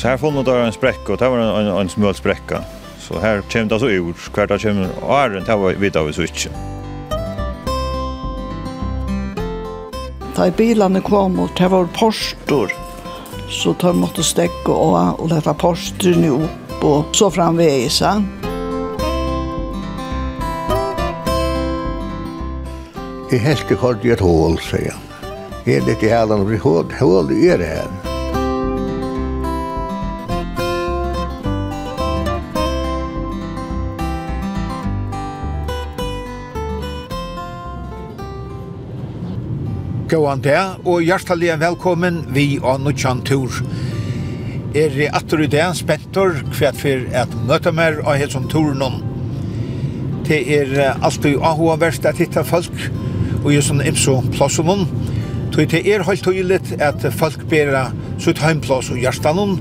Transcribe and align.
Så 0.00 0.08
här 0.08 0.16
fann 0.16 0.44
då 0.44 0.52
en 0.52 0.72
spräcka 0.72 1.12
och 1.12 1.18
det 1.18 1.28
var 1.28 1.38
en, 1.38 1.66
en, 1.66 1.76
en 1.76 1.88
smöl 1.88 2.14
spräcka. 2.14 2.64
Så 2.98 3.18
här 3.18 3.42
kommer 3.52 3.64
det 3.64 3.74
alltså 3.74 3.90
ur. 3.90 4.12
Kvart 4.32 4.48
det 4.48 4.58
kom 4.58 4.86
åren, 5.08 5.44
det 5.46 5.56
var 5.56 5.72
vidt 5.72 5.96
av 5.96 6.10
i 6.10 6.12
switchen. 6.12 6.52
Da 10.36 10.50
bilene 10.56 11.00
kom 11.00 11.40
och 11.40 11.50
det 11.56 11.68
var 11.68 11.84
postor. 11.86 12.72
Så 13.48 13.74
de 13.80 13.98
måtte 13.98 14.22
stekke 14.22 14.70
och, 14.70 15.20
och 15.20 15.28
lette 15.28 15.54
postorna 15.54 16.28
upp 16.28 16.84
och 16.84 17.16
så 17.16 17.30
framvägs. 17.30 18.02
I 23.30 23.36
hästekort 23.36 24.04
i 24.04 24.10
et 24.10 24.20
hål, 24.20 24.58
sier 24.58 24.92
han. 24.92 25.32
Enligt 25.64 26.02
i 26.02 26.08
hælen, 26.08 26.46
blir 26.46 26.58
hål, 26.58 26.86
hål 27.00 27.32
er 27.32 27.58
det 27.58 27.66
her. 27.66 28.09
Gåan 40.10 40.40
det, 40.42 40.58
og 40.90 41.04
hjertelig 41.06 41.52
velkommen 41.60 42.16
vi 42.34 42.56
og 42.58 42.80
Nutsjan 42.82 43.20
Tur. 43.22 43.60
Er 44.74 44.96
i 44.98 45.06
atter 45.06 45.44
i 45.44 45.46
det 45.50 45.68
spettor 45.78 46.34
kvært 46.50 46.80
for 46.80 47.04
at 47.14 47.36
møte 47.46 47.70
mer 47.70 48.00
av 48.02 48.18
helt 48.18 48.34
som 48.34 48.48
turen 48.50 48.82
om. 48.82 48.96
Det 50.26 50.40
er 50.56 50.74
alltid 50.96 51.38
ahua 51.38 51.78
verst 51.78 52.10
at 52.10 52.18
hitta 52.18 52.42
folk, 52.42 52.74
og 53.44 53.52
jo 53.54 53.62
sånn 53.62 53.84
imso 53.86 54.18
plassen 54.34 54.74
om. 54.74 54.82
Så 55.54 55.68
det 55.70 55.84
er 55.86 56.02
helt 56.08 56.26
tydelig 56.26 56.58
at 56.82 57.06
folk 57.14 57.46
bærer 57.46 57.94
sitt 58.18 58.42
heimplass 58.42 58.90
og 58.90 58.98
hjertan 58.98 59.38
om, 59.38 59.56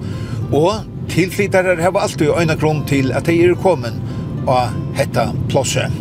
og 0.50 0.88
tilflyttere 1.14 1.78
har 1.78 1.94
alltid 1.94 2.34
øyne 2.34 2.58
grunn 2.58 2.88
til 2.90 3.14
at 3.14 3.30
de 3.30 3.38
er 3.46 3.60
kommet 3.62 4.02
og 4.50 4.74
hetta 4.98 5.30
plasset. 5.52 5.94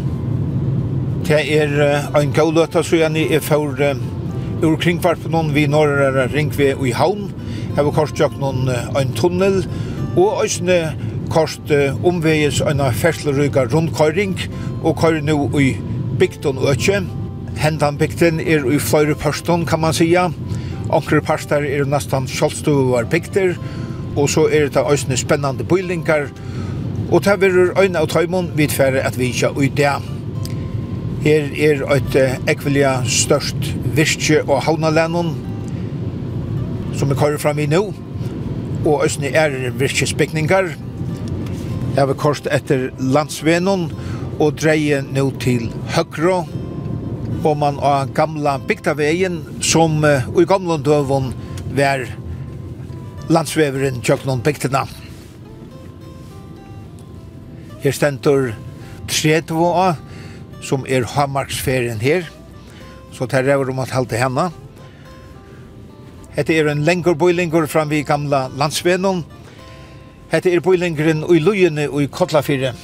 Det 1.28 1.44
er 1.52 1.82
en 2.16 2.32
gauløta, 2.32 2.80
så 2.80 2.96
gjerne 2.96 3.28
er 3.28 3.44
for 3.44 3.76
ur 4.62 4.76
kringfarpen 4.76 5.52
vi 5.54 5.66
norra 5.66 6.26
ringve 6.32 6.74
i 6.86 6.92
havn, 6.92 7.30
her 7.76 7.86
var 7.86 7.94
korstjøk 7.94 8.38
noen 8.40 8.66
en 8.98 9.14
tunnel, 9.14 9.62
og 10.16 10.42
øsne 10.44 10.78
kort 11.30 11.70
omveges 12.06 12.60
en 12.66 12.82
fersleryga 12.94 13.68
rundkøyring, 13.70 14.34
og 14.82 14.98
køyre 14.98 15.22
nå 15.22 15.38
i 15.60 15.76
bygden 16.18 16.58
og 16.58 16.72
økje. 16.72 17.04
Hentan 17.58 17.98
bygden 17.98 18.40
er 18.40 18.66
i 18.66 18.78
flere 18.82 19.14
parstånd, 19.14 19.66
kan 19.66 19.80
man 19.80 19.94
sija. 19.94 20.28
Onkre 20.88 21.20
parster 21.20 21.62
er 21.62 21.86
nesten 21.86 22.26
kjølstuvar 22.26 23.06
bygder, 23.12 23.54
og 24.16 24.30
så 24.30 24.48
er 24.50 24.72
det 24.74 24.86
øsne 24.92 25.16
spennande 25.16 25.64
bøylingar, 25.64 26.30
og 27.12 27.24
det 27.24 27.42
er 27.42 27.74
øyne 27.78 27.98
av 27.98 28.08
tøymon 28.10 28.52
vidfære 28.56 29.06
at 29.06 29.18
vi 29.18 29.30
ikke 29.30 29.52
er 29.54 29.76
det. 29.76 30.17
Her 31.24 31.48
er 31.50 31.84
eit 31.96 32.16
ekvelia 32.48 32.98
størst 33.10 33.72
virkje 33.96 34.44
og 34.46 34.62
havnalennon 34.68 35.32
som 36.98 37.10
vi 37.10 37.14
kører 37.18 37.38
fram 37.38 37.58
i 37.58 37.66
nå. 37.70 37.80
Og 38.86 39.04
østene 39.04 39.30
er 39.34 39.70
virkjesbygningar. 39.78 40.72
Jeg 41.96 42.06
har 42.06 42.18
korst 42.18 42.46
etter 42.54 42.88
landsvenon 42.98 43.88
og 44.38 44.58
dreie 44.58 45.00
nå 45.02 45.30
til 45.42 45.68
høgro 45.96 46.44
Og 47.46 47.54
man 47.58 47.78
av 47.82 48.10
gamla 48.14 48.56
bygdaveien 48.66 49.38
som 49.62 50.02
uh, 50.02 50.26
i 50.38 50.46
gamla 50.48 50.78
døvon 50.82 51.30
var 51.76 52.02
landsveveren 53.30 54.00
tjøknon 54.02 54.42
bygdina. 54.42 54.82
Her 57.84 57.94
stendur 57.94 58.50
30 59.06 59.54
som 60.62 60.86
er 60.88 61.06
Hamarksferien 61.14 62.00
her. 62.00 62.28
Så 63.12 63.26
tar 63.26 63.46
jeg 63.46 63.58
om 63.58 63.78
at 63.78 63.94
halte 63.94 64.16
henne. 64.20 64.50
Hette 66.36 66.54
er 66.54 66.68
en 66.70 66.84
lengur 66.86 67.16
bøylinger 67.18 67.66
fram 67.66 67.90
vi 67.90 68.02
gamla 68.06 68.46
landsvenon. 68.54 69.24
Hette 70.30 70.52
er 70.52 70.60
bøylingeren 70.60 71.24
ui 71.24 71.40
lujene 71.40 71.88
og 71.90 72.02
i 72.02 72.06
Kotlafire. 72.06 72.74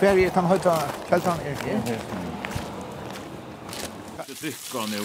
Hver 0.00 0.16
er 0.16 0.30
han 0.32 0.46
høyta 0.48 0.78
kjeltan 1.10 1.42
er 1.44 1.64
det? 1.66 2.29
dricka 4.40 4.86
nu. 4.90 5.02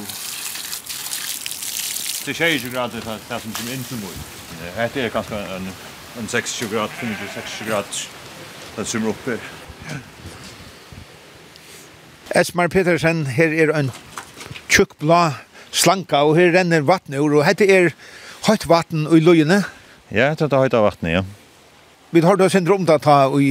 Det 2.25 2.41
er 2.41 2.59
20 2.59 2.69
grader 2.73 3.01
för 3.01 3.17
det 3.29 3.39
som 3.41 3.51
kommer 3.51 3.73
inn 3.73 3.83
til 3.83 3.97
mig. 3.97 4.15
Hette 4.77 5.01
er 5.01 5.09
ganske 5.09 5.35
en 5.35 5.67
en 6.19 6.27
60 6.27 6.71
grad, 6.71 6.89
65 6.89 7.67
grad. 7.69 7.85
Den 8.75 8.85
som 8.85 9.01
her. 9.25 9.37
Esmar 12.35 12.67
Petersen, 12.67 13.25
her 13.25 13.47
er 13.47 13.79
en 13.79 13.91
tjukk 14.69 14.97
blå 14.99 15.29
slanka, 15.71 16.23
og 16.23 16.35
her 16.35 16.51
renner 16.55 16.81
vattnet 16.81 17.19
ur, 17.19 17.35
og 17.35 17.45
hette 17.45 17.67
er 17.67 17.91
høyt 18.47 18.67
vatten 18.69 19.07
i 19.11 19.19
løyene. 19.19 19.63
Ja, 20.11 20.33
det 20.33 20.53
er 20.53 20.63
høyt 20.63 20.73
av 20.73 20.87
vattnet, 20.87 21.11
ja. 21.11 21.23
Vi 22.11 22.23
har 22.23 22.35
da 22.35 22.49
sin 22.49 22.67
rom 22.67 22.85
da 22.85 22.97
ta, 22.97 23.25
og 23.27 23.41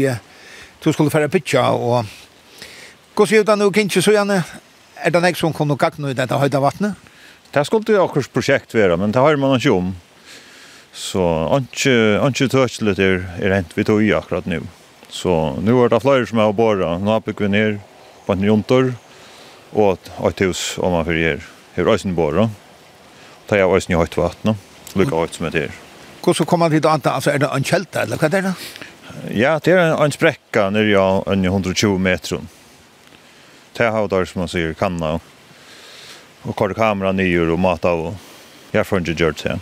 du 0.85 0.93
skulle 0.93 1.11
fære 1.11 1.29
pitcha, 1.29 1.71
og 1.71 2.05
hva 3.15 3.27
sier 3.27 3.45
du 3.45 3.51
da 3.53 3.57
nå, 3.57 3.71
kinkje, 3.71 4.03
så 4.03 4.13
gjerne, 4.17 4.43
er 5.05 5.13
det 5.13 5.21
nek 5.21 5.37
som 5.39 5.53
kom 5.53 5.75
og 5.75 5.81
gakk 5.81 5.99
nå 6.01 6.13
i 6.13 6.17
dette 6.17 6.39
høyda 6.41 6.63
vattnet? 6.65 6.97
Det 7.55 7.63
skulle 7.69 7.95
jo 7.95 8.07
akkurat 8.07 8.33
prosjekt 8.35 8.75
være, 8.75 8.97
men 8.99 9.13
det 9.15 9.23
har 9.23 9.37
man 9.39 9.59
ikke 9.59 9.75
om. 9.75 9.93
Så 10.95 11.23
ikke 11.61 12.49
tøtselet 12.51 12.99
er, 13.03 13.21
er 13.43 13.55
hent 13.55 13.75
vi 13.77 13.85
tog 13.87 14.03
i 14.03 14.13
akkurat 14.15 14.49
nå. 14.51 14.63
Så 15.15 15.55
nu 15.63 15.77
er 15.83 15.93
det 15.93 16.03
flere 16.03 16.27
som 16.27 16.41
har 16.43 16.55
båret. 16.57 17.03
Nå 17.03 17.13
har 17.15 17.23
vi 17.27 17.49
ned 17.49 17.79
på 18.27 18.35
en 18.35 18.47
jontor 18.49 18.95
og 19.75 19.99
et 20.31 20.43
hus 20.47 20.79
om 20.79 20.97
man 20.97 21.07
fyrir 21.07 21.29
her. 21.29 21.47
Her 21.77 21.87
er 21.87 21.99
øyne 21.99 22.15
båret. 22.15 22.51
Det 23.51 23.61
er 23.61 23.71
øyne 23.71 23.95
i 23.95 24.01
høyt 24.01 24.17
vattnet. 24.19 24.57
Lukka 24.95 25.21
høyt 25.23 25.39
som 25.39 25.47
er 25.47 25.59
her. 25.59 25.79
Hvordan 26.25 26.47
kommer 26.49 26.71
man 26.71 26.75
til 26.75 26.89
å 26.89 26.95
anta? 26.95 27.15
Altså, 27.19 27.35
er 27.35 27.43
det 27.43 27.51
en 27.53 27.67
kjelta, 27.67 28.03
eller 28.03 28.19
hva 28.19 28.31
er 28.31 28.35
det 28.35 28.45
da? 28.47 28.55
Ja, 29.31 29.59
det 29.63 29.75
er 29.75 29.83
en, 29.85 29.99
en 30.01 30.15
sprekka 30.15 30.71
nere 30.73 30.91
i 30.91 31.51
120 31.51 31.99
meter. 32.01 32.41
Det 33.77 33.85
har 33.85 34.09
där 34.09 34.25
som 34.25 34.39
man 34.39 34.49
säger 34.49 34.75
kan 34.75 35.01
då. 35.01 35.21
Och 36.43 36.57
kort 36.57 36.77
kamera 36.77 37.13
nyer 37.13 37.51
och 37.51 37.59
mata 37.59 37.93
og 37.93 38.15
jag 38.71 38.87
får 38.87 38.99
inte 38.99 39.25
gjort 39.25 39.43
det. 39.43 39.59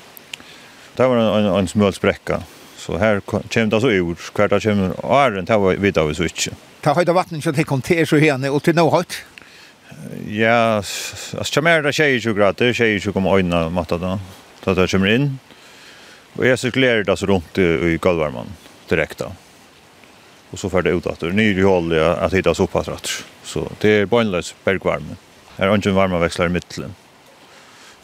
Det 0.97 1.07
var 1.07 1.17
en, 1.17 1.45
en, 1.45 1.55
en 1.55 1.69
smöl 1.69 1.93
spräcka. 1.93 2.43
Så 2.77 2.99
här 2.99 3.21
kom 3.21 3.43
det 3.53 3.81
så 3.81 3.91
ur. 3.91 4.15
Kvarta 4.35 4.61
kom 4.61 4.95
åren, 5.03 5.45
det 5.45 5.57
var 5.57 5.75
vid 5.75 5.99
av 5.99 6.09
så 6.09 6.15
switch. 6.15 6.49
Ta 6.81 6.95
höjda 6.95 7.13
vatten 7.13 7.43
så 7.43 7.51
det 7.51 7.65
kom 7.65 7.83
till 7.83 8.07
så 8.07 8.17
henne 8.17 8.51
och 8.51 8.63
till 8.63 8.75
något. 8.75 9.15
Ja, 10.29 10.79
as 10.79 11.51
jag 11.55 11.65
mer 11.65 11.83
där 11.83 11.93
tjejer 11.93 12.21
20 12.21 12.35
grader, 12.35 12.73
tjejer 12.73 12.99
20 12.99 13.13
kommer 13.13 13.37
öjna 13.37 13.71
matta 13.71 13.99
da. 13.99 14.21
Så 14.65 14.71
att 14.71 14.79
jag 14.79 14.91
kommer 14.91 15.07
in. 15.15 15.39
Og 16.39 16.47
jeg 16.47 16.59
cirkulerar 16.59 17.05
det 17.05 17.17
så 17.19 17.27
rundt 17.27 17.59
i 17.59 17.63
i 17.63 17.99
direkt 17.99 18.49
direkte 18.89 19.25
og 20.53 20.59
så 20.59 20.71
för 20.71 20.83
det 20.83 20.91
ut 20.91 21.07
att 21.07 21.21
det 21.21 21.27
är 21.27 21.41
ju 21.41 21.65
hålla 21.65 22.17
att 22.17 22.33
hitta 22.33 22.55
så 22.55 22.67
pass 22.67 22.89
rätt. 22.89 23.09
Så 23.43 23.73
det 23.81 23.89
är 23.89 24.07
bönlös 24.07 24.55
bergvärme. 24.65 25.17
Här 25.57 25.69
är 25.69 25.75
inte 25.75 25.91
varma 25.91 26.19
växlar 26.19 26.47
i 26.47 26.49
mitten. 26.49 26.95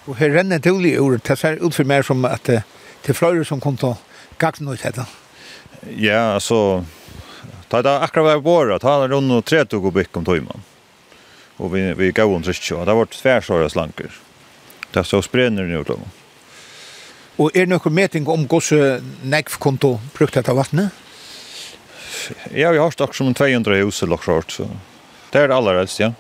Och 0.05 0.17
här 0.17 0.31
renner 0.31 0.59
det 0.59 0.71
olja 0.71 1.01
ord 1.01 1.21
Det 1.27 1.37
ser 1.37 1.67
ut 1.67 1.75
för 1.75 1.85
mig 1.85 2.05
som 2.05 2.25
att 2.25 2.45
det 2.45 2.63
till 3.03 3.15
flöjor 3.15 3.45
som 3.45 3.61
kom 3.61 3.77
till 3.77 3.95
gagna 4.39 4.73
ut 4.73 4.83
detta. 4.83 5.07
Ja, 5.97 6.41
så 6.41 6.85
ta 7.69 7.83
det 7.83 7.99
akkurat 7.99 8.27
var 8.27 8.37
våra. 8.37 8.79
Ta 8.79 9.01
det 9.01 9.09
runt 9.09 9.33
och 9.33 9.45
tre 9.45 9.65
tog 9.65 9.85
och 9.85 9.93
byck 9.93 10.17
om 10.17 10.25
tojman. 10.25 10.63
Och 11.57 11.77
vi, 11.77 11.95
vi 11.95 12.13
gav 12.13 12.35
om 12.35 12.43
tryck. 12.43 12.69
Det 12.69 12.77
har 12.77 12.95
varit 12.95 13.11
tvärsåra 13.11 13.69
slanker. 13.69 14.11
Det 14.91 15.05
så 15.05 15.23
sprenner 15.23 15.63
nu 15.63 15.85
då. 15.87 15.99
Och 17.37 17.57
är 17.57 17.61
det 17.61 17.67
någon 17.67 17.95
mätning 17.95 18.29
om 18.29 18.47
gosse 18.47 19.03
nekv 19.23 19.59
konto 19.59 20.01
brukt 20.15 20.35
detta 20.35 20.55
vattnet? 20.55 20.93
ja, 22.55 22.71
vi 22.71 22.79
har 22.79 22.91
stått 22.91 23.15
som 23.15 23.35
200 23.35 23.75
hus 23.75 24.03
eller 24.03 24.17
klart, 24.17 24.51
så 24.51 24.69
det 25.33 25.43
er 25.43 25.49
det 25.49 25.55
aller 25.57 25.79
helst, 25.79 26.01
ja. 26.01 26.13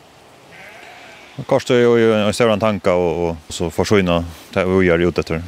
Det 1.36 1.44
kostar 1.46 1.74
ju 1.74 2.14
en 2.14 2.32
större 2.32 2.58
tanka 2.60 2.94
och, 2.94 3.28
och 3.28 3.36
så 3.48 3.70
försvinna 3.70 4.24
det 4.50 4.64
vi 4.64 4.86
gör 4.86 4.98
ut 4.98 5.18
efter. 5.18 5.42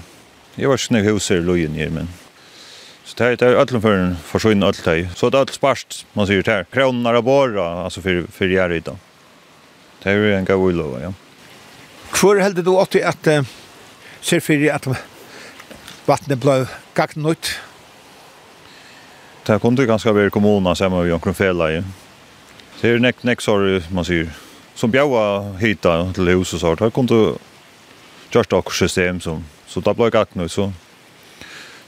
Jag 0.55 0.69
var 0.69 0.77
snygg 0.77 1.05
hus 1.05 1.31
i 1.31 1.41
Lojen 1.41 1.75
här, 1.75 1.89
men 1.89 2.09
så 3.05 3.15
det 3.17 3.43
är 3.43 3.55
ödlen 3.55 3.83
för 3.83 3.93
en 3.93 4.17
försvinna 4.25 4.67
allt 4.67 4.85
det 4.85 5.09
Så 5.17 5.31
det 5.31 5.39
är 5.39 5.41
allt 5.41 5.53
sparst, 5.53 6.07
man 6.13 6.27
säger 6.27 6.43
det 6.43 6.53
här. 6.53 6.65
Kronar 6.65 7.15
och 7.15 7.25
borra, 7.25 7.85
alltså 7.85 8.01
för, 8.01 8.27
för 8.33 8.47
gärna 8.47 8.75
idag. 8.75 8.97
Det 10.03 10.11
är 10.11 10.15
ju 10.15 10.35
en 10.35 10.45
gav 10.45 10.61
ulova, 10.61 11.01
ja. 11.01 11.13
Hvor 12.21 12.37
heldur 12.37 12.63
du 12.63 12.71
åtti 12.71 13.03
at 13.03 13.27
uh, 13.27 13.45
ser 14.21 14.41
fyrir 14.41 14.73
at 14.75 14.87
vattnet 16.07 16.41
blei 16.43 16.67
gagnut 16.95 17.61
Det 19.47 19.59
kunde 19.59 19.87
ganska 19.87 20.13
väl 20.13 20.31
kommunen 20.31 20.77
som 20.77 21.05
vi 21.05 21.13
omkring 21.13 21.35
fälla 21.35 21.73
i. 21.73 21.83
Det 22.81 22.89
är 22.89 22.99
näck 22.99 23.23
näck 23.23 23.41
så 23.41 23.81
man 23.89 24.05
säger 24.05 24.31
som 24.75 24.91
bjaua 24.91 25.53
hita 25.53 26.13
till 26.13 26.29
hus 26.29 26.55
och 26.55 26.61
så 26.61 26.75
där 26.75 26.91
kunde 26.91 27.35
just 28.31 28.53
också 28.53 28.89
system 28.89 29.21
som 29.21 29.45
så 29.67 29.81
där 29.81 29.95
blev 29.95 30.11
gott 30.11 30.35
nu 30.35 30.49
så 30.49 30.73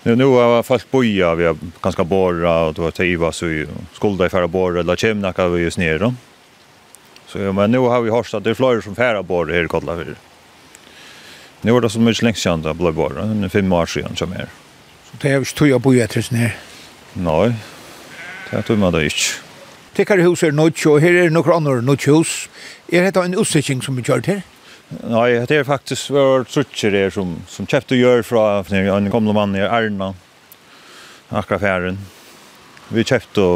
Nu 0.03 0.17
nu 0.17 0.25
har 0.25 0.63
folk 0.63 0.91
boja 0.91 1.35
vi 1.35 1.45
har 1.45 1.57
ganska 1.83 2.05
borra 2.05 2.63
och 2.65 2.75
då 2.75 2.91
tiva 2.91 3.33
så 3.33 3.65
skulda 3.93 4.27
i 4.27 4.29
färra 4.29 4.49
borra 4.49 4.81
eller 4.81 4.97
chimna 4.97 5.33
kan 5.33 5.53
vi 5.53 5.63
just 5.63 5.79
ner 5.79 5.99
då. 5.99 6.15
Så 7.27 7.39
ja, 7.39 7.53
men 7.53 7.71
nu 7.71 7.79
har 7.79 8.01
vi 8.01 8.11
hört 8.11 8.35
att 8.35 8.45
det 8.45 8.51
är 8.51 8.55
fler 8.55 8.81
som 8.81 8.95
färra 8.95 9.23
borra 9.23 9.55
här 9.55 9.65
i 9.65 9.69
för. 9.69 10.15
Nu 11.61 11.73
var 11.73 11.81
det 11.81 11.91
så 11.91 12.01
mycket 12.01 12.23
längst 12.23 12.43
sedan 12.43 12.63
det 12.63 12.75
blev 12.75 12.95
borra, 12.95 13.23
en 13.23 13.51
fem 13.51 13.73
år 13.73 13.87
sedan 13.87 14.17
som 14.17 14.33
är. 14.33 14.47
Så 15.11 15.17
det 15.21 15.29
är 15.29 15.39
ju 15.39 15.45
tog 15.45 15.69
jag 15.69 15.81
boja 15.81 16.07
tills 16.07 16.31
ner. 16.31 16.57
Nei, 17.15 17.53
det 18.51 18.65
tror 18.65 18.79
man 18.81 18.95
det 18.95 19.05
ikke. 19.11 19.41
Tekkar 19.93 20.23
hus 20.25 20.43
er 20.43 20.55
nødt, 20.57 20.81
og 20.89 21.03
her 21.05 21.19
er 21.25 21.33
noen 21.33 21.53
andre 21.53 21.83
nødt 21.85 22.07
hus. 22.09 22.49
Er 22.89 23.05
dette 23.05 23.21
en 23.21 23.37
utsikking 23.37 23.83
som 23.85 23.97
vi 23.97 24.05
kjørt 24.07 24.31
her? 24.31 24.41
Nei, 25.05 25.43
det 25.49 25.59
er 25.59 25.69
faktisk 25.69 26.13
vår 26.13 26.47
trutcher 26.49 26.97
her 26.97 27.13
som, 27.13 27.39
som 27.49 27.69
kjøpte 27.69 27.97
gjør 27.97 28.25
fra 28.25 28.45
en 28.73 29.11
kommende 29.13 29.37
mann 29.37 29.57
i 29.57 29.65
Erna, 29.65 30.13
akkurat 31.31 31.61
fjæren. 31.61 32.01
Vi 32.93 33.05
kjøpte, 33.05 33.47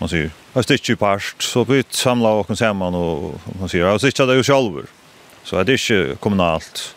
man 0.00 0.12
sier, 0.12 0.30
et 0.56 0.64
stykke 0.64 0.96
parst, 1.00 1.42
så 1.44 1.64
vi 1.68 1.82
samlet 1.90 2.50
oss 2.50 2.58
samman 2.58 2.94
och 2.94 3.40
man 3.60 3.68
säger, 3.68 3.86
jag 3.86 4.00
stykket 4.00 4.28
det 4.28 4.34
ju 4.34 4.42
själv. 4.42 4.86
Så 5.44 5.62
det 5.62 5.72
är 5.72 5.92
inte 5.92 6.16
kommunalt. 6.20 6.94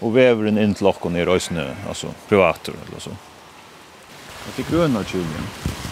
Og 0.00 0.14
veveren 0.14 0.58
inn 0.58 0.74
til 0.74 0.86
oss 0.86 0.96
er 1.04 1.28
også, 1.28 1.64
altså 1.88 2.14
privater, 2.28 2.72
eller 2.72 3.00
så. 3.00 3.10
Det 4.56 4.62
är 4.62 4.70
gröna 4.70 5.04
chilien. 5.04 5.44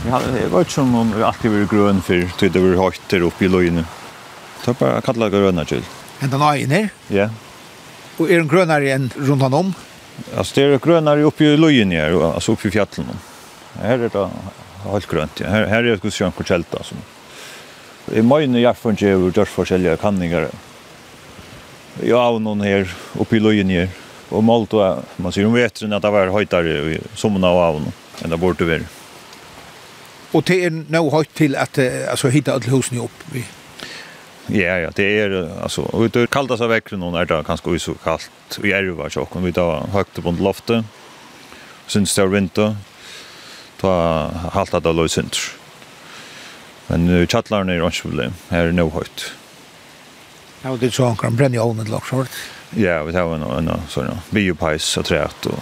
Jag 0.05 0.13
hade 0.13 0.41
jag 0.41 0.59
vet 0.59 0.71
som 0.71 0.95
om 0.95 1.13
vi 1.17 1.23
alltid 1.23 1.51
var 1.51 1.77
grön 1.77 2.03
för 2.03 2.39
till 2.39 2.53
det 2.53 2.59
var 2.61 2.85
högt 2.85 3.03
där 3.09 3.21
uppe 3.21 3.45
i 3.45 3.49
lojen. 3.49 3.85
Ta 4.65 4.73
bara 4.73 5.01
kalla 5.01 5.31
gröna 5.31 5.65
chil. 5.65 5.83
Ända 6.21 6.39
nej 6.39 6.91
Ja. 7.09 7.31
Och 8.17 8.31
är 8.31 8.37
den 8.37 8.49
grönare 8.49 8.93
än 8.93 9.11
runt 9.17 9.43
om? 9.43 9.75
Alltså 10.37 10.55
det 10.55 10.63
är 10.63 10.79
grönare 10.79 11.23
uppe 11.23 11.45
i 11.45 11.57
lojen 11.57 11.91
här, 11.91 12.35
alltså 12.35 12.53
uppe 12.53 12.69
i 12.69 12.71
fjällen. 12.71 13.19
Här 13.83 13.99
är 13.99 14.11
det 14.13 14.29
helt 14.91 15.07
grönt. 15.07 15.41
Här 15.41 15.67
här 15.67 15.85
är 15.85 15.99
det 16.03 16.11
skön 16.11 16.33
kälta. 16.47 16.77
alltså. 16.77 16.95
I 18.13 18.23
mine 18.23 18.61
jaffan 18.61 18.97
just 19.01 19.35
dørsforskjellige 19.35 19.97
kanninger. 19.97 20.49
Jeg 22.03 22.17
har 22.17 22.39
någon 22.39 22.61
här 22.61 22.95
uppe 23.19 23.37
i 23.37 23.41
løyen 23.41 23.89
Och 24.31 24.45
malt 24.45 24.73
målt, 24.73 25.05
man 25.17 25.33
ser 25.33 25.47
om 25.47 25.53
vetren 25.53 25.93
att 25.93 26.03
det 26.03 26.11
var 26.11 26.27
höjtare 26.27 26.69
i 26.69 27.01
sommeren 27.15 27.45
av 27.45 27.57
avnån 27.57 27.93
enn 28.23 28.35
det 28.35 28.41
borde 28.41 28.67
være. 28.69 28.89
Og 30.37 30.45
det 30.49 30.59
er 30.67 30.75
nå 30.93 31.07
høyt 31.13 31.31
til 31.39 31.57
at 31.57 31.79
altså, 31.79 32.29
hitta 32.33 32.57
alle 32.59 32.69
husene 32.69 33.01
opp? 33.07 33.23
Vi. 33.33 33.45
Ja, 34.49 34.79
ja, 34.81 34.91
det 34.97 35.07
er, 35.21 35.35
altså, 35.63 35.85
og 35.93 36.09
det 36.13 36.23
er 36.23 36.31
kallt 36.33 36.53
av 36.57 36.71
vekkene, 36.73 37.05
og 37.05 37.17
er 37.21 37.29
det 37.29 37.43
kanskje 37.45 37.79
så 37.85 37.95
kaldt, 38.01 38.57
og 38.57 38.65
er 38.65 38.87
det 38.87 38.97
var 38.97 39.13
sjokk, 39.13 39.37
vi 39.45 39.53
tar 39.53 39.89
høyt 39.93 40.21
på 40.25 40.33
loftet, 40.41 40.85
synes 41.89 42.15
det 42.17 42.25
er 42.25 42.33
vinter, 42.33 42.77
ta 43.81 43.93
halvt 44.55 44.81
det 44.85 44.95
løs 44.97 45.19
synder. 45.19 45.51
Men 46.89 47.05
uh, 47.13 47.27
tjattlarna 47.29 47.75
er 47.75 47.85
ikke 47.85 48.09
problem, 48.09 48.39
her 48.49 48.71
er 48.71 48.77
nå 48.77 48.89
høyt. 48.95 49.27
Ja, 50.63 50.73
og 50.73 50.81
det 50.81 50.89
er 50.89 50.97
så 50.97 51.11
han 51.11 51.21
kan 51.21 51.37
brenne 51.37 51.59
i 51.59 51.61
ovnen 51.61 51.87
til 51.87 52.29
Ja, 52.77 53.03
vi 53.05 53.13
tar 53.13 53.29
en, 53.35 53.45
en, 53.45 53.69
en 53.69 53.85
sånn 53.93 54.17
biopais 54.33 54.97
og 54.99 55.07
træt 55.09 55.47
og 55.53 55.61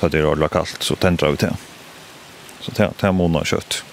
ta 0.00 0.08
det 0.08 0.24
ordla 0.24 0.48
kallt 0.48 0.82
så 0.82 0.96
tändrar 0.96 1.30
vi 1.30 1.36
till. 1.36 1.48
Så 2.60 2.70
det 2.70 2.92
det 3.00 3.12
månar 3.12 3.44
kött. 3.44 3.84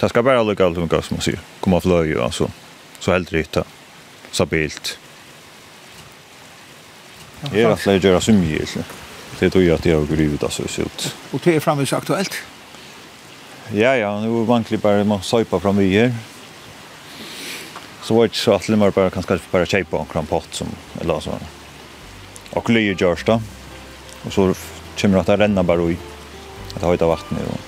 Det 0.00 0.08
ska 0.08 0.22
bara 0.22 0.42
lucka 0.42 0.66
allt 0.66 0.76
som 0.76 0.88
man 1.10 1.20
ser. 1.20 1.38
Komma 1.60 1.80
flöj 1.80 2.20
alltså. 2.20 2.50
Så 2.98 3.12
helt 3.12 3.32
rätt. 3.32 3.56
Stabilt. 4.30 4.98
Jag 7.52 7.68
har 7.68 7.76
flöj 7.76 7.98
göra 7.98 8.20
så 8.20 8.32
mycket. 8.32 8.78
Det 9.38 9.50
tror 9.50 9.64
jag 9.64 9.74
att 9.74 9.84
jag 9.84 10.08
går 10.08 10.20
ut 10.20 10.42
alltså 10.42 10.68
så 10.68 10.82
ut. 10.82 11.14
Och 11.30 11.40
det 11.44 11.56
är 11.56 11.60
framvis 11.60 11.92
aktuellt. 11.92 12.34
Ja 13.72 13.96
ja, 13.96 14.20
nu 14.20 14.28
var 14.28 14.44
vankligt 14.44 14.82
bara 14.82 15.04
man 15.04 15.22
sojpa 15.22 15.60
fram 15.60 15.76
vi 15.76 15.98
här. 15.98 16.14
Så 18.02 18.14
var 18.14 18.28
det 18.28 18.34
så 18.34 18.52
att 18.52 18.66
det 18.66 18.76
var 18.76 18.90
bara 18.90 19.10
kanske 19.10 19.38
bara 19.50 19.66
shape 19.66 19.84
på 19.84 19.98
en 19.98 20.06
krampott 20.06 20.48
som 20.50 20.66
eller 21.00 21.20
så. 21.20 21.38
Och 22.50 22.70
lyger 22.70 22.96
görs 23.02 23.24
då. 23.24 23.42
Och 24.22 24.32
så 24.32 24.54
kommer 24.96 25.18
att 25.18 25.28
renna 25.28 25.62
bara 25.62 25.90
i 25.90 25.96
att 26.74 26.82
ha 26.82 26.88
höjda 26.88 27.06
vattnet 27.06 27.42
och, 27.48 27.60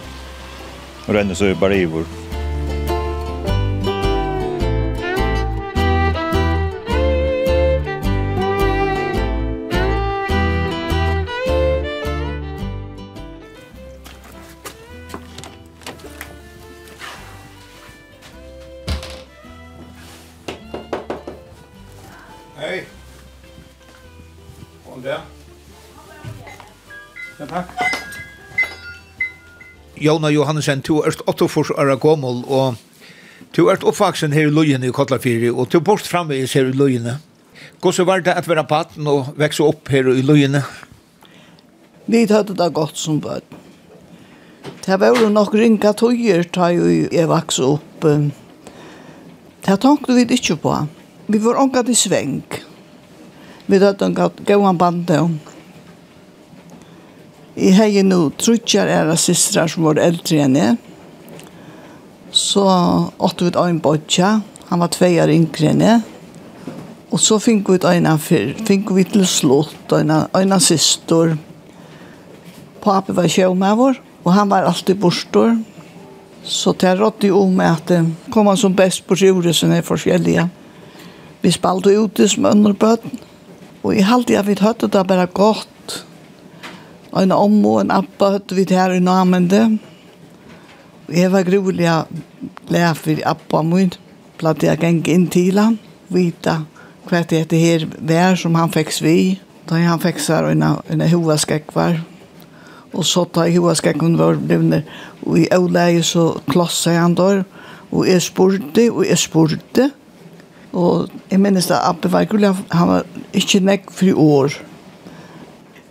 och 1.09 1.15
renner 1.15 1.35
så 1.35 1.55
bara 1.55 1.75
i 1.75 1.85
vår 1.85 2.05
Jona 30.01 30.31
Johansen, 30.31 30.81
du 30.81 31.01
er 31.03 31.17
48 31.27 31.75
år 31.79 31.95
gammel, 32.01 32.45
og 32.47 32.77
du 33.57 33.67
er 33.69 33.81
oppvaksen 33.83 34.35
her 34.37 34.49
i 34.49 34.53
Løyene 34.53 34.89
i 34.89 34.95
Kotlafiri, 34.95 35.51
og 35.51 35.71
du 35.73 35.81
bort 35.81 36.07
framveis 36.07 36.55
her 36.57 36.71
i 36.71 36.77
Løyene. 36.77 37.19
Hvordan 37.83 38.07
var 38.07 38.23
det 38.27 38.35
at 38.35 38.49
være 38.49 38.67
paten 38.67 39.07
og 39.07 39.33
vekse 39.39 39.63
opp 39.63 39.89
her 39.93 40.09
i 40.11 40.23
Løyene? 40.23 40.63
Vi 42.07 42.25
hadde 42.31 42.57
det 42.57 42.73
godt 42.75 42.99
som 42.99 43.21
bød. 43.21 43.45
Det 44.87 45.01
var 45.01 45.19
jo 45.21 45.29
nok 45.29 45.55
ringa 45.55 45.93
tøyer 45.93 46.47
da 46.55 46.71
jeg 46.73 47.29
vokste 47.29 47.67
opp. 47.75 48.07
Det 49.67 49.77
tenkte 49.83 50.17
vi 50.17 50.25
ikke 50.39 50.57
på. 50.63 50.75
Vi 51.29 51.39
var 51.45 51.61
ångat 51.61 51.91
i 51.93 51.97
sveng. 51.99 52.41
Vi 53.69 53.79
hadde 53.83 54.07
en 54.07 54.17
gøyant 54.17 54.81
band 54.81 55.11
og 55.19 55.55
Jeg 57.59 57.75
har 57.75 57.89
jo 57.91 58.05
nå 58.07 58.19
trutjar 58.39 58.87
era 58.87 59.17
systrar 59.19 59.67
som 59.73 59.83
var 59.89 59.99
eldre 59.99 60.45
enn 60.45 60.55
jeg. 60.55 60.77
Så 62.31 62.63
åtte 63.19 63.43
vi 63.43 63.51
et 63.51 63.59
øyn 63.59 63.81
bodja. 63.83 64.29
Han 64.69 64.83
var 64.85 64.93
tvei 64.95 65.17
år 65.19 65.33
yngre 65.35 65.73
enn 65.73 65.83
jeg. 65.83 66.05
Og 67.11 67.19
så 67.19 67.41
fikk 67.43 67.73
vi 67.73 67.81
et 67.81 67.87
øyn 67.89 68.07
fyr. 68.23 68.53
Fikk 68.69 68.93
vi 68.95 69.09
til 69.11 69.27
slott, 69.27 69.91
øyn 69.91 70.55
av 70.55 70.63
systor. 70.63 71.35
Papi 72.85 73.17
var 73.17 73.27
sjø 73.27 73.51
med 73.59 73.75
vår, 73.81 73.99
og 74.23 74.33
han 74.37 74.55
var 74.55 74.69
alltid 74.69 75.01
bostor. 75.03 75.57
Så 76.45 76.77
det 76.79 76.95
rådde 77.01 77.33
jo 77.33 77.41
om 77.43 77.59
at 77.61 77.91
kom 78.31 78.47
han 78.47 78.61
som 78.61 78.77
best 78.77 79.03
på 79.09 79.19
jordet 79.19 79.57
som 79.57 79.75
er 79.75 79.83
forskjellige. 79.83 80.47
Vi 81.43 81.51
spalte 81.51 81.99
ute 81.99 82.29
som 82.29 82.47
underbøten. 82.47 83.19
Og 83.83 83.97
jeg 83.97 84.07
halte 84.07 84.39
jeg 84.39 84.47
vidt 84.47 84.63
høyde 84.63 84.87
det 84.95 85.09
bare 85.11 85.27
godt 85.27 86.05
Og 87.19 87.25
en 87.25 87.33
om 87.35 87.55
og 87.67 87.81
en 87.81 87.89
appa 87.91 88.29
høtte 88.37 88.55
vi 88.55 88.63
her 88.71 88.93
i 88.95 89.01
namende. 89.03 89.65
Jeg 91.11 91.33
var 91.33 91.43
grulig 91.43 91.89
å 91.91 92.05
lære 92.71 92.93
for 92.95 93.23
appa 93.27 93.63
min. 93.67 93.91
Platt 94.39 94.63
jeg 94.63 94.79
gikk 94.79 95.11
inn 95.11 95.25
til 95.27 95.59
han, 95.59 95.81
vita 96.15 96.61
hva 97.09 97.25
det 97.27 97.41
heter 97.41 97.59
her 97.59 97.87
vær 97.99 98.39
som 98.39 98.55
han 98.55 98.71
fikk 98.71 98.95
svi. 98.95 99.17
Da 99.67 99.81
han 99.83 99.99
fikk 99.99 100.23
seg 100.23 100.47
en, 100.53 100.63
en 100.63 101.05
hovedskekvar. 101.11 101.99
Og 102.95 103.03
så 103.03 103.27
da 103.35 103.49
hovedskekven 103.51 104.15
var 104.21 104.39
blivende. 104.39 104.85
Og 105.27 105.41
i 105.43 105.49
øvleie 105.59 106.07
så 106.07 106.29
klosset 106.47 107.01
han 107.01 107.19
der. 107.19 107.43
Og 107.91 108.07
jeg 108.07 108.23
spurte, 108.23 108.87
og 108.93 109.03
jeg 109.09 109.19
spurte. 109.19 109.91
Og 110.71 111.11
jeg 111.33 111.43
minnes 111.43 111.67
da, 111.67 111.83
Abbe 111.83 112.15
var 112.15 112.31
grulig, 112.31 112.55
han 112.71 112.95
var 112.95 113.15
ikke 113.35 113.65
nekk 113.67 113.91
for 113.91 114.23
år. 114.23 114.61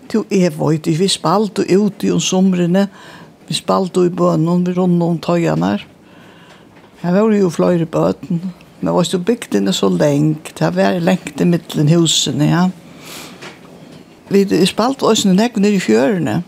Du, 0.08 0.24
jeg 0.32 0.54
vet 0.56 0.88
ikke, 0.88 1.00
vi 1.02 1.08
spalte 1.12 1.66
ute 1.68 2.08
i 2.08 2.20
somrene, 2.24 2.86
vi 3.48 3.56
spalte 3.56 4.06
i 4.08 4.12
bønnen, 4.14 4.64
vi 4.64 4.76
rundt 4.78 5.04
om 5.04 5.18
tøyene 5.20 5.74
her. 5.74 5.84
Jeg 7.02 7.14
var 7.14 7.34
jo 7.36 7.50
flere 7.52 7.86
bøten, 7.86 8.40
men 8.80 8.94
var 8.94 9.10
jo 9.12 9.20
bygdene 9.20 9.74
så 9.74 9.90
lengt, 9.92 10.54
det 10.60 10.70
var 10.76 11.00
lengt 11.04 11.42
i 11.42 11.46
midten 11.46 11.92
husene, 11.92 12.48
ja. 12.48 12.64
Vi 14.32 14.46
spalte 14.68 15.08
også 15.08 15.34
nekk 15.36 15.60
ned 15.60 15.76
i 15.76 15.84
fjørene, 15.84 16.40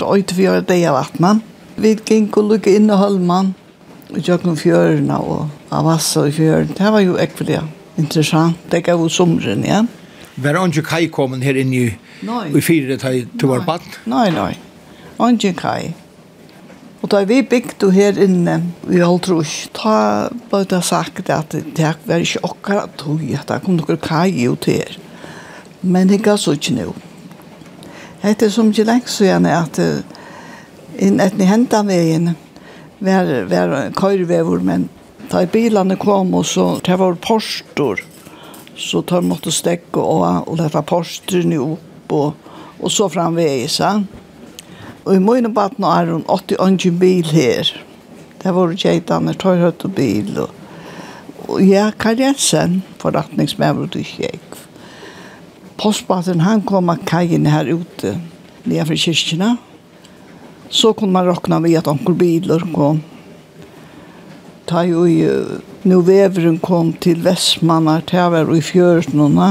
da 0.00 0.12
øyte 0.12 0.36
vi 0.36 0.46
av 0.48 0.62
det 0.68 0.78
av 0.88 1.00
vattnet. 1.00 1.42
Vi 1.80 1.96
gikk 1.96 2.36
og 2.36 2.50
lukket 2.50 2.76
inn 2.76 2.92
i 2.92 3.00
Holman, 3.00 3.54
og 4.12 4.20
gjør 4.20 4.44
noen 4.44 4.60
fjørene 4.60 5.16
og 5.16 5.72
av 5.72 5.88
vassa 5.88 6.26
i 6.28 6.36
fjørene. 6.36 6.76
Det 6.76 6.92
var 6.92 7.00
jo 7.00 7.16
ekvelig 7.20 7.62
interessant, 7.96 8.60
det 8.68 8.84
gav 8.84 9.00
jo 9.00 9.08
somrene, 9.08 9.64
ja. 9.64 9.82
Var 10.36 10.60
han 10.60 10.72
ikke 10.72 10.90
kajkommen 10.94 11.44
her 11.44 11.56
inne 11.60 11.76
i 11.76 11.92
Nei. 12.22 12.52
Vi 12.54 12.62
fire 12.62 12.94
det 12.94 13.00
til 13.02 13.50
vår 13.50 13.64
bad. 13.66 13.86
Nei, 14.06 14.28
nei. 14.34 14.52
Ongen 15.22 15.56
kai. 15.58 15.92
Og 17.02 17.10
da 17.10 17.24
vi 17.26 17.40
bygde 17.42 17.90
her 17.90 18.18
inne 18.22 18.60
i 18.86 19.00
Aldrush, 19.02 19.72
da 19.74 20.28
ble 20.50 20.62
det 20.70 20.84
sagt 20.86 21.30
at 21.34 21.50
det 21.50 21.94
var 22.06 22.22
ikke 22.22 22.44
akkurat 22.46 22.94
tog, 22.98 23.24
at 23.34 23.48
det 23.50 23.58
kom 23.64 23.80
noen 23.80 23.98
kai 24.02 24.46
ut 24.46 24.70
her. 24.70 24.94
Men 25.82 26.12
det 26.12 26.22
gav 26.22 26.38
så 26.38 26.54
ikke 26.54 26.76
noe. 26.78 26.94
Det 28.22 28.46
er 28.46 28.54
som 28.54 28.70
ikke 28.70 28.86
lengt 28.86 29.10
så 29.10 29.26
gjerne 29.26 29.50
at 29.50 29.80
inn 31.02 31.18
etter 31.20 31.48
hentet 31.48 31.88
veien 31.88 32.36
var, 33.02 33.30
var 33.50 33.90
køyrevever, 33.98 34.62
men 34.62 34.86
da 35.32 35.42
bilene 35.50 35.98
kom 35.98 36.30
og 36.38 36.46
så, 36.46 36.76
det 36.86 37.00
var 37.00 37.18
postor, 37.18 37.98
så 38.78 39.02
tar 39.02 39.26
måtte 39.26 39.50
stekke 39.50 39.98
og, 39.98 40.46
og 40.46 40.60
lette 40.60 40.86
porsterne 40.86 41.58
opp 41.66 41.88
og, 42.12 42.50
og 42.78 42.92
så 42.92 43.08
framvegis. 43.12 43.80
Og 45.02 45.14
i 45.16 45.22
mine 45.22 45.50
baden 45.54 45.84
er 45.88 46.12
hun 46.12 46.24
80 46.28 46.98
bil 47.00 47.26
her. 47.32 47.72
Det 48.42 48.54
var 48.54 48.74
kjeitene, 48.74 49.34
tøy 49.38 49.58
høyt 49.60 49.84
og 49.86 49.94
bil. 49.94 50.30
Og, 50.42 50.50
og 51.48 51.62
ja, 51.62 51.90
Karl 51.98 52.22
Jensen, 52.22 52.80
forretningsmæver 53.02 53.90
du 53.90 54.00
kjeik. 54.02 54.58
Postbaten, 55.78 56.42
han 56.42 56.62
kom 56.66 56.90
av 56.92 57.02
kajen 57.06 57.46
her 57.50 57.70
ute, 57.72 58.16
nede 58.64 58.86
fra 58.86 58.98
kyrkene. 58.98 59.56
Så 60.72 60.92
kunne 60.96 61.12
man 61.12 61.26
råkna 61.26 61.58
ved 61.62 61.80
at 61.80 61.90
onkel 61.90 62.14
biler 62.18 62.62
kom. 62.74 63.02
Ta 64.70 64.84
jo 64.86 65.04
i, 65.06 65.18
nu 65.82 66.00
veveren 66.06 66.60
kom 66.62 66.92
til 67.02 67.22
Vestmannar, 67.24 68.06
til 68.06 68.22
jeg 68.22 68.32
var 68.32 68.54
i 68.54 68.62
fjørsnåna. 68.62 69.50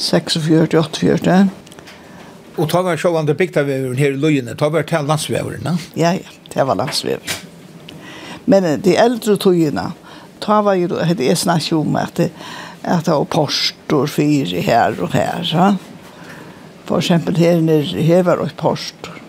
46, 0.00 0.74
48. 0.74 1.48
Og 2.56 2.68
ta 2.70 2.80
var 2.82 2.96
sjåvande 2.96 3.34
bygdaveveren 3.36 3.98
her 4.00 4.14
i 4.14 4.20
Løyene, 4.20 4.56
ta 4.56 4.70
var 4.72 4.86
til 4.88 5.04
landsveveren, 5.08 5.66
ja? 5.68 5.74
Ja, 6.00 6.12
ja, 6.16 6.32
det 6.54 6.66
var 6.66 6.78
landsveveren. 6.80 7.46
Men 8.48 8.66
de 8.82 8.96
eldre 8.98 9.36
togene, 9.40 9.90
ta 10.40 10.62
var 10.64 10.78
jo, 10.80 10.88
det 10.88 11.28
er 11.28 11.38
snakk 11.38 11.68
om 11.76 11.98
at 12.00 12.16
det, 12.16 12.30
at 12.80 13.04
det 13.04 13.12
var 13.12 13.28
postor 13.28 14.08
fyre 14.08 14.64
her 14.64 14.96
og 15.04 15.12
her, 15.12 15.44
ja. 15.44 15.74
For 16.88 16.98
eksempel 16.98 17.36
her 17.38 17.60
nere, 17.62 18.02
her 18.02 18.24
var 18.26 18.40
det 18.40 18.56
postor. 18.58 19.20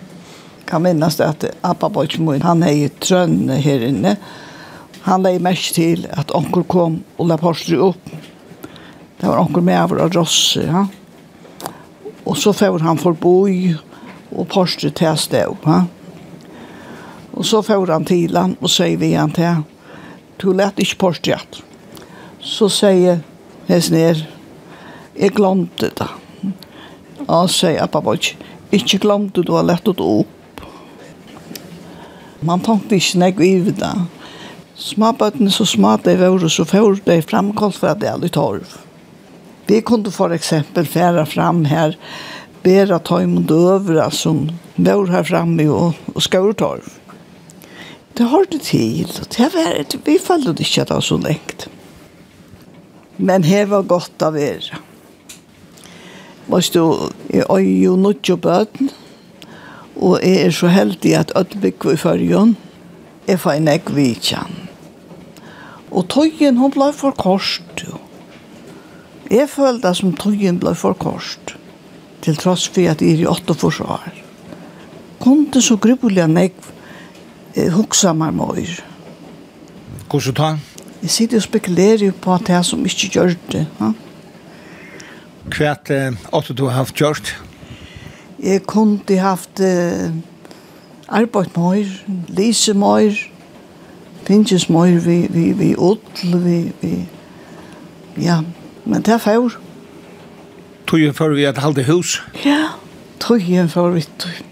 Kan 0.66 0.86
minnes 0.88 1.20
det 1.20 1.28
at 1.28 1.46
Abba 1.68 1.92
Bojtmoen, 1.92 2.42
han 2.48 2.64
er 2.64 2.74
i 2.74 2.90
Trønne 3.04 3.60
her 3.62 3.84
inne. 3.86 4.16
Han 5.04 5.26
la 5.26 5.36
i 5.36 5.44
mest 5.44 5.76
til 5.76 6.08
at 6.10 6.32
onker 6.38 6.64
kom 6.64 7.02
og 7.20 7.28
la 7.28 7.38
postor 7.38 7.92
opp 7.92 8.21
Det 9.22 9.28
var 9.28 9.38
onkel 9.38 9.62
med 9.62 9.78
av 9.84 9.92
Rosse, 9.94 10.64
ja. 10.66 10.88
Og 12.26 12.38
så 12.38 12.54
får 12.54 12.82
han 12.82 12.98
forboi 12.98 13.76
og 14.32 14.48
Porsche 14.50 14.90
til 14.98 15.18
stå, 15.18 15.44
ja. 15.66 15.84
Og 17.38 17.46
så 17.46 17.62
får 17.62 17.94
han 17.94 18.06
til 18.10 18.34
han 18.34 18.58
og 18.58 18.74
sier 18.74 18.98
vi 18.98 19.12
han 19.14 19.30
til, 19.38 19.62
du 20.42 20.50
lett 20.58 20.82
ikke 20.82 20.98
Porsche 21.06 21.30
igjen. 21.30 21.62
Så 22.42 22.66
sier 22.74 23.22
Hesner, 23.70 24.26
jeg 25.14 25.38
glemte 25.38 25.94
det. 26.02 26.12
Og 27.28 27.50
sier 27.54 27.86
pappa, 27.94 28.18
ikke, 28.18 28.52
ikke 28.74 29.04
glemte 29.06 29.46
du 29.46 29.54
har 29.54 29.70
lett 29.70 29.86
det 29.86 30.02
opp. 30.02 30.66
Man 32.42 32.66
tenkte 32.66 32.98
ikke 32.98 33.22
nek 33.22 33.38
vi 33.38 33.56
i 33.60 33.66
det. 33.70 33.98
Småbøttene 34.82 35.54
så 35.54 35.70
små, 35.70 36.00
de 36.02 36.18
var 36.18 36.50
så 36.50 36.66
får 36.66 37.04
de 37.06 37.22
fremkalt 37.22 37.78
for 37.78 37.94
at 37.94 38.02
det 38.02 38.10
er 38.10 38.18
litt 38.18 38.34
torv. 38.34 38.82
Vi 39.72 39.82
kunde 39.82 40.12
för 40.12 40.30
exempel 40.30 40.86
färra 40.86 41.26
fram 41.26 41.66
här 41.66 41.98
tøym 43.00 43.38
og 43.38 43.44
døvra 43.44 44.12
som 44.12 44.52
var 44.76 45.08
här 45.08 45.24
framme 45.24 45.68
och, 45.70 45.94
og 46.16 46.22
skårtorv. 46.22 46.90
Det 48.14 48.24
har 48.24 48.46
det 48.52 48.62
till. 48.62 49.08
Det 49.38 49.54
var, 49.54 49.86
vi 50.06 50.20
följde 50.20 50.54
det 50.54 50.90
var 50.90 51.02
så 51.02 51.18
lengt. 51.18 51.70
Men 53.16 53.44
her 53.44 53.66
var 53.66 53.82
gott 53.84 54.22
av 54.22 54.38
er. 54.38 54.80
Måste 56.48 56.80
jeg 57.30 57.46
er 57.50 57.60
jo 57.60 57.96
nødt 57.96 58.30
ju 58.30 58.36
böten. 58.36 58.90
Og 59.96 60.20
jeg 60.22 60.46
er 60.46 60.52
så 60.52 60.68
heldig 60.68 61.16
at 61.16 61.32
Ødbygg 61.36 61.86
var 61.86 61.94
i 61.94 61.98
førjen. 61.98 62.58
Jeg 63.28 63.40
får 63.40 63.52
en 63.52 63.68
egg 63.68 63.96
vidtjen. 63.96 64.70
Og 65.92 66.10
tøyen, 66.10 66.58
hun 66.58 66.72
ble 66.72 66.94
for 66.94 67.12
kort. 67.12 67.88
Jo. 67.88 68.01
Jeg 69.32 69.48
følte 69.48 69.88
det 69.88 69.96
som 69.96 70.12
tøyen 70.20 70.58
ble 70.60 70.74
for 70.76 70.98
kort, 71.00 71.54
til 72.22 72.36
tross 72.36 72.66
for 72.68 72.84
at 72.92 73.00
jeg 73.00 73.16
er 73.16 73.22
i 73.24 73.30
åtte 73.32 73.56
forsvar. 73.56 74.10
Kunde 75.24 75.62
så 75.64 75.78
grubbelig 75.80 76.26
enn 76.26 76.36
jeg 76.36 76.52
eh, 77.56 77.72
huksa 77.72 78.12
meg 78.18 78.36
møyr. 78.36 78.82
Hvordan 80.12 80.36
tar 80.36 80.50
han? 80.50 80.62
Jeg 81.02 81.16
sitter 81.16 81.40
og 81.40 81.48
spekulerer 81.48 82.12
på 82.12 82.34
at 82.36 82.52
jeg 82.52 82.68
som 82.68 82.84
ikke 82.86 83.12
gjør 83.16 83.34
det. 83.54 83.64
Ja? 83.80 83.94
Hva 85.48 85.74
eh, 85.96 86.20
åtte 86.36 86.58
du 86.58 86.68
har 86.68 86.82
haft 86.82 87.00
gjort? 87.00 87.32
Jeg 88.44 88.66
kunde 88.68 89.24
haft 89.24 89.64
eh, 89.64 90.12
arbeid 91.08 91.56
møyr, 91.56 91.88
lise 92.36 92.76
møyr, 92.76 93.16
finnes 94.28 94.68
møyr 94.68 95.00
vi, 95.00 95.22
vi, 95.32 95.52
vi, 95.56 95.72
vi, 95.72 95.76
vi, 96.36 96.64
vi, 96.82 96.96
vi, 98.16 98.26
ja, 98.28 98.42
Men 98.86 99.02
det 99.06 99.14
er 99.14 99.22
fjord. 99.22 99.58
Tøyen 100.90 101.14
før 101.16 101.36
vi 101.38 101.46
et 101.48 101.60
halde 101.62 101.84
hus? 101.88 102.18
Ja, 102.46 102.74
tøyen 103.22 103.70
før 103.70 103.94
vi 103.96 104.06
tøyen. 104.20 104.48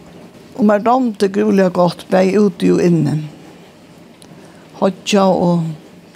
Og 0.60 0.66
med 0.66 0.84
man 0.84 0.88
ramte 0.88 1.30
grulig 1.32 1.70
godt, 1.74 2.06
ble 2.12 2.40
ute 2.40 2.74
og 2.74 2.82
inne. 2.84 3.16
Hodja 4.80 5.24
og 5.24 5.64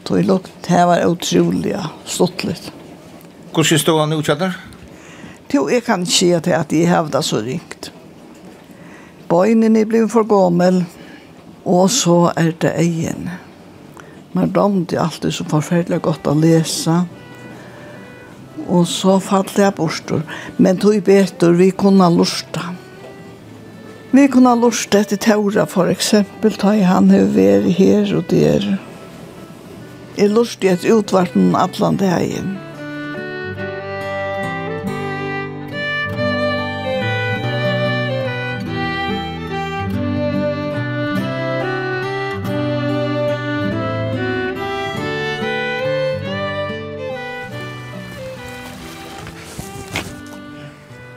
tog 0.04 0.20
lukt, 0.28 0.52
det 0.68 0.82
var 0.88 1.06
utrolig 1.08 1.78
stått 2.06 2.44
litt. 2.44 2.70
Hvordan 3.54 3.80
stod 3.80 4.00
han 4.02 4.16
utkjøtter? 4.18 4.58
Jo, 5.54 5.68
jeg 5.70 5.84
kan 5.86 6.04
ikke 6.04 6.16
si 6.16 6.30
at 6.34 6.48
jeg 6.50 6.90
hevda 6.90 7.22
så 7.22 7.40
ringt. 7.46 7.92
Bøynene 9.32 9.86
ble 9.88 10.06
for 10.12 10.28
gammel, 10.28 10.84
og 11.64 11.90
så 11.92 12.34
er 12.36 12.52
det 12.60 12.74
egen. 12.84 13.30
Men 14.34 14.52
de 14.52 14.96
er 14.96 15.04
alltid 15.04 15.32
så 15.32 15.48
forferdelig 15.48 16.02
godt 16.02 16.28
å 16.28 16.36
lese. 16.36 17.04
Ja 17.04 17.23
Og 18.68 18.88
så 18.88 19.20
fallet 19.20 19.58
jeg 19.60 19.76
bort. 19.76 20.14
Men 20.58 20.80
tog 20.80 21.04
betur 21.04 21.58
vi 21.60 21.70
kunne 21.72 22.10
lusta. 22.14 22.70
Vi 24.14 24.28
kunne 24.30 24.56
lusta 24.62 25.02
etter 25.02 25.18
Taura, 25.18 25.66
for 25.66 25.90
eksempel. 25.90 26.54
Ta 26.54 26.76
i 26.78 26.86
han 26.86 27.10
har 27.12 27.32
vært 27.34 27.72
her 27.80 28.12
og 28.18 28.28
der. 28.30 28.68
Jeg 30.18 30.30
lusta 30.30 30.68
i 30.68 30.76
et 30.76 30.86
utvarten 30.86 31.56
atlan 31.58 31.98
det 31.98 32.12
her 32.14 32.28
hjemme. 32.28 32.63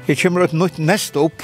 Her 0.06 0.14
kommer 0.14 0.44
et 0.46 0.52
nytt 0.54 0.78
nest 0.78 1.16
opp. 1.18 1.42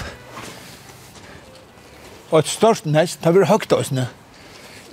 Og 2.31 2.39
et 2.39 2.49
størst 2.49 2.87
nest, 2.87 3.19
det 3.25 3.33
blir 3.35 3.49
høyt 3.51 3.73
oss 3.75 3.91
ne? 3.91 4.07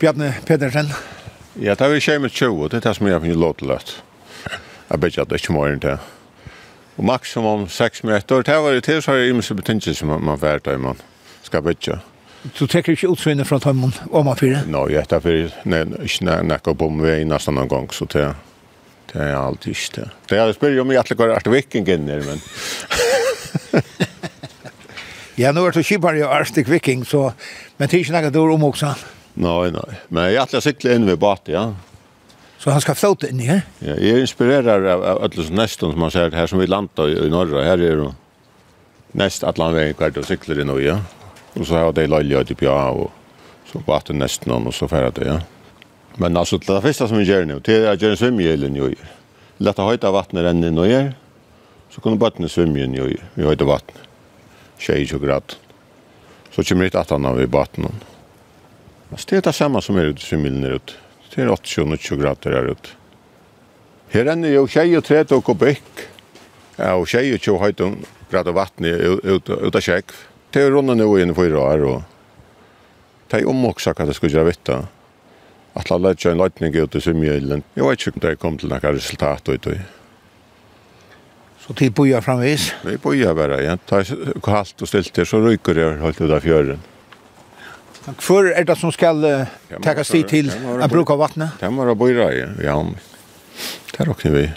Bjarne 0.02 0.32
Pedersen. 0.48 0.90
Ja, 1.60 1.76
det 1.78 1.90
blir 1.92 2.02
skjermet 2.02 2.34
20, 2.34 2.70
det 2.72 2.80
er 2.80 2.88
det 2.88 2.96
som 2.98 3.08
jeg 3.08 3.22
finner 3.22 3.38
lov 3.38 3.60
til 3.60 3.76
at. 3.76 3.92
Jeg 4.90 5.02
vet 5.02 5.14
ikke 5.14 5.22
at 5.22 5.30
det 5.30 5.38
er 5.38 5.44
ikke 5.44 5.54
mer 5.54 5.74
enn 5.76 5.84
det. 5.84 5.98
Og 6.98 7.06
maksimum 7.06 7.68
6 7.70 8.04
meter, 8.10 8.42
det 8.44 8.58
var 8.58 8.74
det 8.74 8.84
til, 8.88 9.04
så 9.04 9.14
har 9.14 9.22
jeg 9.22 9.36
imens 9.36 9.52
betinget 9.54 9.98
som 10.00 10.16
man 10.18 10.40
fært 10.42 10.66
da 10.66 10.76
man 10.82 10.98
skal 11.46 11.62
bedja. 11.64 12.00
Du 12.58 12.66
tekker 12.66 12.96
ikke 12.96 13.12
utsvinnet 13.12 13.48
fra 13.48 13.60
tøymon 13.62 13.94
om 14.10 14.26
man 14.26 14.40
fyrer? 14.40 14.66
Nå, 14.66 14.88
jeg 14.90 15.06
tar 15.12 15.22
fyrir, 15.22 15.54
nei, 15.70 15.84
ikke 16.08 16.42
nekka 16.48 16.74
på 16.74 16.90
om 16.90 17.04
vi 17.04 17.12
er 17.14 17.26
nesten 17.28 17.60
en 17.60 17.70
gang, 17.70 17.88
så 17.94 18.08
det 18.10 18.26
er 19.14 19.38
alltid 19.38 19.76
ikke 19.76 19.96
det. 20.00 20.10
Det 20.30 20.40
er 20.40 20.46
jeg 20.48 20.58
spyrir 20.58 20.82
om 20.82 20.92
jeg 20.96 21.04
atlegar 21.04 21.38
art 21.38 21.54
vikingen, 21.54 22.10
men 22.26 22.44
ja, 25.36 25.52
nu 25.52 25.66
er 25.66 25.72
det 25.72 25.84
kjipar 25.84 26.14
ju 26.14 26.28
Arctic 26.28 26.68
Viking 26.68 27.06
så 27.06 27.34
men 27.78 27.88
det 27.88 27.98
är 27.98 28.00
inte 28.00 28.22
något 28.22 28.36
ord 28.36 28.52
om 28.52 28.64
också. 28.64 28.96
Nej, 29.34 29.72
nej. 29.72 30.00
Men 30.08 30.34
jag 30.34 30.44
att 30.44 30.64
cykla 30.64 30.94
in 30.94 31.06
ved 31.06 31.18
båt, 31.18 31.42
ja. 31.46 31.76
Så 32.58 32.72
han 32.72 32.82
ska 32.82 32.96
flota 32.96 33.28
in 33.28 33.40
här? 33.40 33.62
Ja, 33.80 33.88
jag 33.88 34.00
är 34.00 34.20
inspirerad 34.20 34.86
av, 34.86 35.04
av 35.04 35.24
alla 35.24 35.44
som 35.44 35.56
nästan 35.56 35.92
som 35.92 36.00
man 36.00 36.12
säger 36.12 36.32
här 36.32 36.48
som 36.48 36.60
vi 36.60 36.68
landa 36.68 37.08
i, 37.08 37.12
i 37.12 37.30
norra. 37.30 37.64
Här 37.64 37.78
är 37.78 37.96
det 37.96 38.14
näst 39.12 39.44
atlan 39.44 39.74
vägen 39.74 39.94
kvart 39.94 40.18
og 40.18 40.26
sikler 40.26 40.60
inn, 40.62 40.70
och 40.70 40.82
ja. 40.82 41.00
Og 41.56 41.66
så 41.68 41.76
har 41.76 41.94
de 41.94 42.08
löjliga 42.08 42.44
til 42.44 42.58
ja 42.62 42.90
og 42.92 43.12
så 43.72 43.82
vatten 43.88 44.20
nästan 44.20 44.68
och 44.68 44.74
så 44.74 44.88
färdat 44.88 45.16
det, 45.16 45.26
ja. 45.26 45.40
Men 46.16 46.38
alltså 46.38 46.58
det 46.58 46.82
första 46.82 47.08
som 47.08 47.18
vi 47.18 47.24
gör 47.24 47.46
nu, 47.46 47.60
det 47.60 47.76
är 47.76 47.94
att 47.94 48.02
göra 48.02 48.12
en 48.12 48.18
svimjelen 48.18 48.76
ju. 48.76 48.96
Lätta 49.58 49.84
höjta 49.84 50.12
vattnet 50.12 50.46
än 50.46 50.64
i 50.64 50.72
nöjer 50.72 51.14
så 51.89 52.01
kunne 52.01 52.19
bøttene 52.22 52.50
svømme 52.51 52.84
inn 52.86 52.96
i, 52.98 53.17
i 53.17 53.46
høyde 53.46 53.67
vattnet. 53.67 54.05
20 54.79 55.19
grad. 55.19 55.55
Så 56.53 56.63
kommer 56.63 56.88
det 56.88 57.00
at 57.00 57.12
han 57.13 57.27
av 57.27 57.41
i 57.41 57.50
vattnet. 57.50 58.05
Altså, 59.12 59.25
det 59.29 59.38
er 59.38 59.46
det 59.50 59.55
samme 59.58 59.81
som 59.81 59.98
er 59.98 60.12
ute 60.12 60.24
i 60.24 60.27
svømmelen 60.27 60.65
her 60.65 60.77
ute. 60.79 60.98
Det 61.29 61.43
er 61.43 61.51
80-90 61.53 62.22
grader 62.22 62.55
her 62.58 62.72
ute. 62.74 62.96
Her 64.10 64.31
ender 64.34 64.53
jo 64.53 64.65
23 64.69 65.36
og 65.38 65.43
kubikk. 65.46 66.05
Ja, 66.79 66.96
og 66.96 67.10
22 67.10 67.58
høyde 67.62 67.91
grader 68.31 68.55
vatten 68.55 68.88
ute 68.89 69.60
av 69.69 69.81
kjekk. 69.84 70.13
Det 70.53 70.63
er 70.63 70.72
rundt 70.74 70.96
nå 70.98 71.10
inne 71.22 71.36
for 71.38 71.46
i 71.46 71.53
år, 71.53 71.84
og 71.86 73.29
det 73.29 73.41
er 73.41 73.50
omoksa 73.50 73.93
hva 73.93 74.08
det 74.10 74.15
skulle 74.17 74.34
gjøre 74.34 74.50
vitt 74.50 74.63
da. 74.65 74.79
At 75.77 75.91
la 75.91 76.00
lett 76.01 76.25
en 76.25 76.39
løytning 76.39 76.74
ut 76.79 76.98
i 76.98 77.01
svømmelen. 77.03 77.62
Jeg 77.75 77.86
vet 77.86 78.01
ikke 78.01 78.15
om 78.15 78.24
det 78.25 78.39
kom 78.41 78.58
til 78.58 78.72
noen 78.74 78.96
resultat 78.96 79.50
ut 79.50 79.69
i. 79.69 79.77
Så 81.70 81.76
tid 81.78 81.94
boja 81.94 82.18
framvis? 82.22 82.72
Vi 82.82 82.96
boja 82.98 83.36
bara, 83.38 83.62
ja. 83.62 83.78
Ta 83.78 84.02
kallt 84.44 84.82
och 84.82 84.88
stilt 84.88 85.14
det 85.14 85.26
så 85.26 85.42
ryker 85.42 85.76
det 85.76 86.02
helt 86.02 86.22
ut 86.22 86.32
av 86.32 86.40
fjörden. 86.40 86.80
Hvor 88.18 88.48
er 88.50 88.66
det 88.66 88.76
som 88.80 88.90
skal 88.90 89.22
uh, 89.22 89.52
takke 89.86 90.02
stig 90.02 90.24
til 90.32 90.50
å 90.50 90.88
bruke 90.90 91.14
vattnet? 91.14 91.60
Det 91.62 91.70
må 91.70 91.86
være 91.86 92.00
bøyre 92.00 92.26
i, 92.34 92.42
ja. 92.66 92.74
Det 93.92 94.08
råkner 94.10 94.34
vi. 94.34 94.48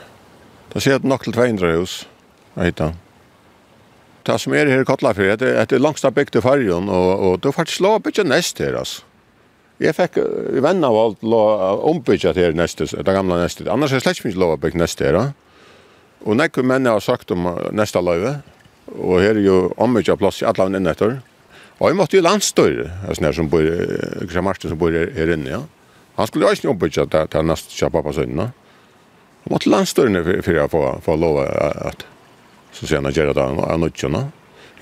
Da 0.73 0.81
ser 0.81 0.97
jeg 0.97 1.05
nok 1.05 1.29
til 1.29 1.37
200 1.37 1.75
hus, 1.77 1.99
jeg 2.57 2.73
hittar. 2.73 2.97
Det 4.25 4.39
som 4.41 4.57
er 4.57 4.73
her 4.73 4.81
i 4.81 4.89
Kotlafri, 4.89 5.29
det 5.37 5.53
er 5.53 5.69
det 5.69 5.85
langste 5.85 6.09
bygde 6.17 6.41
fargen, 6.41 6.89
og, 6.89 7.13
og 7.13 7.39
det 7.45 7.53
er 7.53 7.59
faktisk 7.61 7.85
lov 7.85 8.01
å 8.01 8.05
bygge 8.09 8.25
nest 8.25 8.65
her, 8.65 8.81
altså. 8.81 9.05
Jeg 9.83 9.99
fikk 10.01 10.17
venn 10.65 10.81
av 10.87 10.97
alt 10.97 11.25
lov 11.27 11.61
å 11.61 11.93
ombygge 11.93 12.33
her 12.41 12.57
nestet, 12.57 12.97
det 12.97 13.21
gamle 13.21 13.37
nestet. 13.37 13.69
Annars 13.69 13.93
er 13.93 14.01
det 14.01 14.07
slett 14.07 14.25
ikke 14.25 14.41
lov 14.41 14.57
å 14.57 14.63
bygge 14.65 14.81
nestet 14.81 15.11
her, 15.11 15.21
da. 15.21 15.42
Og 16.23 16.39
nekku 16.39 16.63
menn 16.67 16.87
har 16.87 17.03
sagt 17.03 17.33
om 17.35 17.49
nesta 17.75 18.03
løyve, 18.05 18.37
og 18.93 19.21
her 19.23 19.37
er 19.37 19.45
jo 19.45 19.59
ommykja 19.81 20.17
plass 20.21 20.43
i 20.43 20.47
alla 20.47 20.67
vann 20.67 20.79
innettor. 20.79 21.19
Og 21.81 21.89
jeg 21.91 21.99
måtte 21.99 22.19
jo 22.19 22.23
landstøyre, 22.23 22.89
altså 23.09 23.25
nær 23.25 23.35
som 23.35 23.49
bor, 23.51 23.65
Kristian 24.21 24.47
Martin 24.47 24.71
som 24.71 24.79
bor 24.79 24.95
her 24.95 25.33
inne, 25.35 25.51
ja. 25.51 25.63
Han 26.19 26.29
skulle 26.29 26.47
jo 26.47 26.59
ikke 26.59 26.71
ombykja 26.71 27.07
til, 27.11 27.31
til 27.33 27.47
nest 27.49 27.73
kja 27.75 27.89
pappa 27.91 28.13
sønnen, 28.15 28.45
ja. 28.45 28.51
Han 29.43 29.57
måtte 29.57 29.73
landstøyre 29.73 30.23
for 30.45 30.55
jeg 30.55 30.71
få 30.71 31.17
lov 31.19 31.41
at, 31.43 32.05
så 32.77 32.87
sier 32.87 33.01
han 33.01 33.11
at 33.11 33.19
gjerra 33.19 33.35
da, 33.35 33.49
han 33.67 33.89
utjønna. 33.89 34.29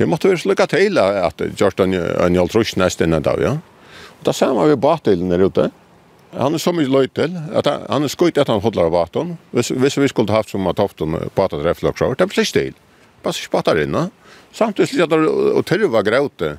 Jeg 0.01 0.09
måtte 0.09 0.29
være 0.29 0.43
slukka 0.43 0.67
til 0.69 0.99
at 1.01 1.41
Gjørstan 1.57 1.95
Njall 2.33 2.53
Trush 2.53 2.77
nest 2.81 3.01
innan 3.05 3.25
da, 3.25 3.37
ja. 3.41 3.55
Og 4.19 4.27
da 4.29 4.35
ser 4.37 4.53
man 4.57 4.69
vi 4.69 4.77
bakdelen 4.81 5.33
der 5.33 5.47
ute, 5.49 5.71
Han 6.33 6.55
er 6.55 6.63
så 6.63 6.73
mye 6.73 6.87
løy 6.87 7.09
til, 7.15 7.35
at 7.53 7.67
han, 7.67 7.83
han 7.91 8.07
er 8.07 8.13
skojt 8.13 8.39
att 8.39 8.49
han 8.49 8.61
hodler 8.63 8.87
av 8.87 8.93
vatten. 8.95 9.39
Hvis, 9.51 9.73
hvis 9.75 9.99
vi 9.99 10.09
skulle 10.09 10.33
haft 10.33 10.51
som 10.51 10.67
at 10.67 10.79
haften 10.79 11.17
på 11.35 11.45
att 11.45 11.51
träffa 11.51 12.07
och 12.07 12.17
det 12.17 12.27
blir 12.27 12.45
stil. 12.45 12.73
Bare 12.73 12.73
ikke 12.73 13.23
Bara 13.23 13.33
så 13.33 13.43
spattar 13.43 14.11
Samtidig 14.53 14.89
slik 14.89 15.03
at 15.03 15.11
det 15.11 15.29
och 15.29 15.67
tyrva 15.67 16.03
gråte. 16.03 16.59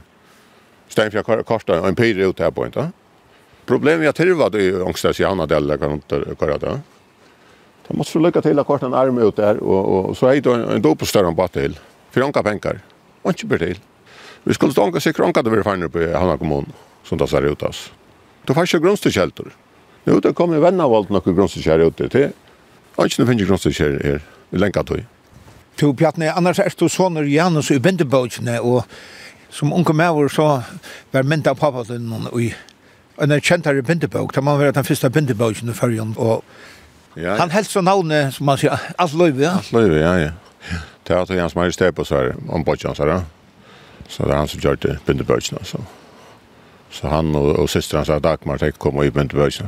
Steinfjärd 0.88 1.46
kostar 1.46 1.88
en 1.88 1.96
pyr 1.96 2.20
ut 2.20 2.40
her 2.40 2.52
på 2.52 2.66
inte. 2.66 2.92
Problemet 3.66 4.06
er 4.06 4.10
at 4.10 4.16
tyrva 4.16 4.50
det 4.50 4.62
er 4.62 4.84
ångstas 4.84 5.20
i 5.20 5.24
andra 5.24 5.46
delar 5.46 5.78
kan 5.78 5.92
inte 5.92 6.36
köra 6.40 6.58
det. 6.58 6.82
Man 7.88 7.98
måste 7.98 8.20
lycka 8.20 8.42
till 8.42 8.60
att 8.60 8.68
korta 8.68 8.86
en 8.86 8.94
arm 8.94 9.18
ut 9.18 9.36
där 9.36 9.58
och, 9.64 10.10
och 10.10 10.18
så 10.18 10.28
är 10.28 10.42
det 10.42 10.74
en 10.74 10.82
dopelstörre 10.82 11.36
på 11.36 11.48
till. 11.48 11.80
För 12.12 12.22
anka 12.22 12.44
pengar. 12.44 12.80
Och 13.22 13.32
inte 13.32 13.46
blir 13.46 13.58
till. 13.58 13.80
Vi 14.44 14.54
skulle 14.54 14.72
stå 14.72 14.82
stånka 14.82 15.00
sig 15.00 15.14
kronka 15.14 15.42
det 15.42 15.50
vi 15.50 15.64
fann 15.64 15.90
på 15.90 16.00
Hanna 16.00 16.38
kommun 16.38 16.72
som 17.04 17.18
det 17.18 17.28
ser 17.28 17.42
ut 17.42 17.64
oss. 17.64 17.92
Du 18.48 18.54
får 18.54 18.70
ikke 18.70 18.84
grunnstykkelter. 18.88 19.52
Nå, 20.06 20.20
det 20.20 20.36
kommer 20.36 20.58
i 20.58 20.66
av 20.66 20.94
alt 20.96 21.10
noen 21.14 21.36
grunnstykkelter 21.36 21.86
ute 21.88 22.10
til. 22.10 22.32
Og 22.98 23.06
ikke 23.06 23.26
finner 23.26 23.50
grunnstykkelter 23.50 24.08
her 24.08 24.22
Vi 24.52 24.60
lenka 24.60 24.84
tog. 24.84 25.06
To 25.80 25.94
Pjatne, 25.94 26.34
annars 26.36 26.60
er 26.60 26.74
du 26.78 26.90
sånner 26.90 27.24
Janus 27.24 27.72
i 27.72 27.80
Bindebøkene, 27.80 28.60
og 28.62 28.84
som 29.50 29.74
unge 29.74 29.94
maver 29.94 30.28
så 30.28 30.62
var 31.14 31.24
mynd 31.24 31.48
av 31.48 31.56
pappa 31.60 31.86
til 31.88 32.02
noen 32.04 32.28
i 32.40 32.52
en 33.22 33.32
kjentare 33.40 33.82
bindebøk, 33.82 34.34
Det 34.34 34.44
må 34.44 34.58
være 34.58 34.72
den 34.72 34.84
første 34.84 35.10
bindebøken 35.10 35.70
i 35.70 35.74
førjen, 35.74 36.14
og 36.18 36.44
ja, 37.16 37.36
han 37.36 37.52
helst 37.52 37.72
så 37.72 37.82
navnet, 37.82 38.34
som 38.34 38.46
man 38.46 38.58
sier, 38.58 38.78
Alt 38.98 39.14
Løyve, 39.14 39.42
ja? 39.44 39.56
Alt 39.58 39.72
Løyve, 39.72 40.00
ja, 40.00 40.14
ja. 40.18 40.32
Det 41.08 41.16
er 41.16 41.22
at 41.22 41.30
Jans 41.30 41.56
Majestet 41.56 41.96
på 41.96 42.04
Sverige, 42.04 42.36
om 42.50 42.64
Bøkjans 42.64 42.98
her, 42.98 43.08
ja. 43.08 43.22
Så 44.08 44.24
det 44.24 44.32
er 44.32 44.38
han 44.38 44.48
som 44.48 44.60
gjør 44.60 44.76
det 44.76 45.00
bindebøkene, 45.06 45.60
så. 45.64 45.78
Så 46.92 47.08
han 47.08 47.36
og, 47.36 47.56
og 47.60 47.70
systern 47.70 48.06
sa 48.06 48.20
Dagmar 48.20 48.58
tänkte 48.58 48.80
komma 48.80 49.06
upp 49.06 49.16
med 49.16 49.28
börsen. 49.28 49.68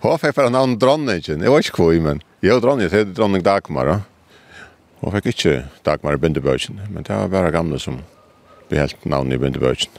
Hon 0.00 0.18
fick 0.22 0.34
för 0.34 0.46
en 0.46 0.54
annan 0.54 0.78
dronningen. 0.78 1.42
Jag 1.42 1.50
var 1.50 1.56
inte 1.58 1.70
kvar 1.70 1.92
men 1.92 2.22
Jo 2.40 2.60
dronning, 2.60 2.88
det 2.88 3.00
er 3.00 3.04
dronning 3.04 3.42
Dagmar. 3.42 4.00
Hon 5.00 5.12
fick 5.12 5.26
inte 5.26 5.64
Dagmar 5.82 6.14
i 6.14 6.16
Bindebörsen. 6.16 6.80
Men 6.90 7.02
det 7.02 7.14
var 7.14 7.28
bara 7.28 7.50
gamle 7.50 7.78
som 7.78 7.98
behält 8.68 9.04
namn 9.04 9.32
i 9.32 9.38
Bindebörsen. 9.38 9.92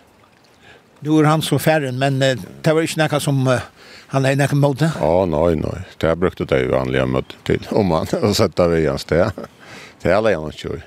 Nu 1.00 1.20
er 1.20 1.24
han 1.24 1.42
som 1.42 1.60
færren, 1.60 2.00
men 2.00 2.22
eh, 2.22 2.38
det 2.62 2.74
var 2.74 2.82
inte 2.82 3.08
något 3.08 3.24
som 3.24 3.48
eh, 3.48 3.60
han 4.08 4.26
er 4.26 4.36
något 4.36 4.52
mot 4.52 4.80
det? 4.80 4.92
Ja, 5.00 5.26
nei, 5.26 5.56
nei. 5.56 5.84
Det 5.98 6.08
har 6.08 6.16
brukt 6.16 6.50
det 6.50 6.60
ju 6.60 6.68
vanliga 6.72 7.06
mot 7.06 7.38
til 7.44 7.68
Om 7.72 7.92
han 7.92 8.08
og 8.22 8.36
sette 8.36 8.68
vi 8.68 8.86
hans 8.88 9.06
det. 9.06 9.32
Det 10.02 10.12
er 10.12 10.16
alle 10.16 10.32
gärna 10.32 10.52
kör. 10.52 10.82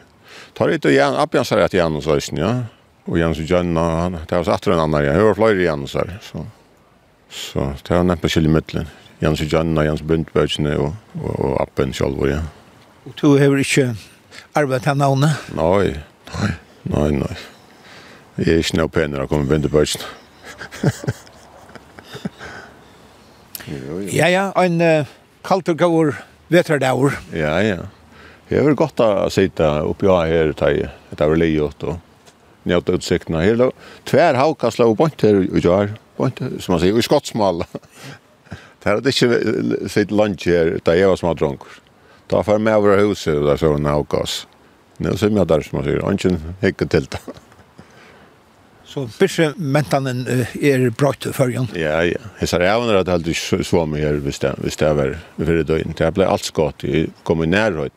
Tar 0.55 0.68
lite 0.68 0.88
igjen, 0.88 1.14
upp 1.14 1.35
igen 1.35 1.44
så 1.44 1.57
rätt 1.57 1.75
igen 1.75 2.03
så 2.03 2.18
ja 2.33 2.62
och 3.11 3.18
Jens 3.18 3.38
Jönna 3.38 3.81
han 3.81 4.12
det 4.29 4.37
var 4.37 4.44
satt 4.44 4.55
efter 4.55 4.70
en 4.70 4.81
annan 4.81 5.05
jag 5.05 5.14
hör 5.14 5.35
flyr 5.35 5.64
Jens 5.64 5.90
så 5.90 6.05
så 6.20 6.46
så 7.31 7.75
det 7.88 8.03
var 8.03 8.16
på 8.16 8.29
skilje 8.29 8.49
mellan 8.49 8.87
Jens 9.18 9.40
Jönna 9.40 9.85
Jens 9.85 10.03
Bundbergsen 10.03 10.66
och 10.66 10.94
och 11.23 11.61
appen 11.61 11.92
själv 11.92 12.31
ja 12.31 12.40
och 13.05 13.12
du 13.20 13.27
har 13.27 13.59
inte 13.59 13.96
arbetat 14.53 14.85
han 14.85 14.99
någon 14.99 15.20
nej 15.20 16.05
nej 16.33 16.53
nej 16.83 17.11
nej 17.12 17.37
er 18.40 18.61
ikke 18.62 18.79
noe 18.79 18.88
penere 18.88 19.27
å 19.27 19.29
komme 19.29 19.44
komma 19.44 19.59
Bundbergsen 19.59 20.03
Ja, 24.11 24.27
ja, 24.29 24.53
en 24.64 24.81
uh, 24.81 25.07
kaltur 25.46 25.75
gaur 25.75 26.16
vetradaur. 26.49 27.18
Ja, 27.33 27.62
ja. 27.62 27.77
Det 28.49 28.57
är 28.57 28.62
väl 28.62 28.75
gott 28.75 29.01
att 29.01 29.33
sitta 29.33 29.81
uppe 29.81 30.07
her. 30.07 30.55
Det 31.11 31.20
är 31.20 31.29
väl 31.29 31.38
livet 31.38 31.83
och 31.83 31.96
njöta 32.62 32.92
utsikterna. 32.92 33.40
Hela 33.40 33.70
tvär 34.05 34.35
havkastla 34.35 34.87
och 34.87 34.96
bort 34.96 35.23
här 35.23 35.49
och 35.53 35.59
gör. 35.59 35.92
Bort, 36.16 36.38
som 36.38 36.73
man 36.73 36.81
säger, 36.81 36.99
i 36.99 37.03
skottsmalla. 37.03 37.66
det 38.83 38.88
här 38.88 38.96
är 38.96 39.25
inte 39.25 39.88
sitt 39.88 40.11
lunch 40.11 40.46
här, 40.46 40.81
där 40.85 40.94
jag 40.94 41.09
var 41.09 41.16
som 41.16 41.29
har 41.29 41.35
drunkor. 41.35 41.68
Ta 42.27 42.42
för 42.42 42.59
mig 42.59 42.75
över 42.75 42.99
huset 42.99 43.35
och 43.35 43.46
där 43.46 43.57
så 43.57 43.75
en 43.75 43.87
havkast. 43.87 44.46
Nu 44.96 45.16
ser 45.16 45.31
jag 45.31 45.46
där 45.46 45.61
som 45.61 45.77
man 45.77 45.85
säger, 45.85 46.12
ingen 46.12 46.55
hickar 46.61 46.87
till 46.87 47.05
det. 47.05 47.18
Så 48.90 49.05
bisse 49.20 49.53
mentanen 49.55 50.25
er 50.59 50.88
brøtt 50.99 51.29
i 51.31 51.33
førjen? 51.35 51.68
Ja, 51.79 52.01
ja. 52.03 52.18
Jeg 52.40 52.51
sa 52.51 52.59
det 52.59 52.70
avner 52.73 52.99
at 52.99 53.07
jeg 53.07 53.20
aldri 53.20 53.35
så 53.62 53.85
mye 53.87 54.03
her 54.03 54.18
hvis 54.25 54.40
det 54.42 54.90
var 54.99 55.12
for 55.37 55.53
det 55.61 55.66
døgn. 55.68 55.94
Det 55.94 56.09
ble 56.16 56.27
alt 56.27 56.49
skott 56.49 56.83
Jeg 56.83 57.12
kom 57.23 57.44
i 57.44 57.46
nærhøyden. 57.46 57.94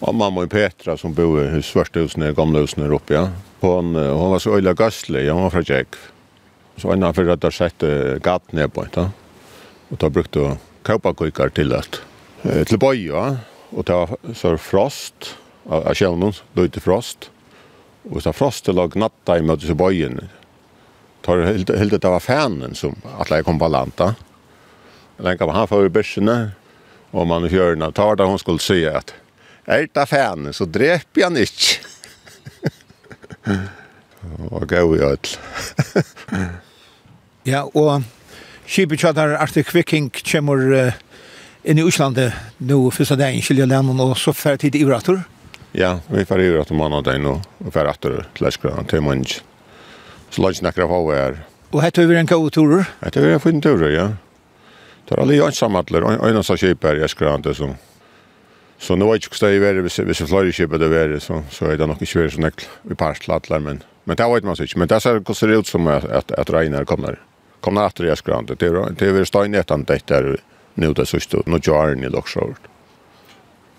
Og 0.00 0.12
mamma 0.14 0.42
og 0.44 0.50
Petra 0.52 0.96
som 1.00 1.14
bor 1.16 1.38
i 1.40 1.62
svarte 1.64 2.02
husene, 2.04 2.34
gamle 2.34 2.36
gamla 2.36 2.64
husen 2.66 2.84
oppe, 2.84 2.96
uppe. 2.96 3.14
Ja. 3.14 3.28
Hon, 3.62 3.94
hon 3.94 4.30
var 4.34 4.38
så 4.38 4.58
øyla 4.58 4.74
gasslig, 4.76 5.30
hun 5.30 5.42
var 5.42 5.50
fra 5.50 5.64
Tjeck. 5.64 5.96
Så 6.76 6.92
innan 6.92 7.14
för 7.14 7.28
att 7.28 7.42
jag 7.42 7.52
sett 7.52 7.82
gatt 8.22 8.52
ned 8.52 8.72
på 8.72 8.86
ja. 8.94 9.10
Och 9.88 9.96
då 9.96 10.10
brukte 10.10 10.38
jag 10.38 10.56
kaupa 10.82 11.14
kujkar 11.14 11.48
till 11.48 11.72
att 11.72 12.00
bøy, 12.80 13.06
ja. 13.06 13.36
Og 13.70 13.78
och 13.78 13.88
var 13.88 14.34
så 14.34 14.58
frost 14.58 15.36
av 15.68 15.94
kjellnon, 15.94 16.32
lite 16.52 16.80
frost. 16.80 17.30
Och 18.10 18.22
så 18.22 18.32
frost 18.32 18.68
lag 18.68 18.96
natta 18.96 19.38
i 19.38 19.42
møtes 19.42 19.70
i 19.70 19.74
bojen. 19.74 20.28
Tar 21.22 21.38
helt 21.38 21.68
helt 21.68 22.02
det 22.02 22.08
var 22.08 22.20
fanen 22.20 22.74
som 22.74 22.94
att 23.18 23.30
jag 23.30 23.44
kom 23.44 23.58
på 23.58 23.68
lanta. 23.68 24.14
var 25.16 25.52
han 25.52 25.68
för 25.68 25.88
bärsarna 25.88 26.50
och 27.10 27.26
man 27.26 27.44
i 27.44 27.48
fjörna 27.48 27.92
tar 27.92 28.16
det 28.16 28.24
hon 28.24 28.38
skulle 28.38 28.58
säga 28.58 28.98
att 28.98 29.14
er 29.66 29.88
det 29.90 30.06
fan, 30.08 30.52
så 30.54 30.66
dreper 30.66 31.20
jeg 31.20 31.26
han 31.26 31.36
ikke. 31.42 31.78
og 34.54 34.66
gav 34.70 34.94
i 34.96 35.02
alt. 35.06 35.32
ja, 37.46 37.64
og 37.66 38.02
Kibikjadar 38.66 39.36
Artig 39.38 39.66
Kvikking 39.68 40.10
kommer 40.26 40.62
uh, 40.74 40.92
inn 41.66 41.78
i 41.78 41.86
Uslande 41.86 42.30
nå 42.58 42.78
første 42.94 43.18
dagen, 43.18 43.42
skilje 43.42 43.66
Lennon, 43.66 44.00
og 44.02 44.16
så 44.18 44.34
fer 44.34 44.58
tid 44.60 44.78
i 44.78 44.84
Urator. 44.86 45.22
Ja, 45.76 45.98
vi 46.10 46.24
fer 46.26 46.40
i 46.42 46.48
Urator 46.50 46.78
mandagen 46.78 47.26
og 47.28 47.72
fer 47.74 47.90
etter 47.90 48.22
til 48.36 48.48
Eskran 48.48 48.88
til 48.90 49.02
Munch. 49.04 49.40
Så 50.30 50.42
langt 50.42 50.58
snakker 50.58 50.86
av 50.86 50.94
hva 50.94 51.18
er. 51.18 51.42
Og 51.74 51.82
hette 51.82 52.06
vi 52.06 52.16
en 52.18 52.30
god 52.30 52.50
turer? 52.54 52.86
Hette 53.02 53.22
vi 53.22 53.34
en 53.34 53.42
fin 53.42 53.60
turer, 53.62 53.90
ja. 53.94 54.06
Det 55.06 55.14
er 55.14 55.22
alle 55.22 55.36
jo 55.36 55.46
ansammatler, 55.46 56.02
og 56.02 56.24
en 56.26 56.40
av 56.40 56.46
seg 56.46 56.62
kjøper 56.62 56.98
i 56.98 57.04
Eskran 57.06 57.44
til 57.44 57.54
som 57.54 57.76
Så 58.78 58.96
nu 58.96 59.04
vet 59.04 59.22
jag 59.22 59.32
inte 59.32 59.46
hur 59.46 59.60
det 59.60 59.68
är, 59.68 59.82
hvis 59.82 59.98
hvis 59.98 60.18
flyger 60.18 60.52
köper 60.52 60.78
det 60.78 60.86
är, 60.86 61.18
så 61.18 61.42
så 61.50 61.64
är 61.64 61.76
det 61.76 61.86
nog 61.86 62.02
inte 62.02 62.18
värre 62.18 62.30
så 62.30 62.40
näck 62.40 62.66
i 62.90 62.94
parstlatlar 62.94 63.60
men 63.60 63.82
men 64.04 64.16
det 64.16 64.34
vet 64.34 64.44
man 64.44 64.56
inte 64.60 64.78
men 64.78 64.88
det 64.88 65.00
ser 65.00 65.18
går 65.18 65.46
det 65.46 65.58
ut 65.58 65.66
som 65.66 65.86
att 65.86 66.32
att 66.32 66.50
regnar 66.50 66.84
kommer 66.84 67.18
kommer 67.60 67.86
att 67.86 67.94
det 67.96 68.04
är 68.04 68.42
det 68.42 68.94
det 68.98 69.12
det 69.12 69.20
är 69.20 69.24
stein 69.24 69.52
det 69.52 70.06
där 70.06 70.36
nu 70.74 70.92
det 70.92 71.06
så 71.06 71.20
stort 71.20 71.46
nu 71.46 71.58
gör 71.62 71.94
ni 71.94 72.08
dock 72.08 72.28
short. 72.28 72.60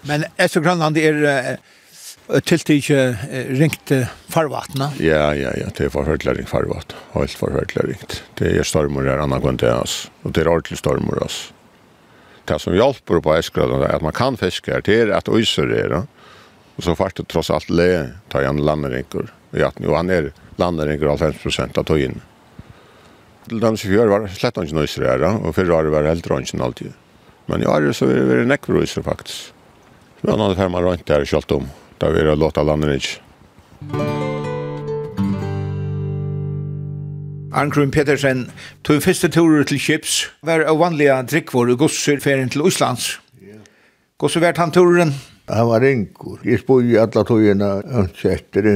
Men 0.01 0.25
är 0.37 0.47
så 0.47 0.59
Grönland 0.59 0.97
är 0.97 1.57
tiltige 2.43 3.17
ringt 3.49 3.91
farvatna. 4.29 4.91
Ja, 4.99 5.35
ja, 5.35 5.51
ja, 5.57 5.69
det 5.77 5.85
er 5.85 5.89
forhørdelig 5.89 6.37
ringt 6.37 6.49
farvatna. 6.49 6.97
Helt 7.13 7.37
forhørdelig 7.39 7.83
ringt. 7.87 8.23
Det 8.39 8.51
er 8.57 8.63
stormer 8.63 9.07
her 9.07 9.39
gång 9.39 9.59
til 9.59 9.69
oss. 9.69 10.09
Og 10.23 10.35
det 10.35 10.43
er 10.43 10.49
ordentlig 10.51 10.77
stormer 10.77 11.23
oss 11.23 11.53
det 12.47 12.59
som 12.59 12.75
hjelper 12.75 13.21
på 13.21 13.33
Eskilstad 13.35 13.83
är 13.83 13.99
man 13.99 14.13
kan 14.13 14.37
fiska 14.37 14.81
det 14.81 15.01
er 15.01 15.11
at 15.11 15.29
øyser 15.29 15.71
er, 15.73 15.89
då. 15.89 16.03
Så 16.79 16.95
fart 16.95 17.15
det 17.15 17.27
tross 17.27 17.49
alt 17.49 17.69
le 17.69 18.09
tar 18.29 18.43
han 18.43 18.57
landerinkor. 18.57 19.33
Ja, 19.51 19.71
nu 19.77 19.89
han 19.89 20.09
är 20.09 20.31
av 21.07 21.17
50 21.17 21.79
av 21.79 21.83
tøyen. 21.83 22.21
Til 23.47 23.59
dem 23.59 23.77
som 23.77 23.91
gjør 23.91 24.11
var 24.11 24.25
det 24.25 24.35
slett 24.35 24.57
ikke 24.59 24.75
nøyser 24.75 25.07
her, 25.07 25.23
og 25.23 25.55
før 25.55 25.71
var 25.71 25.87
det 25.87 25.93
vært 25.95 26.11
helt 26.11 26.27
rønnsen 26.27 26.61
alltid. 26.61 26.91
Men 27.47 27.63
ja, 27.63 27.77
så 27.95 28.09
er 28.11 28.43
det 28.43 28.47
nekker 28.51 28.81
øyser, 28.81 29.05
faktisk. 29.07 29.53
Men 30.21 30.35
han 30.35 30.47
hadde 30.47 30.59
fermet 30.59 30.83
rønt 30.83 31.07
der 31.07 31.25
selv 31.25 31.55
om, 31.55 31.69
da 32.01 32.11
vi 32.11 32.27
har 32.27 32.35
låta 32.35 32.63
landet 32.67 32.99
ikke. 32.99 34.36
Arngrun 37.57 37.89
Petersen, 37.89 38.51
tog 38.85 38.99
første 39.01 39.31
turer 39.33 39.63
til 39.65 39.79
Kips, 39.81 40.27
var 40.45 40.61
av 40.69 40.77
vanlige 40.77 41.15
drikkvår 41.31 41.71
og 41.73 41.79
gosser 41.81 42.19
ferien 42.21 42.51
til 42.53 42.61
Øslands. 42.69 43.15
Yeah. 43.41 43.63
Gosser 44.21 44.43
vært 44.43 44.61
han 44.61 44.73
turen? 44.75 45.15
Han 45.49 45.65
var 45.71 45.81
ringur. 45.81 46.37
Jeg 46.45 46.61
spod 46.61 46.85
i 46.85 46.99
alle 47.01 47.23
togene 47.25 47.71
ønskjetter. 48.03 48.69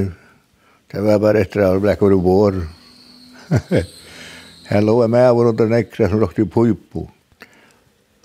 Det 0.89 1.05
var 1.05 1.21
bare 1.21 1.45
etter 1.45 1.67
at 1.67 1.77
det 1.77 1.93
ble 2.01 2.19
vår. 2.25 2.57
Her 4.71 4.81
lå 4.87 4.97
jeg 5.03 5.13
med 5.13 5.29
over 5.29 5.51
under 5.53 5.71
nekra 5.75 6.09
som 6.09 6.25
råkte 6.25 6.47
i 6.47 6.49
puipo. 6.49 7.05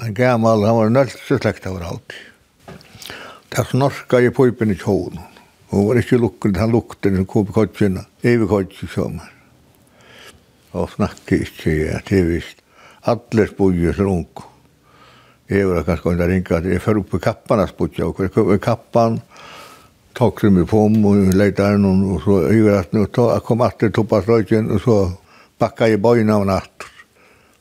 En 0.00 0.16
gammal, 0.16 0.64
han 0.64 0.80
var 0.80 0.96
nølse 0.96 1.36
slekt 1.36 1.68
av 1.68 1.82
alt. 1.84 2.16
Det 3.52 3.68
snorska 3.74 4.24
i 4.24 4.32
puipen 4.32 4.72
i 4.72 4.80
tjån. 4.80 5.20
Hun 5.68 5.88
var 5.90 6.00
ikke 6.00 6.22
lukket, 6.22 6.56
han 6.56 6.72
lukket 6.72 7.04
den, 7.04 7.20
han 7.20 7.28
kom 7.28 7.50
i 7.50 7.60
kodsina, 7.60 8.08
evig 8.24 8.48
kodsin 8.48 8.96
sommer 8.96 9.35
og 10.76 10.92
snakke 10.92 11.40
ikke 11.46 11.74
ja, 11.74 11.98
det 12.06 12.20
er 12.20 12.30
visst. 12.30 12.62
Alle 13.06 13.46
spudjer 13.48 13.96
som 13.96 14.12
ung. 14.12 14.46
Jeg 15.48 15.68
var 15.70 15.84
kanskje 15.86 16.10
under 16.10 16.28
ringa 16.28 16.56
at 16.58 16.64
jeg 16.66 16.82
fyrir 16.82 17.20
kappan 17.22 17.62
av 17.62 17.70
spudja, 17.70 18.08
og 18.08 18.18
jeg 18.20 18.32
kom 18.34 18.50
i 18.54 18.58
kappan 18.58 19.20
tok 20.16 20.40
som 20.40 20.56
i 20.58 20.64
pom, 20.64 20.96
om 20.96 21.08
og 21.10 21.34
leita 21.36 21.68
her 21.70 21.80
noen, 21.80 22.04
og 22.14 22.22
så 22.24 22.38
jeg 22.48 22.64
var 22.64 22.86
at 22.86 22.94
nå, 22.96 23.04
jeg 23.04 23.44
kom 23.44 23.64
atter 23.66 23.92
toppa 23.92 24.22
strøyken, 24.24 24.70
og 24.72 24.80
så 24.82 24.96
bakka 25.60 25.90
jeg 25.90 26.00
bøyna 26.02 26.38
av 26.40 26.46
natt, 26.48 26.86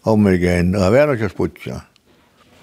om 0.08 0.24
meg 0.24 0.40
igjen, 0.40 0.72
og 0.78 0.86
jeg 0.86 0.96
var 0.96 1.14
ikke 1.16 1.32
spudja. 1.34 1.82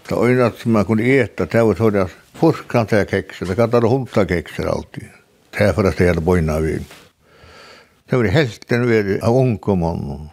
Så 0.08 0.18
øyna 0.18 0.50
som 0.58 0.74
man 0.74 0.86
kunne 0.88 1.06
eta, 1.06 1.46
det 1.46 1.64
var 1.68 1.78
sånn 1.78 2.00
at 2.02 2.16
først 2.40 2.66
kan 2.72 2.88
jeg 2.90 3.10
kekser, 3.12 3.50
det 3.50 3.58
kan 3.58 3.70
jeg 3.72 3.92
hundra 3.92 4.24
kekser 4.28 4.70
alltid. 4.72 5.10
Det 5.52 5.68
er 5.68 5.74
for 5.76 5.86
at 5.86 6.00
jeg 6.00 6.14
hadde 6.14 6.24
bøyna 6.24 6.56
av 6.58 6.66
inn. 6.66 6.88
Det 8.08 8.18
var 8.18 8.32
helten 8.32 8.86
av 8.88 8.88
unge 8.92 9.44
ungkommene. 9.44 10.32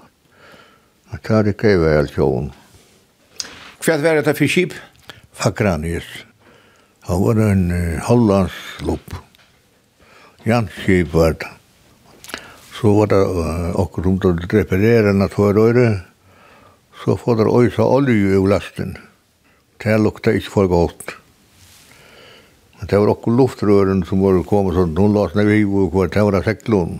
Jeg 1.11 1.23
tar 1.27 1.43
det 1.43 1.55
ikke 1.57 1.75
vel 1.81 2.07
sjåen. 2.11 2.51
Hva 3.81 3.97
var 3.99 4.21
det 4.21 4.35
for 4.37 4.47
skip? 4.47 4.75
Fakranis. 5.35 6.07
Han 7.09 7.23
var 7.25 7.39
en 7.43 7.65
hollandsk 8.05 8.85
lopp. 8.85 9.15
Janskip 10.45 11.13
var 11.13 11.35
det. 11.41 11.49
Så 12.77 12.93
var 12.97 13.11
det 13.11 13.19
akkurat 13.77 14.07
om 14.09 14.19
til 14.21 14.31
å 14.31 14.49
reparere 14.55 15.11
en 15.11 15.25
av 15.25 15.35
øyre. 15.37 15.89
Så 17.03 17.17
får 17.17 17.41
det 17.41 17.49
øysa 17.49 17.85
olje 17.85 18.37
i 18.37 18.47
lasten. 18.47 18.95
Det 19.81 19.97
lukta 19.97 20.31
ikke 20.37 20.53
for 20.53 20.71
godt. 20.71 21.15
Men 22.79 22.89
det 22.89 22.99
var 23.03 23.13
akkurat 23.13 23.37
luftrøren 23.37 24.03
som 24.05 24.21
var 24.23 24.41
kommet 24.49 24.79
sånn. 24.79 24.97
Hun 24.97 25.13
la 25.13 25.27
seg 25.29 25.43
ned 25.43 25.53
i 25.59 25.63
hvor 25.65 26.09
det 26.09 26.25
var 26.25 26.41
sektlån. 26.45 26.99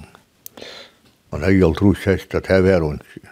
Og 1.32 1.42
det 1.42 1.54
jo 1.56 1.74
rusk 1.80 2.10
hest 2.12 2.36
at 2.36 2.50
det 2.50 2.62
var 2.68 2.86
hun 2.86 3.00
ikke. 3.00 3.31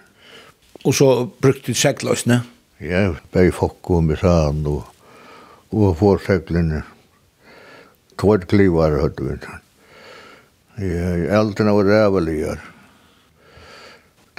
Og 0.87 0.95
så 0.95 1.09
brukte 1.41 1.73
du 1.73 1.77
segløsene? 1.77 2.41
Ja, 2.79 3.09
bare 3.33 3.51
fokk 3.51 3.89
og 3.91 4.03
med 4.05 4.15
misan 4.15 4.61
og, 4.69 4.85
og 5.75 5.97
for 5.99 6.21
seglene. 6.23 6.85
Tvart 8.19 8.47
klivar 8.51 8.95
hadde 9.01 9.25
vi. 9.25 9.35
Ja, 10.79 11.09
eldene 11.39 11.75
var 11.75 11.89
ræveligere. 11.91 12.57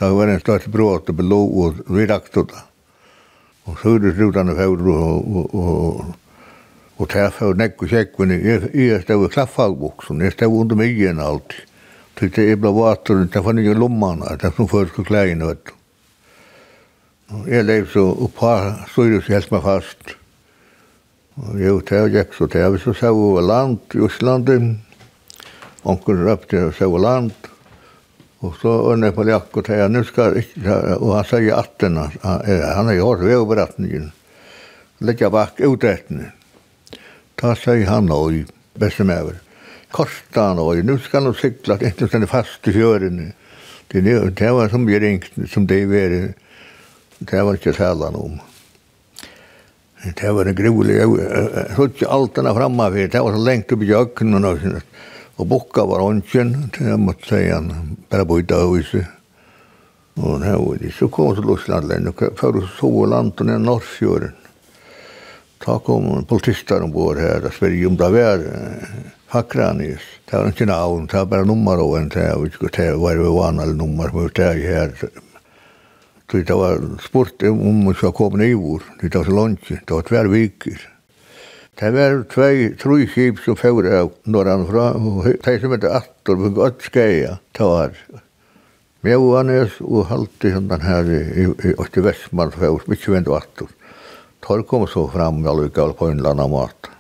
Det 0.00 0.09
var 0.16 0.33
en 0.33 0.40
slags 0.40 0.68
bråte 0.72 1.12
og 1.12 1.18
belå 1.18 1.40
og 1.61 1.83
vi 1.92 2.07
rakte 2.09 2.46
det. 2.48 2.62
Og 3.68 3.76
så 3.83 3.94
er 3.94 3.98
det 4.00 4.14
slutande 4.14 4.55
fjord 4.57 4.87
og, 4.88 5.26
og, 5.37 5.55
og, 5.55 6.14
og 6.96 7.11
tæffe 7.12 7.50
og 7.50 7.61
nekk 7.61 7.85
og 7.85 7.92
kjekk. 7.92 8.16
Men 8.22 8.33
jeg, 8.38 8.70
jeg 8.72 9.03
stod 9.03 9.26
i 9.26 9.35
klaffalboksen, 9.35 10.24
jeg 10.24 10.33
stod 10.33 10.57
under 10.62 10.81
myggen 10.81 11.20
alltid. 11.20 11.66
Så 12.20 12.29
jeg 12.37 12.59
ble 12.61 12.72
vater, 12.76 13.20
jeg 13.33 13.44
fann 13.44 13.61
ikke 13.61 13.76
lommene, 13.76 14.33
det 14.40 14.48
er 14.48 14.57
som 14.57 14.68
først 14.68 14.98
og 15.00 15.07
klægene, 15.09 15.46
vet 15.53 15.62
du. 15.68 15.76
Og 17.31 17.47
jeg 17.47 17.62
lev 17.62 17.87
så 17.93 18.03
oppa, 18.27 18.55
så 18.90 19.05
er 19.05 19.12
det 19.12 19.21
så 19.23 19.37
helt 19.37 19.53
meg 19.55 19.62
fast. 19.62 20.16
Og 21.38 21.61
jeg 21.62 21.77
og 21.79 22.14
gikk 22.16 22.35
så 22.35 22.49
tæv, 22.51 22.79
så 22.83 22.95
sa 22.97 23.12
vi 23.14 23.23
over 23.23 23.45
land 23.47 23.95
i 23.95 24.03
Østlandet. 24.03 24.64
Onken 25.87 26.25
røpte 26.27 26.64
og 26.66 26.75
sa 26.75 26.88
over 26.90 27.05
land. 27.05 27.31
Og 28.40 28.57
så 28.59 28.73
ønne 28.90 29.11
jeg 29.11 29.14
på 29.14 29.29
jakk 29.29 29.61
og 29.61 29.64
tæv, 29.69 29.87
nu 29.93 30.03
skal 30.09 30.40
ikke, 30.40 30.75
og 30.97 31.14
han 31.21 31.29
sier 31.29 31.61
atten, 31.61 32.01
han 32.01 32.88
er 32.88 32.97
jo 32.97 33.07
hård 33.12 33.23
ved 33.23 33.37
over. 33.37 33.62
Legger 35.01 35.31
bak 35.31 35.61
utrettene. 35.64 36.33
Da 37.40 37.55
sier 37.55 37.87
han 37.88 38.11
oi, 38.12 38.43
beste 38.75 39.05
med 39.05 39.37
Kosta 39.93 40.51
han 40.51 40.59
oi, 40.59 40.83
nu 40.83 40.99
skal 40.99 41.31
han 41.31 41.35
sikla, 41.35 41.79
ikke 41.79 42.09
stendig 42.09 42.29
fast 42.31 42.66
i 42.66 42.75
fjørene. 42.75 43.33
Det 43.90 44.03
det 44.38 44.53
var 44.55 44.69
som 44.69 44.87
vi 44.87 44.99
ringte, 44.99 45.47
som 45.47 45.66
det 45.66 45.87
var 45.88 46.35
det 47.20 47.42
var 47.44 47.59
ikke 47.59 47.76
talan 47.76 48.16
om. 48.16 48.38
Det 50.16 50.30
var 50.33 50.48
en 50.48 50.56
grulig, 50.56 50.96
jeg 50.96 51.74
hørte 51.76 51.92
ikke 51.98 52.09
alt 52.09 52.37
denne 52.38 52.54
framme 52.56 52.87
for, 52.88 53.12
det 53.12 53.20
var 53.26 53.35
så 53.37 53.42
lengt 53.44 53.72
opp 53.74 53.83
i 53.85 53.90
jøkken, 53.90 54.38
og 54.38 54.62
sånt. 54.62 54.98
Og 55.40 55.48
bukka 55.48 55.85
var 55.88 56.04
åndsjen, 56.04 56.54
det 56.76 56.96
måtte 57.00 57.28
si 57.28 57.46
han, 57.48 57.96
bare 58.12 58.26
bøyde 58.28 58.56
av 58.56 58.72
huset. 58.74 59.09
Og 60.20 60.40
det 60.42 60.56
var 60.56 60.80
det, 60.80 60.92
så 60.96 61.09
kom 61.12 61.35
til 61.37 61.48
Lusland, 61.48 62.09
og 62.09 62.24
før 62.37 62.56
du 62.56 62.61
så 62.76 62.90
land, 63.09 63.33
og 63.37 63.48
ned 63.48 63.64
Norrfjøren. 63.64 64.37
Da 65.61 65.76
kom 65.85 66.24
politister 66.28 66.80
ombord 66.80 67.20
her, 67.20 67.44
og 67.44 67.52
spør 67.52 67.76
om 67.88 67.96
det 68.00 68.12
var 68.16 68.44
Hakranis. 69.33 70.04
Det 70.24 70.38
var 70.38 70.52
ikke 70.52 70.68
navn, 70.68 71.09
det 71.09 71.20
var 71.20 71.33
bare 71.37 71.48
nummer 71.48 71.80
og 71.85 71.98
en, 71.98 72.09
det 72.12 72.30
var 72.33 72.48
ikke 72.48 72.72
det 72.76 72.92
var 73.00 73.20
vi 73.20 73.33
vanlig 73.37 73.74
nummer, 73.76 74.12
men 74.16 74.33
det 74.33 74.46
var 74.48 74.64
her, 74.64 75.11
Så 76.31 76.38
det 76.47 76.55
var 76.55 76.79
spurt 77.03 77.43
om 77.43 77.85
man 77.85 77.95
skulle 77.95 78.14
komme 78.14 78.38
ned 78.38 78.53
nivåer. 78.53 78.83
Det 79.01 79.14
var 79.14 79.25
så 79.25 79.35
langt, 79.35 79.69
det 79.69 79.90
var 79.90 80.03
tver 80.07 80.29
viker. 80.31 80.81
Det 81.81 81.90
var 81.97 82.21
tvei, 82.31 82.75
tre 82.79 83.07
skip 83.11 83.40
som 83.43 83.57
fører 83.59 83.97
av 84.03 84.12
norran 84.31 84.66
fra, 84.69 84.90
og 84.95 85.25
de 85.27 85.55
som 85.59 85.75
heter 85.75 85.97
Attor, 85.97 86.37
vi 86.38 86.51
var 86.55 86.77
skeia, 86.79 87.38
det 87.57 87.66
var 87.66 87.97
Mjøanes 89.01 89.79
og 89.81 90.11
halte 90.11 90.53
hendan 90.53 90.85
her 90.85 91.09
i, 91.09 91.47
i, 91.49 91.73
i 91.73 92.05
Vestmann 92.05 92.53
fjore, 92.53 92.85
mykje 92.85 93.14
vind 93.14 93.33
og 93.33 93.38
Attor. 93.40 93.73
Tar 94.45 94.62
kom 94.69 94.87
så 94.87 95.07
fram 95.09 95.40
med 95.40 95.51
alle 95.51 95.73
gav 95.73 95.97
på 95.97 96.12
innlanda 96.12 96.47
mat. 96.53 96.93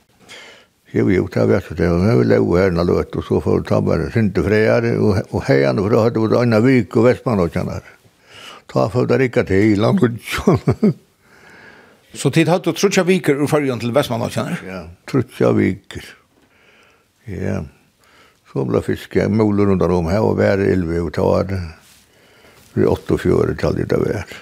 Jo, 0.96 1.06
jo, 1.12 1.28
det 1.30 1.46
var 1.52 1.62
så 1.62 1.76
det, 1.76 1.86
men 1.92 2.18
vi 2.18 2.26
lev 2.32 2.50
her 2.56 2.72
na 2.74 2.82
løt, 2.88 3.14
og 3.14 3.28
så 3.28 3.38
får 3.44 3.60
vi 3.60 3.68
ta 3.68 3.84
bare 3.84 4.10
sinte 4.16 4.42
freier, 4.42 4.90
og 4.98 5.42
heian 5.46 5.78
fra 5.86 6.06
hadde 6.08 6.24
vi 6.24 6.40
anna 6.40 6.64
vik 6.64 6.96
og 6.96 7.10
Vestmann 7.12 7.44
og 7.44 7.52
kjennar 7.54 7.84
ta 8.70 8.86
for 8.92 9.08
det 9.10 9.18
rikka 9.20 9.44
til 9.48 9.72
i 9.72 9.78
land 9.78 10.00
Så 12.20 12.30
tid 12.34 12.48
hatt 12.50 12.64
du 12.66 12.72
trutja 12.74 13.04
viker 13.06 13.38
ur 13.38 13.50
fyrjan 13.50 13.78
til 13.78 13.92
Vestmanna, 13.94 14.26
kjenner? 14.34 14.58
Ja, 14.66 14.80
trutja 15.06 15.52
viker. 15.54 16.08
Ja. 17.30 17.60
Så 18.50 18.64
ble 18.66 18.80
fiske 18.82 19.28
mulig 19.30 19.68
rundt 19.68 19.84
om 19.86 20.08
her, 20.10 20.24
og 20.26 20.40
vær 20.40 20.58
elve 20.58 21.04
og 21.06 21.12
det. 21.52 21.60
Vi 22.74 22.86
åtte 22.86 23.14
og 23.14 23.22
fjore 23.22 23.54
tal 23.58 23.78
det 23.78 23.94
av 23.94 24.02
vær. 24.02 24.34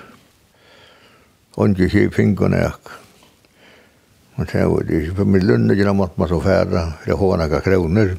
Ongi 1.60 1.90
kje 1.92 2.06
fingon 2.14 2.56
ek. 2.56 2.88
Og 4.38 4.48
det 4.48 4.64
var 4.64 4.88
det, 4.88 5.02
for 5.12 5.28
min 5.28 5.44
lunde 5.44 5.76
gjennom 5.76 6.00
måtte 6.00 6.20
man 6.20 6.30
så 6.30 6.40
færa, 6.40 6.84
for 7.02 7.10
jeg 7.10 7.20
har 7.20 7.40
nekka 7.42 7.60
kroner. 7.66 8.14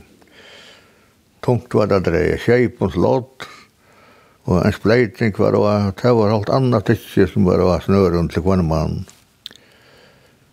Tungt 1.42 1.74
var 1.74 1.90
det 1.90 2.04
dreie, 2.06 2.38
kjeipens 2.38 2.98
lott, 3.00 3.48
Og 4.50 4.64
en 4.66 4.74
spleiting 4.74 5.36
var 5.38 5.54
og 5.60 5.94
det 6.02 6.12
var 6.18 6.32
alt 6.34 6.50
annet 6.50 6.88
tidsje 6.88 7.28
som 7.30 7.46
var 7.46 7.62
og 7.62 7.84
snøren 7.86 8.32
til 8.34 8.42
kvann 8.42 8.66
mann. 8.66 9.04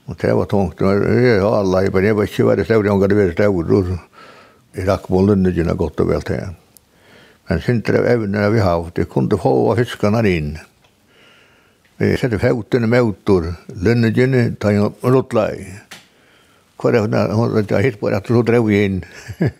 Og 0.06 0.18
det 0.20 0.34
var 0.36 0.44
tungt. 0.50 0.82
og 0.82 1.02
Jeg 1.16 1.40
var 1.40 1.62
alle, 1.62 1.90
men 1.90 2.04
jeg 2.04 2.16
var 2.16 2.28
ikke 2.28 2.44
veldig 2.46 2.64
stavr, 2.66 2.84
jeg 2.84 3.00
hadde 3.00 3.16
vært 3.16 3.32
stavr, 3.38 3.72
og 3.72 3.88
jeg 4.76 4.86
rakk 4.86 5.08
på 5.08 5.22
ikke 5.24 5.64
noe 5.64 5.76
godt 5.80 6.00
og 6.00 6.08
vel 6.10 6.26
til. 6.28 6.52
Men 7.48 7.62
sinter 7.62 8.00
av 8.00 8.06
evner 8.10 8.50
vi 8.50 8.60
har, 8.60 8.90
det 8.94 9.08
kunne 9.08 9.38
få 9.40 9.54
av 9.70 9.80
fiskene 9.80 10.22
inn. 10.28 10.52
Vi 11.96 12.12
sette 12.20 12.38
fjautene 12.38 12.86
med 12.86 13.08
utor, 13.08 13.48
lønnegene, 13.72 14.50
ta 14.60 14.74
en 14.74 14.92
rotla 15.00 15.48
i. 15.56 15.64
Hva 16.76 16.92
er 16.92 17.08
det, 17.08 17.24
hun 17.32 17.56
hadde 17.56 17.82
hitt 17.86 17.96
på 18.02 18.12
at 18.12 18.28
så 18.28 18.44
drev 18.44 18.68
jeg 18.68 18.90
inn. 18.90 19.00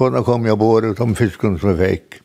Sånn 0.00 0.16
kom 0.24 0.48
jeg 0.48 0.56
bare, 0.56 0.94
som 0.96 1.12
fisken 1.12 1.60
som 1.60 1.74
jeg 1.74 1.80
fikk. 1.82 2.22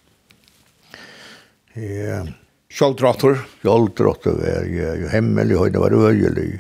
Ja. 1.76 2.26
Skjoldrottor. 2.72 3.40
Skjoldrottor 3.62 4.32
var 4.32 4.64
ju 4.66 5.08
hemmelig, 5.08 5.58
och 5.58 5.72
det 5.72 5.80
var 5.80 5.92
øyelig. 6.10 6.60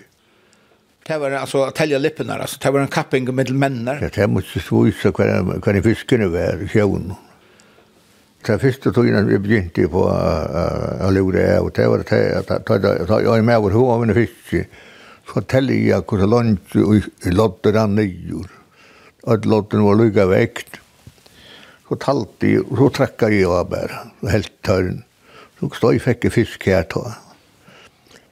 Det 1.07 1.17
var 1.17 1.31
alltså 1.31 1.63
att 1.63 1.75
tälja 1.75 1.97
lippen 1.97 2.27
där, 2.27 2.39
alltså 2.39 2.59
det 2.61 2.71
var 2.71 2.79
en 2.79 2.87
kapping 2.87 3.35
med 3.35 3.51
mennene? 3.51 3.97
Ja, 4.01 4.09
det 4.15 4.27
måtte 4.27 4.59
svise 4.59 5.11
hva 5.11 5.59
kvar 5.61 5.81
fiskene 5.81 6.27
var 6.27 6.63
i 6.63 6.67
sjön. 6.67 7.13
Det 8.45 8.59
første 8.61 8.91
togene 8.93 9.23
vi 9.25 9.37
begynte 9.41 9.87
på 9.89 10.03
å 10.05 11.09
lure 11.13 11.59
och 11.59 11.71
det 11.73 11.87
var 11.87 12.03
det 12.09 12.51
att 12.51 13.23
jag 13.23 13.45
med 13.45 13.57
over 13.57 13.71
hovene 13.71 14.13
fiske, 14.13 14.65
fisk. 14.65 14.69
Så 15.33 15.41
tälja 15.41 15.95
jag 15.95 16.11
hur 16.11 16.27
långt 16.27 16.75
i 17.25 17.31
lotterna 17.31 17.85
nio. 17.87 18.43
Att 19.23 19.45
lotten 19.45 19.81
var 19.83 19.95
lika 19.95 20.25
väckt. 20.25 20.79
Så 21.85 21.97
talte 22.01 22.49
jeg, 22.49 22.63
og 22.65 22.79
så 22.79 22.87
trekket 22.99 23.35
jeg 23.35 23.49
av 23.49 23.67
bare, 23.69 23.99
og 24.23 24.31
helt 24.33 24.53
tørren. 24.65 25.03
Så 25.59 25.69
stod 25.77 25.93
jeg 25.93 26.03
fikk 26.03 26.29
fisk 26.33 26.65
her 26.65 26.87
til. 26.89 27.11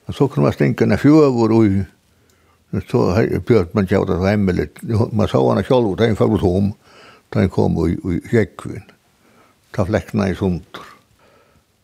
Og 0.09 0.15
så 0.17 0.27
kunne 0.27 0.47
man 0.47 0.55
stinke 0.55 0.87
ned 0.89 0.99
fjøver 0.99 1.53
og 1.53 2.81
så 2.89 3.03
bjørt 3.45 3.75
man 3.77 3.85
ikke 3.85 3.99
av 3.99 4.07
det 4.09 4.17
hemmelig. 4.23 4.65
Man 5.13 5.29
sa 5.29 5.43
henne 5.45 5.63
selv, 5.67 5.93
da 5.99 6.09
jeg 6.09 6.17
fikk 6.17 6.39
hjem, 6.41 6.71
da 7.29 7.45
jeg 7.45 7.53
kom 7.53 7.77
i 7.85 8.17
kjekkvinn. 8.31 8.89
Ta 9.73 9.85
flekkene 9.85 10.31
i 10.31 10.37
sunter. 10.37 10.89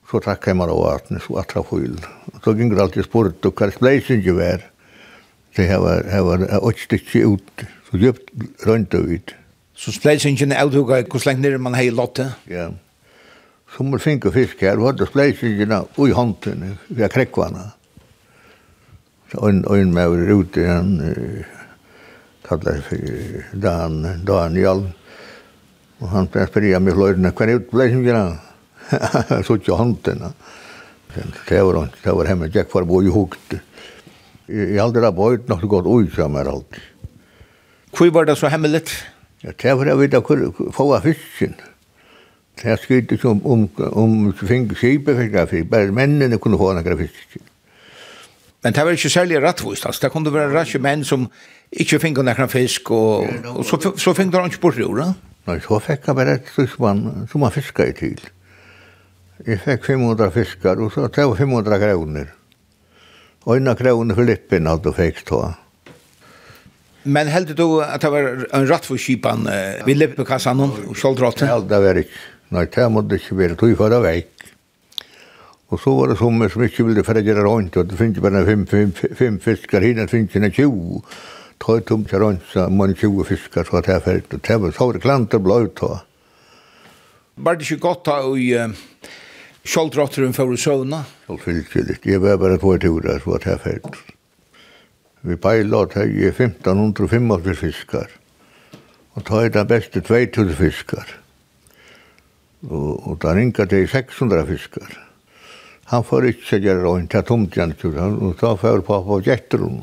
Så 0.09 0.17
trakk 0.25 0.47
jeg 0.49 0.57
meg 0.57 0.71
av 0.73 0.81
vaten, 0.81 1.21
så 1.21 1.37
atra 1.37 1.61
fyl. 1.61 1.99
Så 2.41 2.55
gikk 2.57 2.73
det 2.73 2.81
alltid 2.81 3.05
spurt, 3.05 3.45
og 3.45 3.53
hva 3.53 3.69
spleisen 3.69 4.23
ikke 4.23 4.39
var. 4.39 4.65
Så 5.53 5.69
jeg 5.69 5.81
var, 5.85 6.01
jeg 6.09 6.25
var, 6.25 6.41
jeg 6.49 6.49
var, 6.49 6.49
jeg 6.49 6.63
var, 6.65 6.81
jeg 7.13 8.09
var, 8.09 8.17
jeg 8.65 8.73
var, 8.73 8.89
jeg 8.89 9.38
Så 9.79 9.93
spleisingen 9.95 10.51
er 10.51 10.65
avtuga 10.65 10.99
hvor 11.07 11.21
slengt 11.23 11.39
nere 11.39 11.59
man 11.61 11.77
hei 11.77 11.87
lotte. 11.95 12.25
Ja. 12.51 12.67
Som 13.75 13.93
man 13.93 14.01
finke 14.03 14.31
fisk 14.33 14.59
her, 14.65 14.79
og 14.79 14.89
hadde 14.89 15.07
spleisingen 15.07 15.71
ui 15.95 16.09
hånden, 16.11 16.73
via 16.89 17.07
krekkvana. 17.11 17.69
Så 19.31 19.45
en, 19.47 19.61
en 19.63 19.93
med 19.93 20.09
var 20.09 20.31
ute, 20.41 20.65
han 20.67 20.89
kallar 22.47 22.81
for 22.83 22.97
Dan, 23.53 24.01
Daniel, 24.27 24.83
og 25.99 26.11
han 26.11 26.27
spyrja 26.27 26.81
meg 26.83 26.97
fløyrene, 26.97 27.31
hver 27.37 27.51
er 27.53 27.61
ut 27.61 27.69
spleisingen? 27.69 28.33
Så 29.45 29.59
ikke 29.59 29.77
hånden. 29.77 30.25
Det 31.13 31.61
var 31.61 31.77
han, 31.77 31.93
det 32.03 32.15
var 32.17 32.31
hemme, 32.33 32.49
jeg 32.51 32.67
var 32.73 32.89
boi 32.89 33.05
hukt. 33.13 33.55
Jeg 34.49 34.81
aldri 34.81 35.05
har 35.05 35.15
boi, 35.15 35.37
nok 35.47 35.63
så 35.63 35.71
godt 35.71 35.87
ui 35.87 36.09
samer 36.11 36.51
alt. 36.51 36.81
Hvor 37.95 38.11
var 38.11 38.27
det 38.27 38.35
så? 38.35 38.49
Hvor 38.49 38.57
var 38.57 38.73
det 38.73 38.83
så 38.83 38.83
hemmelig? 38.83 38.83
Ja, 39.43 39.51
det 39.51 39.75
var 39.77 39.85
det 39.85 39.99
vi 39.99 40.07
da 40.11 40.21
kunne 40.21 40.71
få 40.75 40.89
av 40.95 41.05
fisken. 41.07 41.55
Det 42.59 42.73
er 42.73 42.81
skryt 42.81 43.11
ikke 43.15 43.29
om, 43.29 43.39
om, 43.45 43.69
om 43.95 44.33
fink 44.35 44.73
skipet 44.75 45.15
fikk 45.15 45.37
jeg 45.37 45.49
fisk, 45.53 45.69
bare 45.71 45.93
mennene 45.95 46.39
kunne 46.43 46.59
få 46.59 46.73
noen 46.75 46.99
fisken. 46.99 47.45
Men 48.63 48.75
det 48.75 48.83
var 48.83 48.97
ikke 48.97 49.09
særlig 49.09 49.39
rattvist, 49.39 49.85
altså. 49.85 50.01
Det 50.03 50.11
kunne 50.11 50.33
være 50.33 50.51
raske 50.51 50.81
menn 50.83 51.05
som 51.07 51.29
ikke 51.71 52.01
fikk 52.03 52.19
noen 52.19 52.51
fisk, 52.51 52.91
og, 52.91 53.29
ja, 53.29 53.53
og 53.53 53.63
så, 53.65 53.79
så 53.95 54.13
fikk 54.17 54.33
det 54.33 54.43
ikke 54.49 54.61
bort 54.65 54.81
i 54.81 54.83
ordet. 54.83 55.13
Nei, 55.47 55.55
så 55.63 55.79
fikk 55.79 56.09
jeg 56.09 56.19
bare 56.19 56.35
et 56.35 56.51
styrsmann 56.51 57.05
som 57.31 57.47
han 57.47 57.55
fisket 57.55 57.93
i 57.93 57.95
til. 58.01 58.27
Jeg 59.47 59.61
fikk 59.63 59.87
500 59.87 60.35
fiskar, 60.35 60.83
og 60.83 60.91
så 60.91 61.07
det 61.07 61.23
var 61.23 61.39
500 61.39 61.79
kroner. 61.79 62.35
Og 63.47 63.55
en 63.55 63.71
av 63.71 63.79
kroner 63.79 64.19
for 64.19 64.27
lippen 64.27 64.67
hadde 64.67 64.91
jeg 64.91 64.99
fikk 64.99 65.23
til. 65.31 65.55
Men 67.09 67.29
heldur 67.31 67.57
du 67.57 67.67
at 67.83 68.03
det 68.03 68.11
var 68.13 68.43
en 68.53 68.67
ratt 68.69 68.85
for 68.85 69.01
kipan 69.01 69.47
uh, 69.49 69.79
vi 69.87 69.95
Lippekassan 69.97 70.61
og 70.65 70.93
Kjoldrotten? 70.97 71.49
Ja, 71.49 71.57
det 71.63 71.79
var 71.83 72.01
ikke. 72.01 72.21
Nei, 72.53 72.65
det 72.73 72.85
måtte 72.89 73.19
ikke 73.19 73.37
være 73.37 73.57
tog 73.59 73.75
for 73.77 73.93
det 73.93 73.99
vekk. 74.05 74.45
Og 75.69 75.81
så 75.83 75.93
var 75.93 76.09
det 76.09 76.17
som 76.17 76.41
som 76.49 76.63
ikke 76.65 76.85
ville 76.87 77.03
fredgjere 77.05 77.45
rundt, 77.45 77.77
og 77.77 77.89
det 77.89 77.97
finnes 77.97 78.21
bare 78.25 78.45
fem, 78.45 78.65
fem, 78.65 78.93
fem 78.93 79.37
fiskar 79.39 79.85
hina, 79.85 80.07
det 80.07 80.15
finnes 80.15 80.49
ikke 80.49 80.65
20. 80.65 81.03
Ta 81.61 81.75
et 81.77 81.85
tomt 81.85 82.13
rundt, 82.13 82.45
så 82.53 82.69
man 82.73 82.95
20 82.95 83.25
fiskar, 83.27 83.67
så 83.67 83.81
det 83.85 83.93
er 83.93 83.99
ferdig. 83.99 84.33
Og 84.33 84.41
det 84.47 84.61
var 84.61 84.71
så 84.71 84.85
var 84.85 84.97
det 84.97 85.03
klanter 85.03 85.43
blå 85.43 85.59
ut 85.67 85.75
da. 85.81 85.99
Var 87.35 87.55
det 87.55 87.67
ikke 87.67 87.85
godt 87.85 88.05
da 88.09 88.17
i 88.33 88.49
Kjoldrotten 89.69 90.33
for 90.33 90.49
å 90.49 90.57
søvna? 90.57 91.03
Selvfølgelig, 91.27 91.99
jeg 92.05 92.21
var 92.23 92.39
bare 92.41 92.57
två 92.57 92.77
turer, 92.81 93.21
så 93.21 93.37
det 93.37 93.53
er 93.53 93.61
ferdig. 93.61 94.18
Vi 95.21 95.35
peilat 95.35 95.97
her 95.99 96.07
i 96.07 96.29
1585 96.31 97.59
fiskar. 97.59 98.07
Og 99.17 99.25
ta 99.27 99.43
er 99.43 99.51
det 99.51 99.65
beste 99.67 100.01
2000 100.05 100.55
fiskar. 100.55 101.15
Og, 102.69 103.07
og 103.07 103.19
da 103.23 103.33
ringa 103.35 103.65
det 103.67 103.85
600 103.91 104.45
fiskar. 104.47 104.97
Han 105.89 106.05
får 106.05 106.29
ikke 106.29 106.45
seg 106.45 106.67
gjøre 106.67 106.83
røynt, 106.85 107.13
jeg 107.13 107.25
tomt 107.25 107.55
igjen 107.57 107.73
han, 107.95 108.19
og 108.21 108.35
da 108.39 108.53
får 108.59 108.83
på 108.85 108.99
og 108.99 109.25
gjetter 109.25 109.63
hun. 109.65 109.81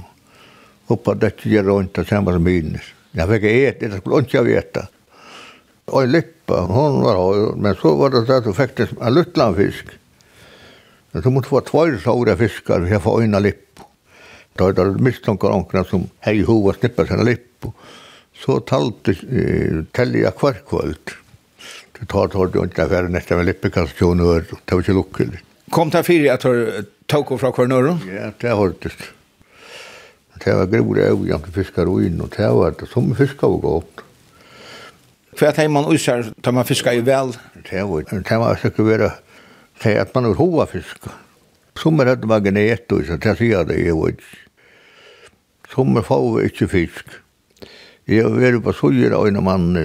Hoppa 0.87 1.16
det 1.18 1.33
ikke 1.35 1.51
gjøre 1.51 1.72
røynt, 1.72 1.94
det 1.99 2.07
samme 2.07 2.33
som 2.37 2.46
minnes. 2.46 2.92
Jeg 3.16 3.31
fikk 3.33 3.46
et, 3.51 3.81
det 3.81 4.01
skulle 4.01 4.22
ikke 4.22 4.44
jeg. 4.46 4.87
Og 5.87 6.03
en 6.03 6.12
lippa, 6.12 6.61
hon 6.70 7.01
var 7.03 7.18
høy, 7.18 7.42
men 7.59 7.77
så 7.81 7.94
var 7.99 8.14
det 8.14 8.25
at 8.31 8.46
du 8.46 8.53
fikk 8.55 8.85
en 8.87 9.14
luttlandfisk. 9.14 9.92
Men 11.12 11.25
så 11.25 11.33
måtte 11.33 11.51
få 11.51 11.62
tvær 11.66 11.99
såre 12.05 12.37
fiskar, 12.38 12.87
jeg 12.87 13.03
får 13.03 13.27
øyne 13.27 13.42
lippa. 13.42 13.86
Da 14.57 14.71
er 14.71 14.77
det 14.79 15.05
misstankar 15.05 15.53
ankna 15.53 15.85
som 15.85 16.09
hei 16.25 16.40
hova 16.47 16.73
snippa 16.77 17.07
sina 17.07 17.27
lipp. 17.27 17.69
Så 18.37 18.59
talte 18.69 19.12
eh, 19.12 19.85
telli 19.97 20.23
jeg 20.25 20.37
hver 20.40 20.61
kvöld. 20.69 21.16
Det 21.99 22.09
tar 22.12 22.29
tar 22.29 22.47
det 22.53 22.64
ikke 22.69 22.85
affären 22.85 23.12
nästa 23.12 23.37
med 23.37 23.47
lippekastkjon 23.47 24.21
og 24.21 24.42
det 24.45 24.75
var 24.75 24.83
ikke 24.83 24.92
lukkelig. 24.92 25.40
Kom 25.71 25.90
det 25.90 26.03
fyra 26.03 26.35
att 26.35 26.40
du 26.40 26.85
fra 27.09 27.23
hver 27.23 27.53
kvarnören? 27.53 28.01
Ja, 28.14 28.33
det 28.40 28.49
har 28.49 28.73
det. 28.81 28.92
Det 30.45 30.55
var 30.55 30.66
grovare 30.66 31.29
jant 31.29 31.47
fiskar 31.55 31.88
og 31.88 32.05
inn 32.05 32.21
og 32.21 32.31
det 32.37 32.51
var 32.53 32.75
det 32.79 32.88
som 32.88 33.14
fiskar 33.14 33.49
och 33.49 33.62
gott. 33.62 34.01
För 35.37 35.47
att 35.47 35.71
man 35.71 35.92
usar 35.95 36.33
tar 36.42 36.53
man 36.53 36.64
fiskar 36.64 36.92
i 36.92 37.01
vel? 37.01 37.33
Det 37.71 37.83
var 37.83 38.05
det 38.11 38.38
var 38.38 38.55
sikkert 38.55 38.75
kvar 38.77 39.12
det 39.83 40.01
att 40.01 40.14
man 40.14 40.25
hova 40.25 40.66
fiskar. 40.66 41.12
Sommer 41.79 42.07
hadde 42.07 42.27
man 42.27 42.42
var 42.42 42.47
genet 42.47 42.92
och 42.92 43.05
så 43.07 43.16
det 43.16 43.37
säger 43.37 43.64
det 43.64 43.75
ju 43.75 44.09
inte. 44.09 44.23
Som 45.73 45.97
er 45.97 46.07
få 46.07 46.39
ikke 46.47 46.69
fisk. 46.71 47.17
Jeg 48.07 48.23
har 48.23 48.37
vært 48.39 48.63
på 48.63 48.75
suger 48.77 49.17
av 49.17 49.27
en 49.27 49.43
mann. 49.43 49.79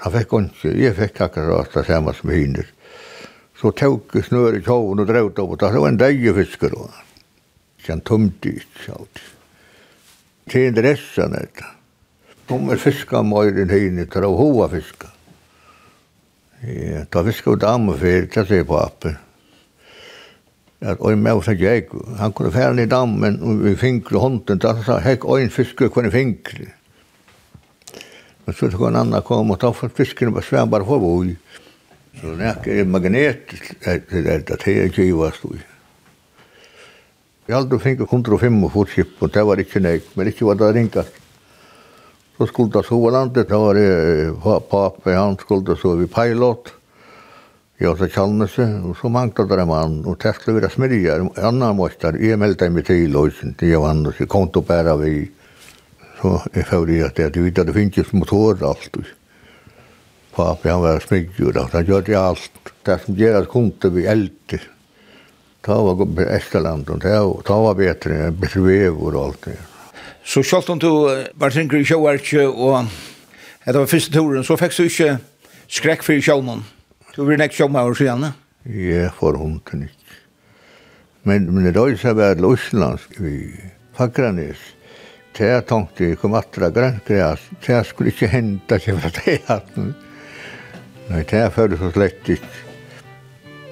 Han 0.00 0.14
fikk 0.14 0.36
ikke, 0.38 0.74
jeg 0.78 0.96
fikk 0.96 1.24
akkurat 1.26 1.72
det 1.74 1.86
samme 1.88 2.14
som 2.16 2.30
hinner. 2.32 2.68
Så 3.60 3.74
tok 3.76 4.14
jeg 4.16 4.28
snør 4.28 4.56
i 4.56 4.62
tjoven 4.64 5.02
og 5.02 5.08
drev 5.08 5.32
det 5.34 5.42
opp, 5.42 5.56
og 5.56 5.60
det 5.60 5.82
var 5.82 5.90
en 5.90 6.00
deg 6.00 6.22
fisker. 6.38 6.76
Så 7.80 7.92
han 7.92 8.04
tomte 8.06 8.54
ikke 8.54 8.94
alt. 8.94 9.22
Det 10.46 10.62
er 10.62 10.70
interessen 10.70 11.34
dette. 11.36 11.66
Som 12.48 12.70
er 12.72 12.80
fiska 12.82 13.20
møyren 13.22 13.70
hinner 13.70 14.08
til 14.10 14.26
å 14.26 14.32
hova 14.38 14.70
fiska. 14.72 15.10
Ja, 16.66 17.04
da 17.08 17.22
fiskar 17.24 17.54
vi 17.54 17.62
damer 17.62 17.98
fyrir, 18.00 18.26
det 18.32 18.46
sier 18.48 18.66
papen 18.68 19.18
at 20.80 21.00
oi 21.04 21.14
med 21.14 21.42
så 21.44 21.52
jeg 21.60 21.88
han 22.18 22.32
kunne 22.32 22.52
fære 22.52 22.82
i 22.82 22.88
dam 22.88 23.18
men 23.20 23.36
vi 23.60 23.74
finkle 23.76 24.18
hånden 24.18 24.60
da 24.60 24.74
sa 24.84 24.98
hekk 25.04 25.26
oi 25.28 25.42
en 25.44 25.52
fisk 25.52 25.82
kunne 25.92 26.10
finkle 26.10 26.70
men 28.46 28.56
så 28.56 28.70
kom 28.72 28.88
en 28.88 29.00
annan 29.02 29.22
kom 29.22 29.52
og 29.52 29.60
ta 29.60 29.72
for 29.76 29.92
fisken 29.92 30.32
og 30.32 30.44
svær 30.44 30.64
bare 30.64 30.88
for 30.88 31.02
voj 31.02 31.34
så 32.20 32.32
nek 32.38 32.66
er 32.66 32.88
magnet 32.88 33.52
det 33.84 34.24
er 34.24 34.40
det 34.48 34.56
er 34.56 34.86
ikke 34.88 35.04
giva 35.04 35.30
stod 35.36 35.60
vi 37.46 37.56
aldri 37.56 37.78
finkle 37.78 38.08
105 38.08 38.60
fotskip 38.72 39.20
og 39.20 39.34
det 39.34 39.44
var 39.46 39.60
ikke 39.60 39.84
nek 39.84 40.14
men 40.16 40.32
ikke 40.32 40.48
var 40.48 40.60
det 40.62 40.74
ringat 40.78 41.20
så 42.40 42.46
skulle 42.48 42.72
det 42.72 42.86
så 42.88 42.96
landet 43.12 43.48
det 43.52 43.56
var 43.60 44.60
pape 44.60 45.12
han 45.12 45.36
skulle 45.36 45.66
det 45.66 45.76
så 45.78 45.92
vi 45.94 46.06
pilot. 46.06 46.79
Ja, 47.82 47.94
så 47.96 48.06
Chalmers 48.12 48.58
og 48.60 48.96
så 49.00 49.08
mangt 49.08 49.38
att 49.40 49.48
det 49.48 49.64
man 49.64 50.04
och 50.04 50.18
testar 50.20 50.52
vi 50.52 50.60
det 50.60 50.70
smörjer. 50.70 51.30
Anna 51.36 51.72
måste 51.72 52.06
jag 52.06 52.38
meldte 52.38 52.70
mig 52.70 52.84
till 52.84 53.12
lösen 53.12 53.54
till 53.54 53.68
Johan 53.68 54.06
och 54.06 54.14
så 54.14 54.26
kom 54.26 54.50
å 54.54 54.60
bara 54.60 54.96
vi 54.96 55.30
så 56.20 56.42
är 56.52 56.62
för 56.62 57.04
at 57.04 57.16
det 57.16 57.28
du 57.32 57.42
vet 57.42 57.58
at 57.58 57.66
det 57.66 57.72
finnes 57.72 58.12
motor 58.12 58.58
allt. 58.68 58.96
Pappa 60.34 60.70
han 60.70 60.82
var 60.82 61.00
smygjord 61.00 61.56
och 61.56 61.72
han 61.72 61.86
gjør 61.86 62.02
det 62.02 62.14
alt, 62.14 62.52
det 62.84 62.98
som 63.04 63.16
gjør 63.16 63.40
at 63.40 63.48
kunde 63.48 63.90
vi 63.90 64.04
eld. 64.06 64.58
Ta 65.64 65.80
var 65.82 65.94
gå 65.94 66.06
på 66.06 66.20
Esteland 66.20 66.90
och 66.90 67.00
ta, 67.00 67.42
ta 67.44 67.62
var 67.62 67.74
bättre, 67.74 68.30
bättre 68.30 68.60
vevor 68.60 69.16
och 69.16 69.24
allt 69.24 69.42
det. 69.44 69.56
Så 70.24 70.42
självt 70.42 70.68
om 70.68 70.78
du 70.78 71.24
var 71.34 71.50
tänker 71.50 71.76
i 71.76 71.84
sjåark 71.84 72.34
och 72.54 72.84
det 73.64 73.78
var 73.78 73.86
första 73.86 74.12
turen 74.12 74.44
så 74.44 74.56
fick 74.56 74.76
du 74.76 74.84
inte 74.84 75.18
skräck 75.66 76.02
för 76.02 76.20
sjånen? 76.20 76.62
Du 77.14 77.24
vil 77.26 77.42
ikke 77.42 77.62
kjøpe 77.62 77.74
meg 77.74 77.88
over 77.88 77.98
siden, 77.98 78.26
ne? 78.26 78.32
Ja, 78.70 79.08
for 79.16 79.38
hunden 79.40 79.86
ikke. 79.86 80.18
Men, 81.28 81.48
men 81.52 81.66
det 81.66 81.74
er 81.76 81.82
også 81.82 82.12
vært 82.14 82.38
veldig 82.38 82.44
løslandsk 82.46 83.18
i 83.20 83.34
Fagranes. 83.96 84.60
Det 85.36 85.46
er 85.46 85.64
tenkte, 85.66 86.10
jeg 86.10 86.18
kom 86.20 86.34
atra 86.38 86.70
grønngræs, 86.74 87.44
det 87.62 87.74
jeg 87.74 87.88
skulle 87.88 88.12
ikke 88.12 88.30
hente 88.32 88.80
seg 88.82 88.98
fra 89.00 89.12
det 89.20 89.36
hatten. 89.48 89.92
Nei, 91.10 91.22
det 91.26 91.42
er 91.42 91.52
følte 91.54 91.78
så 91.80 91.90
slett 91.94 92.32
ikke. 92.36 92.64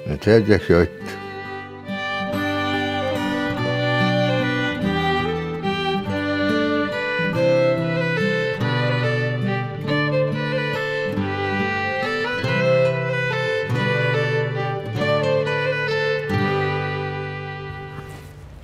Men 0.07 0.21
det 0.25 0.37
jeg 0.37 0.47
gikk 0.49 0.71
jo 0.71 0.85
ikke. 0.87 1.28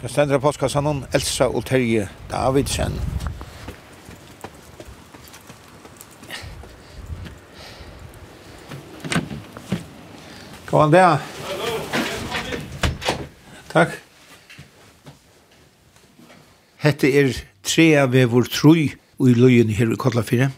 Det 0.04 0.10
stender 0.12 0.36
på 0.36 0.50
postkassan 0.50 0.98
Elsa 1.16 1.46
og 1.48 1.62
Terje 1.64 2.02
Davidsen. 2.28 2.92
Kom 10.68 10.84
an 10.84 10.92
der. 10.92 11.24
Takk. 13.72 13.96
Hette 16.84 17.08
er 17.08 17.32
tre 17.64 17.90
av 18.04 18.12
vår 18.12 18.52
troi 18.52 18.90
i 18.92 19.36
løyen 19.40 19.72
her 19.72 19.88
i 19.88 19.96
Kotlafire. 19.96 20.52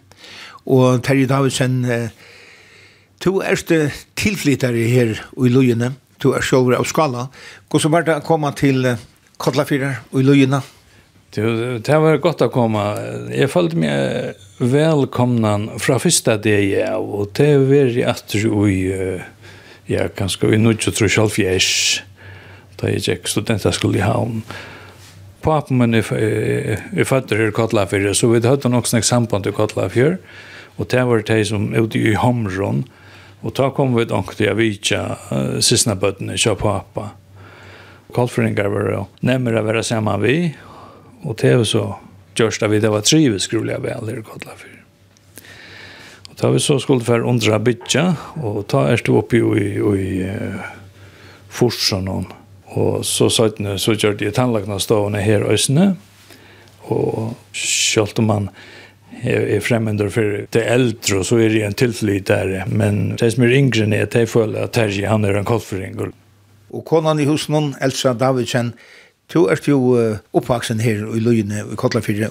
Og 0.66 1.04
Terje 1.06 1.30
Davidsen, 1.30 1.84
to 3.22 3.38
erste 3.46 3.92
tilflyttere 4.18 4.90
her 4.90 5.20
i 5.38 5.54
løyene. 5.54 5.94
To 6.18 6.34
er 6.34 6.42
sjolver 6.42 6.80
av 6.82 6.90
skala. 6.90 7.28
Hvordan 7.70 7.94
var 7.94 8.10
det 8.10 8.18
å 8.18 8.26
komme 8.26 8.50
til 8.58 8.96
Kotlafyrer 9.36 10.00
og 10.12 10.20
i 10.20 10.24
Lujina? 10.24 10.62
Det 11.36 11.96
var 12.00 12.16
godt 12.24 12.44
å 12.46 12.48
komme. 12.48 12.82
Jeg 13.34 13.50
følte 13.52 13.76
meg 13.76 14.38
velkommen 14.62 15.66
fra 15.82 15.98
første 16.00 16.38
dag 16.40 16.62
jeg 16.64 16.94
og 16.96 17.34
det 17.36 17.50
var 17.58 17.66
veldig 17.68 18.06
at 18.08 18.36
i, 18.40 18.78
ja, 19.90 20.06
kanskje 20.08 20.54
i 20.54 20.60
nødt 20.62 20.86
til 20.86 20.94
å 21.10 21.10
da 22.76 22.92
jeg 22.92 23.04
gikk 23.04 23.28
studenter 23.28 23.72
skulle 23.76 24.00
i 24.00 24.04
havn. 24.04 24.40
Papen 25.44 25.78
min 25.78 25.94
er 25.94 26.08
er 26.12 27.04
fatter 27.04 27.36
her 27.36 27.52
i 27.52 27.56
Kotlafyrer, 27.56 28.14
så 28.14 28.28
vi 28.32 28.40
hadde 28.40 28.72
nok 28.72 28.88
snakk 28.88 29.04
samband 29.04 29.44
til 29.44 29.52
Kotlafyrer, 29.56 30.18
og 30.76 30.88
det 30.88 31.04
var 31.06 31.22
det 31.22 31.46
som 31.48 31.72
er 31.74 31.84
ute 31.84 31.98
i 31.98 32.16
Homron, 32.16 32.84
og 33.42 33.54
da 33.56 33.70
kom 33.70 33.94
vi 33.96 34.06
til 34.08 34.16
å 34.16 34.24
vite 34.32 34.54
vidtja 34.56 35.60
siste 35.60 35.94
bøttene, 35.94 36.34
ikke 36.34 36.56
pappa 36.60 37.12
kolfringar 38.16 38.70
var 38.72 39.06
nemmere 39.26 39.60
å 39.60 39.66
være 39.66 39.84
sammen 39.86 40.22
vi, 40.24 40.38
og 41.26 41.36
det 41.40 41.52
var 41.60 41.68
så 41.68 41.84
gjørst 42.36 42.64
av 42.64 42.72
vi, 42.72 42.80
det 42.80 42.92
var 42.92 43.04
trivet 43.04 43.44
skrulig 43.44 43.76
av 43.76 43.86
alle 43.90 44.20
kodla 44.24 44.56
for. 44.56 44.72
Og 46.30 46.40
da 46.40 46.50
vi 46.52 46.62
så 46.62 46.78
skulle 46.82 47.04
for 47.04 47.24
undra 47.24 47.60
bytja, 47.62 48.08
og 48.44 48.64
ta 48.72 48.86
er 48.90 49.00
stå 49.00 49.20
oppi 49.22 49.40
i, 49.40 49.68
i, 49.80 50.08
uh, 50.28 50.72
forsen 51.48 52.10
og 52.76 53.04
så 53.06 53.30
satt 53.32 53.60
nu, 53.62 53.76
så 53.80 53.94
gjør 53.96 54.18
de 54.20 54.32
tannlagna 54.34 54.76
stående 54.82 55.22
her 55.24 55.46
øsne, 55.48 55.94
og 56.92 57.34
selv 57.56 58.20
om 58.20 58.28
man 58.30 58.48
er 59.26 59.62
fremmender 59.64 60.10
for 60.12 60.42
det 60.52 60.62
eldre, 60.68 61.22
så 61.24 61.38
er 61.40 61.54
det 61.54 61.62
en 61.64 61.78
tilflyt 61.78 62.28
der, 62.28 62.66
men 62.68 63.16
det 63.16 63.32
som 63.32 63.46
er 63.46 63.56
yngre 63.56 63.86
ned, 63.88 64.10
det 64.12 64.26
føler 64.30 64.66
at 64.66 64.74
Terje, 64.76 65.08
han 65.08 65.24
er 65.24 65.38
en 65.38 65.48
kolfringer, 65.48 66.12
Og 66.70 66.84
konan 66.84 67.20
i 67.20 67.26
husen, 67.28 67.74
Elsa 67.80 68.12
Davidsen, 68.12 68.72
du 69.32 69.46
er 69.50 69.58
jo 69.66 69.78
uh, 69.98 70.18
oppvaksen 70.32 70.80
her 70.80 71.02
i 71.14 71.20
Løyene 71.22 71.64
i 71.64 71.78
Kotlafyrre. 71.78 72.30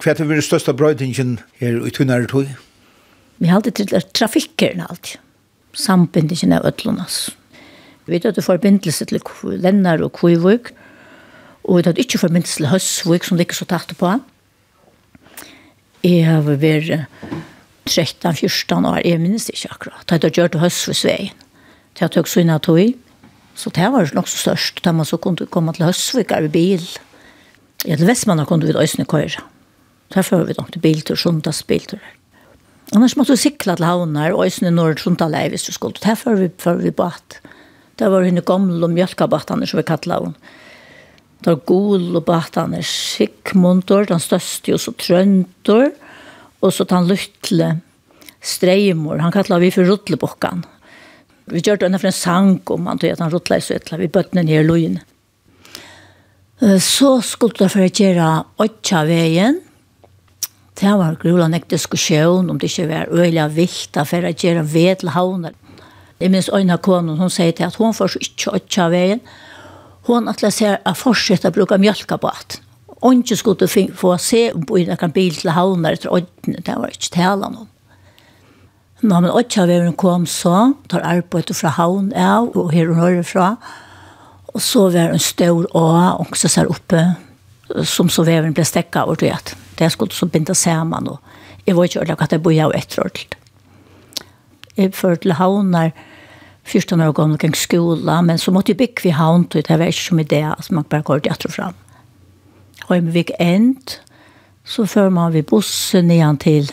Hva 0.00 0.14
er 0.14 0.24
det 0.24 0.44
største 0.44 0.72
brøydingen 0.72 1.38
her 1.60 1.82
i 1.84 1.92
Tunnare 1.92 2.28
tog? 2.28 2.48
Vi 3.40 3.48
har 3.48 3.60
alltid 3.60 3.76
til 3.76 4.06
trafikkeren 4.16 4.84
alltid. 4.88 5.20
Sambindingen 5.76 6.56
av 6.56 6.64
Øtlunas. 6.66 7.28
Vi 8.06 8.16
vet 8.16 8.24
at 8.26 8.34
det 8.34 8.42
er 8.42 8.48
forbindelse 8.48 9.04
til 9.06 9.20
Lennar 9.60 10.02
og 10.02 10.12
Kvivøk, 10.16 10.72
og 11.64 11.76
vi 11.76 11.78
vet 11.78 11.90
at 11.90 11.96
det 11.96 12.06
ikke 12.06 12.16
er 12.18 12.24
forbindelse 12.24 12.56
til 12.56 12.70
Høsvøk 12.72 13.24
som 13.24 13.36
det 13.36 13.46
ikke 13.46 13.60
så 13.60 13.68
tatt 13.68 13.92
på. 14.00 14.14
Jeg 16.02 16.24
har 16.24 16.48
vært 16.48 17.06
13-14 17.84 18.88
år, 18.88 19.00
jeg 19.04 19.20
minnes 19.20 19.50
ikke 19.52 19.72
akkurat. 19.76 20.08
Det 20.08 20.24
har 20.24 20.36
gjort 20.40 20.60
Høsvøksveien. 20.64 21.36
Det 21.92 22.06
har 22.06 22.12
tøkt 22.16 22.32
sånn 22.32 22.52
at 22.52 22.64
tog 22.64 22.80
Så 23.54 23.72
det 23.74 23.88
var 23.92 24.10
nok 24.14 24.28
så 24.30 24.38
størst, 24.44 24.82
da 24.84 24.92
man 24.92 25.08
så 25.08 25.18
kunne 25.20 25.48
komme 25.50 25.74
til 25.76 25.86
Høsvik 25.88 26.32
av 26.32 26.48
bil. 26.52 26.84
Ja, 27.84 27.96
til 27.96 28.06
Vestmannen 28.08 28.48
kunne 28.48 28.68
vi 28.68 28.76
øsne 28.76 29.06
køyre. 29.08 29.42
Der 30.14 30.26
fører 30.26 30.48
vi 30.48 30.56
nok 30.58 30.72
til 30.72 30.82
biltur, 30.82 31.16
sundas 31.16 31.62
biltur. 31.62 32.00
Annars 32.94 33.14
måtte 33.16 33.36
vi 33.36 33.44
sikla 33.44 33.76
til 33.78 33.86
havnar, 33.86 34.34
og 34.34 34.48
øsne 34.48 34.72
når 34.74 34.98
sundalei 34.98 35.48
hvis 35.52 35.68
du 35.68 35.72
skulle. 35.72 36.00
Der 36.02 36.18
fører 36.18 36.46
vi, 36.46 36.48
fører 36.58 36.82
vi 36.82 36.90
bat. 36.90 37.38
Der 38.00 38.10
var 38.10 38.24
henne 38.26 38.42
gamle 38.42 38.88
mjölkabatane, 38.90 39.68
som 39.68 39.78
vi 39.78 39.86
kattla 39.86 40.18
henne. 40.22 40.56
Det 41.40 41.54
var 41.54 41.62
gul 41.64 42.16
og 42.18 42.24
batane, 42.26 42.82
Sigmundur, 42.84 44.04
den 44.08 44.20
største, 44.20 44.74
og 44.76 44.82
så 44.82 44.92
Trøndur, 44.92 45.88
og 46.60 46.74
så 46.74 46.84
den 46.84 47.08
lytle 47.08 47.70
Streimor. 48.40 49.20
Han 49.20 49.32
kallar 49.32 49.60
vi 49.60 49.70
for 49.72 49.88
Rudlebokkan 49.88 50.64
vi 51.50 51.62
gjør 51.64 51.80
det 51.82 51.98
for 51.98 52.10
en 52.10 52.16
sang 52.16 52.52
om 52.70 52.86
han 52.86 53.00
tog 53.00 53.12
at 53.12 53.22
han 53.22 53.32
rottla 53.32 53.58
i 53.58 53.64
søtla, 53.64 53.98
vi 53.98 54.10
bøttene 54.12 54.44
ned 54.46 54.60
i 54.60 54.66
lojen. 54.66 55.00
Så 56.60 57.20
skulle 57.24 57.56
det 57.56 57.70
for 57.72 57.84
å 57.84 57.88
gjøre 57.88 58.30
åtta 58.60 59.04
veien, 59.08 59.60
det 60.80 60.92
var 60.96 61.18
grula 61.20 61.48
nek 61.50 61.66
diskusjon 61.68 62.48
om 62.48 62.58
det 62.60 62.70
ikke 62.70 62.88
var 62.88 63.10
øyla 63.12 63.48
vikta 63.52 64.04
for 64.08 64.24
å 64.24 64.32
gjøre 64.32 64.64
ved 64.64 65.02
til 65.02 65.12
havner. 65.12 65.56
Jeg 66.20 66.32
minns 66.32 66.50
øyna 66.52 66.76
konen, 66.80 67.18
hun 67.20 67.32
sier 67.32 67.52
til 67.56 67.66
at 67.68 67.76
hun 67.80 67.96
får 67.96 68.16
ikke 68.20 68.54
åtta 68.56 68.88
veien, 68.92 69.20
hun 70.08 70.28
at 70.28 70.44
la 70.44 70.50
seg 70.52 70.80
å 70.88 70.94
fortsette 70.96 71.48
å 71.48 71.56
bruke 71.56 71.76
mjölka 71.80 72.16
på 72.20 72.28
mjølkabåt. 72.28 72.60
ikke 73.20 73.36
skulle 73.36 73.92
få 73.96 74.16
se 74.18 74.52
om 74.52 74.64
på 74.64 74.78
en 74.78 75.12
bil 75.12 75.36
til 75.36 75.50
havner 75.50 75.96
etter 75.96 76.12
ånden, 76.12 76.60
det 76.64 76.76
var 76.76 76.92
ikke 76.92 77.14
tala 77.16 77.48
noe. 77.48 77.68
Nå, 79.00 79.20
men 79.20 79.30
åtta 79.30 79.38
Åtjaveveren 79.38 79.94
kom 79.96 80.26
så, 80.28 80.74
tar 80.92 81.04
arbeidet 81.08 81.56
fra 81.56 81.72
havn 81.78 82.10
av, 82.12 82.50
og 82.52 82.72
her 82.74 82.90
og 82.92 82.98
høyre 83.00 83.24
fra. 83.24 83.54
Og 84.52 84.60
så 84.60 84.90
var 84.92 85.14
en 85.14 85.22
stor 85.22 85.64
å, 85.72 85.84
og 86.20 86.36
så 86.36 86.50
ser 86.52 86.68
oppe, 86.68 87.00
som 87.86 88.10
så 88.12 88.26
veveren 88.26 88.52
ble 88.52 88.66
stekket 88.66 89.06
over 89.06 89.20
til 89.22 89.32
at 89.32 89.54
det 89.78 89.88
skulle 89.94 90.12
så 90.12 90.28
binde 90.28 90.54
sammen. 90.58 91.08
Og 91.08 91.64
jeg 91.64 91.76
var 91.76 91.88
ikke 91.88 92.02
ordentlig 92.02 92.26
at 92.26 92.34
jeg 92.36 92.42
bodde 92.44 92.66
av 92.66 92.74
etter 92.76 93.04
ordentlig. 93.04 93.38
Jeg 94.76 94.92
førte 94.96 95.24
til 95.24 95.36
havn 95.38 95.72
der, 95.72 95.94
første 96.70 96.96
når 96.96 97.08
jeg 97.08 97.16
gikk 97.16 97.46
til 97.46 97.60
skolen, 97.62 98.26
men 98.26 98.38
så 98.38 98.52
måtte 98.52 98.74
jeg 98.74 98.82
bygge 98.82 99.06
ved 99.06 99.16
havn, 99.16 99.46
og 99.48 99.56
det 99.56 99.78
var 99.78 99.88
ikke 99.88 100.08
som 100.10 100.20
idé, 100.20 100.42
så 100.60 100.76
man 100.76 100.84
bare 100.84 101.06
går 101.08 101.24
til 101.24 101.32
etter 101.32 101.48
og 101.48 101.56
frem. 101.56 101.80
Og 102.88 102.94
jeg 102.96 103.14
gikk 103.16 103.32
endt, 103.40 103.96
så 104.64 104.84
fører 104.84 105.10
man 105.14 105.32
ved 105.32 105.48
bussen 105.48 106.12
igjen 106.12 106.38
til 106.42 106.68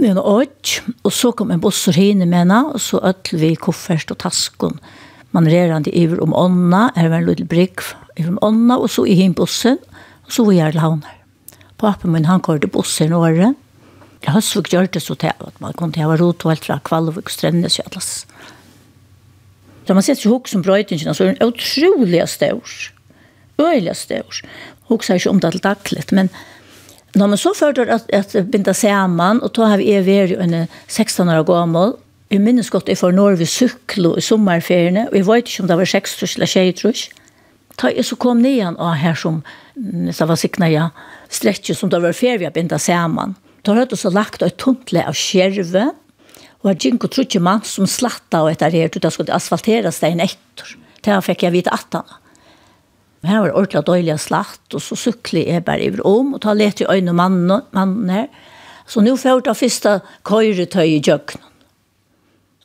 vi 0.00 0.10
en 0.10 0.18
åk, 0.18 0.76
og 1.04 1.12
så 1.14 1.32
kom 1.36 1.52
en 1.52 1.62
bussor 1.62 1.96
hinne 1.96 2.26
med 2.26 2.44
henne, 2.44 2.60
og 2.72 2.80
så 2.82 3.00
ødel 3.02 3.40
vi 3.40 3.54
koffert 3.60 4.10
og 4.14 4.20
taskon. 4.22 4.78
Man 5.32 5.48
rerer 5.48 5.70
rerande 5.70 5.92
iver 5.96 6.20
om 6.24 6.34
ånda, 6.36 6.90
her 6.96 7.08
var 7.08 7.22
en 7.22 7.28
liten 7.30 7.48
brygg 7.48 7.84
iver 8.16 8.34
om 8.34 8.40
ånda, 8.42 8.78
og 8.78 8.90
så 8.92 9.06
i 9.08 9.16
hin 9.18 9.34
bussen, 9.36 9.78
og 10.26 10.32
så 10.32 10.44
var 10.48 10.58
jeg 10.58 10.74
til 10.74 10.84
havner. 10.84 11.18
Papen 11.80 12.12
min, 12.14 12.28
han 12.28 12.42
kørte 12.44 12.70
bussen 12.70 13.12
året. 13.16 13.56
Jeg 14.22 14.34
har 14.36 14.44
så 14.44 14.62
gjort 14.62 14.94
det 14.94 15.02
så 15.02 15.16
til 15.18 15.32
at 15.34 15.56
man 15.60 15.74
kunne 15.74 15.98
ha 15.98 16.14
rot 16.14 16.44
og 16.46 16.52
alt 16.52 16.66
fra 16.68 16.78
Kvalvik, 16.84 17.30
Strennes 17.32 17.80
og 17.82 17.88
alles. 17.90 18.10
Da 19.88 19.96
man 19.98 20.04
setter 20.06 20.30
hok 20.30 20.46
som 20.48 20.62
brøytingen, 20.62 21.10
så 21.14 21.24
er 21.24 21.32
den 21.32 21.42
utrolig 21.42 22.22
stør. 22.30 22.76
Øyelig 23.58 23.96
stør. 23.98 24.42
Hok 24.90 25.02
sier 25.02 25.18
ikke 25.18 25.32
om 25.32 25.40
det 25.42 25.52
til 25.56 25.64
dagligt, 25.64 26.12
men 26.14 26.30
Nå, 27.14 27.26
men 27.26 27.36
så 27.36 27.52
følte 27.54 27.84
jeg 27.84 27.90
at, 27.92 28.06
at 28.12 28.46
begynte 28.46 28.74
sammen, 28.74 29.42
og 29.42 29.52
da 29.56 29.68
har 29.68 29.82
vi 29.82 29.92
vært 30.06 30.32
en 30.40 30.66
16 30.88 31.28
år 31.28 31.44
gammel, 31.48 31.98
Jeg 32.32 32.40
minnes 32.40 32.70
godt 32.72 32.88
jeg 32.88 32.96
får 32.96 33.12
Norge 33.12 33.44
sykler 33.46 34.16
i 34.16 34.22
sommerferiene, 34.24 35.02
og 35.10 35.16
jeg 35.18 35.26
vet 35.26 35.50
ikke 35.50 35.62
om 35.62 35.66
det 35.68 35.76
var 35.76 35.84
6 35.84 36.14
trus 36.16 36.36
eller 36.38 36.48
6 36.48 36.78
trus. 36.80 37.02
Da 37.76 37.90
jeg 37.92 38.06
så 38.08 38.16
kom 38.16 38.40
nian 38.40 38.76
av 38.80 38.94
her 38.96 39.14
som, 39.14 39.42
så 40.12 40.24
var 40.24 40.40
sikna 40.40 40.70
ja 40.72 40.86
stretcher 41.28 41.76
som 41.76 41.90
det 41.90 42.00
var 42.00 42.12
ferie 42.12 42.38
vi 42.38 42.50
binda 42.50 42.76
då 42.76 43.34
Da 43.62 43.74
hadde 43.74 43.96
så 43.96 44.10
lagt 44.10 44.42
et 44.42 44.56
tuntle 44.56 45.04
av 45.06 45.12
skjerve, 45.12 45.92
og 46.62 46.70
jeg 46.70 46.78
gikk 46.78 47.04
og 47.04 47.10
trodde 47.10 47.40
mann 47.40 47.62
som 47.64 47.86
slatta 47.86 48.42
og 48.42 48.50
etter 48.50 48.70
her, 48.70 48.88
da 48.88 49.10
skulle 49.10 49.34
asfalteras 49.34 50.00
det 50.00 50.08
en 50.08 50.20
etter. 50.20 50.76
Där 51.04 51.20
fikk 51.20 51.42
jeg 51.42 51.52
vite 51.52 51.70
at 51.70 51.86
han. 51.92 52.04
Men 53.22 53.30
her 53.30 53.42
var 53.44 53.54
ordentlig 53.54 53.84
døylig 53.86 54.16
slatt, 54.18 54.64
og 54.74 54.82
så 54.82 54.98
sykler 54.98 55.46
jeg 55.46 55.64
bare 55.64 55.86
over 55.92 56.02
om, 56.10 56.34
og 56.34 56.42
ta 56.42 56.56
let 56.58 56.82
i 56.82 56.88
øynene 56.90 57.14
mannen, 57.14 57.62
mannen 57.70 58.10
her. 58.10 58.26
Så 58.90 59.02
nå 59.04 59.14
får 59.16 59.30
jeg 59.30 59.44
ta 59.46 59.54
første 59.54 59.92
køyretøy 60.26 60.96
i 60.96 60.98
jøkken. 60.98 61.44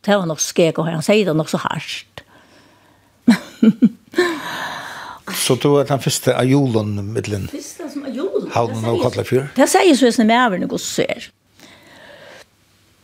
Det 0.01 0.15
var 0.15 0.25
nok 0.25 0.41
skjeg, 0.41 0.79
og 0.79 0.89
han 0.89 1.05
sier 1.05 1.27
det 1.27 1.35
nok 1.37 1.51
så 1.51 1.59
hardt. 1.61 2.23
så 5.45 5.57
du 5.61 5.67
var 5.75 5.85
den 5.89 6.01
første 6.01 6.33
av 6.33 6.47
julen, 6.47 6.95
middelen? 7.13 7.45
Første 7.51 7.89
som 7.93 8.07
av 8.07 8.15
julen? 8.15 8.49
Havnen 8.55 8.89
og 8.89 9.03
Kotlefjør? 9.03 9.51
Det 9.57 9.67
sier 9.69 9.99
så 9.99 10.09
jeg 10.09 10.17
som 10.17 10.31
jeg 10.31 10.41
er 10.41 10.63
noe 10.63 10.81
ser. 10.81 11.29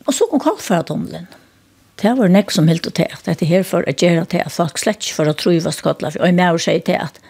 Og 0.08 0.16
så 0.16 0.26
kom 0.30 0.42
Kotlefjørtunnelen. 0.42 1.28
Det 2.02 2.16
var 2.18 2.32
nek 2.32 2.50
som 2.50 2.66
helt 2.66 2.88
og 2.88 2.96
til 2.98 3.06
at 3.06 3.28
dette 3.28 3.46
her 3.46 3.62
for 3.62 3.86
å 3.86 3.94
gjøre 3.94 4.26
til 4.32 4.42
at 4.42 4.52
folk 4.52 4.80
slett 4.80 5.06
for 5.14 5.30
å 5.30 5.36
tro 5.38 5.54
hva 5.54 5.70
Kotlefjør. 5.70 6.24
Og 6.24 6.32
jeg 6.32 6.38
med 6.40 6.56
å 6.56 6.64
si 6.64 6.74
til 6.88 6.98
at 7.04 7.22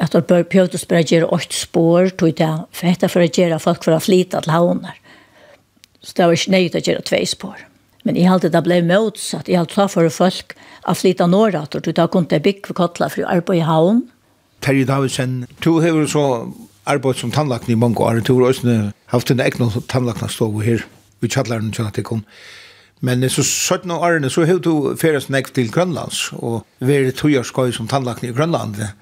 at 0.00 0.12
det 0.12 0.26
bør 0.28 0.44
pjøtes 0.44 0.84
bare 0.88 1.06
gjøre 1.08 1.30
åkt 1.32 1.54
spår, 1.56 2.12
tog 2.20 2.34
det 2.36 2.50
fette 2.76 3.08
for 3.08 3.24
å 3.24 3.30
gjøre 3.30 3.60
folk 3.62 3.86
for 3.86 3.96
å 3.96 4.02
flyte 4.02 4.42
til 4.44 4.52
havner. 4.52 4.98
Så 6.04 6.18
det 6.18 6.26
var 6.26 6.36
ikke 6.36 6.54
nøyt 6.54 6.76
å 6.76 6.82
gjøre 6.84 7.06
tve 7.08 7.22
spår. 7.26 7.62
Men 8.06 8.18
jeg 8.18 8.30
halte 8.30 8.52
det 8.52 8.62
ble 8.62 8.82
motsatt. 8.86 9.48
Jeg 9.50 9.58
halte 9.58 9.88
for 9.90 10.10
folk 10.12 10.54
å 10.86 10.94
flyte 10.94 11.26
norrat, 11.26 11.74
og 11.74 11.82
tog 11.82 11.96
det 11.96 12.10
kunne 12.12 12.30
det 12.30 12.42
bygge 12.44 12.68
for 12.68 12.78
kottler 12.78 13.10
for 13.10 13.24
å 13.24 13.32
arbeide 13.32 13.64
i 13.64 13.66
havn. 13.66 14.04
Terje 14.62 14.86
Davidsen, 14.88 15.40
du 15.64 15.72
har 15.80 15.96
jo 15.96 16.04
så 16.10 16.26
arbeidet 16.86 17.24
som 17.24 17.32
tannlakken 17.34 17.72
i 17.74 17.80
mange 17.80 17.98
år. 18.04 18.20
Du 18.22 18.36
har 18.36 18.52
også 18.52 18.76
haft 19.10 19.32
en 19.32 19.42
egen 19.42 19.72
tannlakken 19.90 20.30
stå 20.30 20.52
her, 20.62 20.84
i 21.24 21.28
kjalleren 21.32 21.72
til 21.72 21.88
at 21.88 21.96
det 21.96 22.04
kom. 22.06 22.22
Men 23.04 23.24
så 23.28 23.42
17 23.42 23.90
årene 23.90 24.28
så 24.32 24.44
har 24.48 24.60
du 24.62 24.94
ferdes 25.00 25.30
nekv 25.32 25.50
til 25.56 25.72
Grønlands, 25.72 26.28
og 26.36 26.62
vært 26.78 27.18
tog 27.18 27.72
som 27.74 27.88
tannlakken 27.88 28.28
i 28.28 28.36
Grønland. 28.36 28.78
Ja 28.78 28.92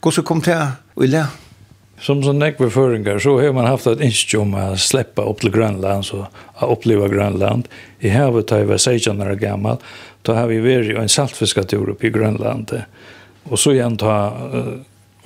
Hvordan 0.00 0.24
kom 0.24 0.40
det 0.46 0.56
og 0.94 1.04
i? 1.04 1.20
Som 1.98 2.20
sånn 2.22 2.38
nekve 2.38 2.68
føringer, 2.70 3.18
så 3.18 3.32
har 3.40 3.54
man 3.56 3.66
haft 3.66 3.88
et 3.90 4.02
innskje 4.06 4.38
om 4.44 4.52
å 4.54 4.66
släppa 4.78 5.24
opp 5.26 5.40
til 5.42 5.50
Grønland, 5.50 6.06
så 6.06 6.28
å 6.28 6.68
oppleva 6.70 7.08
Grønland. 7.10 7.66
I 7.98 8.12
havet 8.14 8.46
tar 8.46 8.62
jeg 8.62 8.68
var 8.68 8.78
16 8.78 9.24
år 9.24 9.34
gammal, 9.40 9.80
da 10.22 10.36
har 10.38 10.46
vi 10.52 10.60
vært 10.62 10.92
en 11.00 11.10
saltfiskatur 11.10 11.90
oppe 11.90 12.06
i 12.06 12.12
Grønland. 12.14 12.70
Og 13.50 13.58
så 13.58 13.74
igjen 13.74 13.98
ta, 13.98 14.14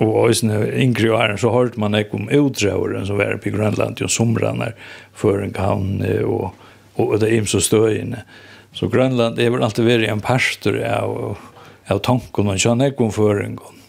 og 0.01 0.31
øyne 0.31 0.63
yngre 0.71 1.13
åren, 1.13 1.37
så 1.37 1.53
hørte 1.53 1.77
man 1.83 1.93
ikke 1.99 2.17
om 2.17 2.25
utdrageren 2.33 3.05
som 3.05 3.21
var 3.21 3.37
oppe 3.37 3.51
i 3.51 3.53
Grønland, 3.53 4.01
jo 4.01 4.09
somrene, 4.09 4.71
føringhavn 5.21 6.01
og, 6.25 6.49
og 6.97 7.15
det 7.21 7.29
er 7.29 7.43
imse 7.43 7.61
støyene. 7.61 8.25
Så 8.73 8.89
Grønland 8.89 9.37
er 9.37 9.53
vel 9.53 9.61
alltid 9.61 9.85
vært 9.85 10.09
en 10.09 10.25
pastor 10.25 10.81
av, 10.89 11.37
av 11.93 12.01
tanken, 12.01 12.49
og 12.49 12.57
ikke 12.57 12.73
han 12.73 12.85
ikke 12.89 13.05
om 13.05 13.13
føringen. 13.13 13.82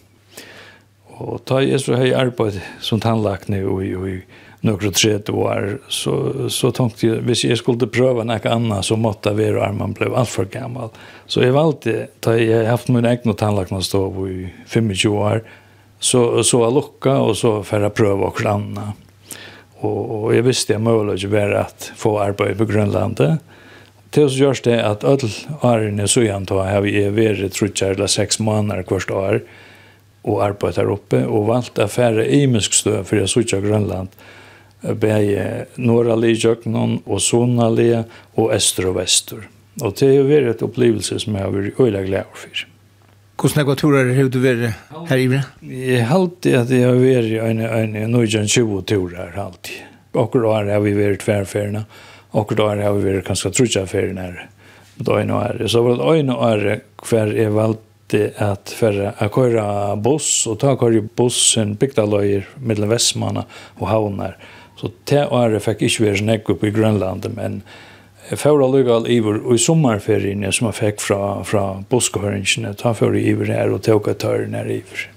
Og 1.23 1.39
ta 1.47 1.61
jeg 1.63 1.79
så 1.79 1.95
høy 1.99 2.11
arbeid 2.17 2.57
som 2.83 2.99
tannlakne 3.03 3.61
og 3.69 3.83
i, 3.85 3.93
i 3.95 4.15
nokre 4.65 4.91
tredje 4.95 5.31
år, 5.31 5.77
så, 5.93 6.15
så 6.51 6.71
tenkte 6.75 7.07
jeg, 7.07 7.21
hvis 7.27 7.43
jeg 7.45 7.59
skulle 7.59 7.87
prøve 7.91 8.25
noe 8.25 8.51
annet, 8.51 8.87
så 8.87 8.97
måtte 8.99 9.31
jeg 9.31 9.39
være 9.39 9.63
armen 9.67 9.93
ble 9.95 10.09
alt 10.11 10.31
for 10.31 10.49
gammel. 10.49 10.91
Så 11.29 11.45
jeg 11.45 11.55
valgte, 11.55 12.09
da 12.25 12.35
jeg 12.39 12.63
har 12.63 12.71
haft 12.73 12.89
min 12.91 13.05
egen 13.05 13.37
tannlakne 13.37 13.83
stå 13.85 14.07
i 14.25 14.49
25 14.65 15.13
år, 15.13 15.43
så, 15.99 16.43
så 16.43 16.63
jeg 16.65 16.75
lukka, 16.75 17.19
og 17.29 17.35
så 17.39 17.59
får 17.65 17.87
jeg 17.87 17.97
prøve 17.97 18.31
noe 18.31 18.53
annet. 18.55 19.03
Og, 19.85 19.99
og 19.99 20.31
jeg 20.33 20.47
visste 20.47 20.73
jeg 20.73 20.83
målet 20.83 21.19
ikke 21.19 21.35
være 21.35 21.67
at 21.67 21.91
få 21.99 22.17
arbeid 22.23 22.57
på 22.59 22.67
Grønlandet, 22.69 23.43
til 24.15 24.29
så 24.31 24.45
gjørs 24.45 24.61
det 24.63 24.77
at 24.79 25.03
alle 25.03 25.27
årene 25.67 26.05
så 26.07 26.21
gjerne 26.23 26.65
har 26.69 26.85
vi 26.85 26.93
vært 27.11 27.51
trutjer 27.51 27.97
eller 27.97 28.07
seks 28.07 28.39
måneder 28.39 28.85
hvert 28.87 29.11
år, 29.11 29.41
og 29.43 29.64
og 30.25 30.41
arbeid 30.43 30.79
her 30.81 30.91
oppe, 30.91 31.21
og 31.25 31.49
valgte 31.49 31.85
å 31.85 31.91
fære 31.91 32.25
imensk 32.41 32.73
stø 32.73 33.01
for 33.05 33.21
jeg 33.21 33.31
sutja 33.31 33.61
Grønland, 33.63 34.13
bæje 34.81 35.65
norra 35.81 36.17
jøknon 36.17 36.99
og 37.05 37.21
sona 37.21 37.69
li, 37.69 37.91
og 38.35 38.53
øster 38.53 38.89
og 38.89 38.97
vester. 38.99 39.45
Og 39.81 39.97
det 39.99 40.13
har 40.13 40.29
vært 40.29 40.53
et 40.53 40.63
opplevelse 40.65 41.19
som 41.19 41.35
jeg 41.35 41.43
har 41.43 41.53
vært 41.53 41.79
øyla 41.79 42.01
glad 42.05 42.31
for. 42.33 42.65
Hvordan 43.35 43.61
er 43.61 43.67
det 43.67 43.77
turer 43.81 44.13
har 44.15 44.29
du 44.31 44.37
vært 44.39 45.09
her 45.09 45.19
i 45.19 45.27
Bren? 45.27 45.47
Jeg 45.67 46.05
har 46.07 46.15
alltid 46.15 46.55
at 46.55 46.69
jeg 46.71 46.85
har 46.87 47.01
vært 47.01 47.33
en, 47.43 47.63
en, 47.67 47.95
en, 47.99 48.15
en 48.15 48.47
20 48.47 48.85
turer 48.87 49.35
alltid. 49.35 49.81
Akkur 50.15 50.45
Akkurat 50.47 50.71
har 50.71 50.83
vi 50.85 50.93
vært 50.95 51.25
tverrferdene, 51.25 51.83
akkurat 52.31 52.79
har 52.79 52.95
vi 52.95 53.09
vært 53.09 53.27
kanskje 53.27 53.51
trutja 53.51 53.83
ferdene 53.91 54.29
her. 54.29 54.45
Det 54.95 55.11
er 55.11 55.25
en 55.25 55.33
år. 55.35 55.59
Så 55.67 55.81
var 55.83 55.99
det 55.99 56.21
en 56.21 56.31
år 56.31 56.63
hver 57.03 57.33
jeg 57.35 57.51
valgt 57.51 57.83
at 58.13 58.69
for 58.69 58.99
å 59.09 59.29
køre 59.33 59.63
buss, 59.97 60.45
og 60.47 60.59
ta 60.61 60.75
køre 60.77 61.01
bussen 61.17 61.75
bygdaløyer 61.81 62.45
mellom 62.61 62.93
Vestmanna 62.93 63.45
og 63.79 63.89
Havnar. 63.89 64.37
Så 64.77 64.91
det 65.09 65.25
året 65.31 65.63
fikk 65.63 65.81
ikke 65.87 66.05
være 66.05 66.21
snakk 66.21 66.49
opp 66.53 66.63
i 66.63 66.73
Grønland, 66.75 67.25
men 67.35 67.61
jeg 68.29 68.41
får 68.41 68.61
allikevel 68.61 69.09
iver, 69.09 69.41
og 69.45 69.55
i 69.55 69.61
sommerferien 69.61 70.45
som 70.51 70.69
jeg 70.69 70.79
fikk 70.79 71.01
fra, 71.01 71.19
fra 71.45 71.65
busskøringene, 71.89 72.73
ta 72.77 72.93
for 72.97 73.15
iver 73.17 73.53
her 73.53 73.73
og 73.73 73.83
tog 73.85 74.09
et 74.09 74.21
tørre 74.21 74.49
nær 74.49 74.69
iver. 74.69 75.07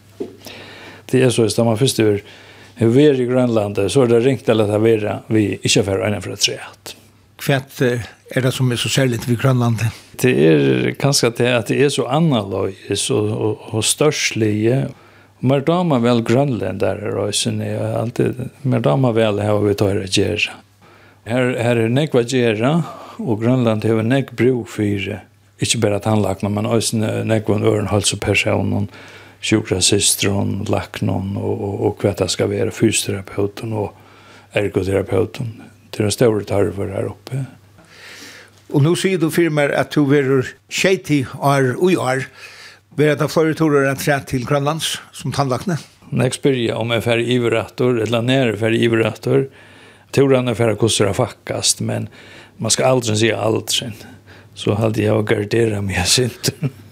Det 1.08 1.22
er 1.24 1.32
så, 1.32 1.46
hvis 1.46 1.56
man 1.58 1.80
først 1.80 2.00
iver, 2.04 2.22
vi 2.78 3.04
er 3.04 3.20
i 3.20 3.26
Grönland 3.26 3.90
så 3.90 4.02
är 4.02 4.06
det 4.06 4.20
ringt 4.20 4.48
eller 4.48 4.76
att 4.76 4.82
vi 4.82 4.92
är 4.92 5.20
vi 5.26 5.58
inte 5.62 5.82
för 5.82 6.00
en 6.00 6.22
för 6.22 6.30
att 6.30 6.96
Fett 7.48 7.78
er 7.80 8.44
det 8.44 8.50
som 8.52 8.68
er 8.68 8.76
så 8.76 8.90
særligt 8.92 9.24
ved 9.24 9.38
Grønland? 9.40 9.80
Det 10.20 10.32
er 10.36 10.90
kanskje 11.00 11.30
det 11.38 11.46
at 11.48 11.70
det 11.70 11.78
er 11.80 11.92
så 11.94 12.04
analogisk 12.12 13.14
og, 13.16 13.28
og, 13.32 13.62
og 13.72 13.84
størslige. 13.88 14.82
Mer 15.40 15.62
damer 15.64 16.02
vel 16.04 16.20
Grønland 16.28 16.82
der 16.82 17.00
er 17.00 17.16
jeg 17.32 17.70
er 17.72 17.94
alltid, 18.02 18.42
mer 18.62 18.82
damer 18.84 19.16
vel 19.16 19.40
har 19.40 19.62
vi 19.64 19.72
tar 19.80 19.96
å 19.96 20.04
gjøre. 20.04 20.58
Her, 21.28 21.54
her 21.56 21.80
er 21.86 21.88
nekva 21.88 22.24
gjøre, 22.28 22.72
og 23.18 23.40
Grønland 23.40 23.84
har 23.84 24.02
nek 24.04 24.34
bro 24.36 24.66
for 24.68 24.84
ikke 25.58 25.80
bare 25.80 26.02
tannlakna, 26.04 26.50
men 26.52 26.68
også 26.68 27.00
nekva 27.24 27.56
ørenhalsepersonen, 27.62 28.90
sjukrasistron, 29.40 30.66
laknon, 30.68 31.32
og, 31.40 31.56
og, 31.56 31.80
og 31.80 32.04
hva 32.04 32.12
det 32.18 32.28
skal 32.30 32.52
være, 32.52 32.76
fysioterapeuten 32.76 33.72
og 33.72 33.96
ergoterapeuten 34.52 35.67
Det 35.98 36.04
er 36.04 36.12
en 36.12 36.14
stor 36.14 36.44
tarver 36.46 36.92
her 36.94 37.08
oppe. 37.10 37.40
Og 38.70 38.84
nå 38.84 38.92
sier 38.94 39.18
du 39.18 39.32
firmer 39.34 39.72
at 39.74 39.90
du 39.90 40.04
verur 40.06 40.46
tjeiti 40.70 41.24
år 41.34 41.72
og 41.74 41.96
år. 41.98 42.26
Vil 42.94 43.16
det 43.18 43.26
flere 43.32 43.56
turer 43.58 43.88
enn 43.90 43.98
tre 43.98 44.20
til 44.30 44.44
Grønlands 44.46 44.92
som 45.10 45.34
tannlakne? 45.34 45.74
Når 46.12 46.28
jeg 46.28 46.36
spyr 46.36 46.58
om 46.76 46.94
jeg 46.94 47.02
fer 47.02 47.22
iverattor, 47.34 47.98
eller 48.04 48.22
nere 48.22 48.54
fer 48.60 48.76
iverattor, 48.78 49.48
turene 50.14 50.54
fer 50.54 50.76
kusser 50.78 51.10
fakkast, 51.18 51.82
men 51.82 52.06
man 52.62 52.70
skal 52.70 52.92
aldri 52.94 53.16
si 53.18 53.32
aldri. 53.34 53.90
Så 54.54 54.76
hadde 54.78 55.02
jeg 55.02 55.18
å 55.18 55.26
gardere 55.26 55.82
meg 55.82 56.06
sint. 56.06 56.54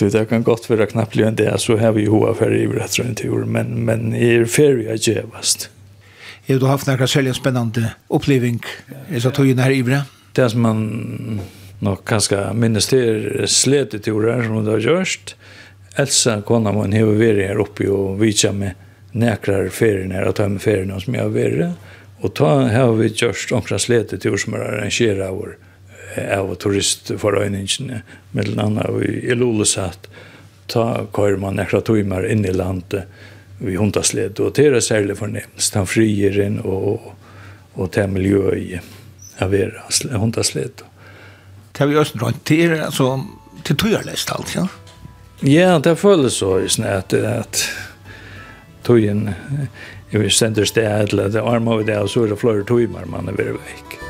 Du, 0.00 0.06
det 0.08 0.22
kan 0.30 0.42
godt 0.42 0.64
være 0.70 0.86
knapplig 0.88 1.26
enn 1.28 1.36
det, 1.36 1.50
så 1.60 1.76
har 1.76 1.92
vi 1.92 2.06
jo 2.06 2.22
hva 2.22 2.32
fer 2.34 2.54
iverattor 2.56 3.04
en 3.04 3.18
tur, 3.20 3.44
men, 3.44 3.82
men 3.84 4.14
er 4.16 4.46
ferie 4.48 4.88
er 4.96 4.98
djevast. 4.98 5.68
Har 6.48 6.54
du 6.54 6.66
haft 6.66 6.86
några 6.86 7.06
sälja 7.06 7.34
spännande 7.34 7.92
upplevelse 8.08 8.64
i 9.10 9.20
så 9.20 9.30
tog 9.30 9.46
här 9.58 9.70
Ivre? 9.70 10.02
Det 10.32 10.50
som 10.50 10.60
man 10.60 11.40
nog 11.78 11.98
ganska 12.04 12.52
minnes 12.52 12.86
till 12.86 13.44
sletet 13.46 14.08
i 14.08 14.12
år 14.12 14.42
som 14.46 14.64
det 14.64 14.70
har 14.70 14.78
gjort. 14.78 15.34
Elsa 15.96 16.42
kona 16.42 16.72
man 16.72 16.92
har 16.92 17.02
varit 17.02 17.48
här 17.48 17.60
uppe 17.60 17.88
och 17.88 18.22
vitsa 18.22 18.52
med 18.52 18.74
näkrar 19.12 19.68
ferierna 19.68 20.28
och 20.28 20.34
ta 20.34 20.48
med 20.48 20.62
ferierna 20.62 21.00
som 21.00 21.14
jag 21.14 21.22
har 21.22 21.28
varit. 21.28 21.74
Och 22.20 22.34
ta 22.34 22.62
har 22.62 22.92
vi 22.92 23.06
gjort 23.06 23.52
omkring 23.52 23.78
sletet 23.78 24.26
i 24.26 24.30
år 24.30 24.36
som 24.36 24.52
har 24.52 25.20
av 25.28 25.36
vår 25.36 25.56
av 26.36 26.54
turistforøyningen, 26.54 28.02
mellom 28.30 28.58
annet 28.58 29.02
i 29.02 29.34
Lulesat, 29.34 30.08
ta 30.66 31.06
kører 31.12 31.38
man 31.40 31.56
nekra 31.56 31.80
tøymer 31.80 32.26
inn 32.28 32.44
i 32.44 32.52
landet, 32.52 33.08
vi 33.62 33.76
hundasled, 33.78 34.40
og 34.40 34.54
det 34.56 34.66
er 34.68 34.80
særlig 34.80 35.16
fornemst, 35.18 35.74
han 35.78 35.88
frier 35.88 36.38
inn 36.44 36.60
og, 36.64 37.12
og 37.74 37.92
til 37.94 38.10
miljøet 38.10 38.82
av 39.42 39.54
er 39.54 39.76
hundasled. 40.18 40.84
Det 41.72 41.84
er 41.84 41.88
vi 41.88 41.96
også 41.96 42.18
drønt, 42.20 42.44
til, 42.46 42.74
er 42.74 42.84
altså, 42.86 43.08
til 43.64 43.78
tror 43.80 43.94
jeg 43.96 44.08
lest 44.10 44.32
alt, 44.34 44.56
ja? 44.56 44.66
Ja, 45.42 45.78
det 45.82 45.96
føles 45.98 46.36
så, 46.38 46.60
at, 46.86 47.14
at 47.14 47.64
tøyen, 48.86 49.32
vi 50.10 50.30
sender 50.30 50.68
sted, 50.68 51.08
eller 51.12 51.32
det 51.32 51.42
armer 51.42 51.80
vi 51.80 51.88
det, 51.90 51.98
og 51.98 52.10
så 52.12 52.26
er 52.26 52.34
det 52.34 52.38
flere 52.38 52.66
tøymer 52.68 53.08
man 53.10 53.32
er 53.32 53.38
veldig 53.38 53.58
vekk. 53.58 54.01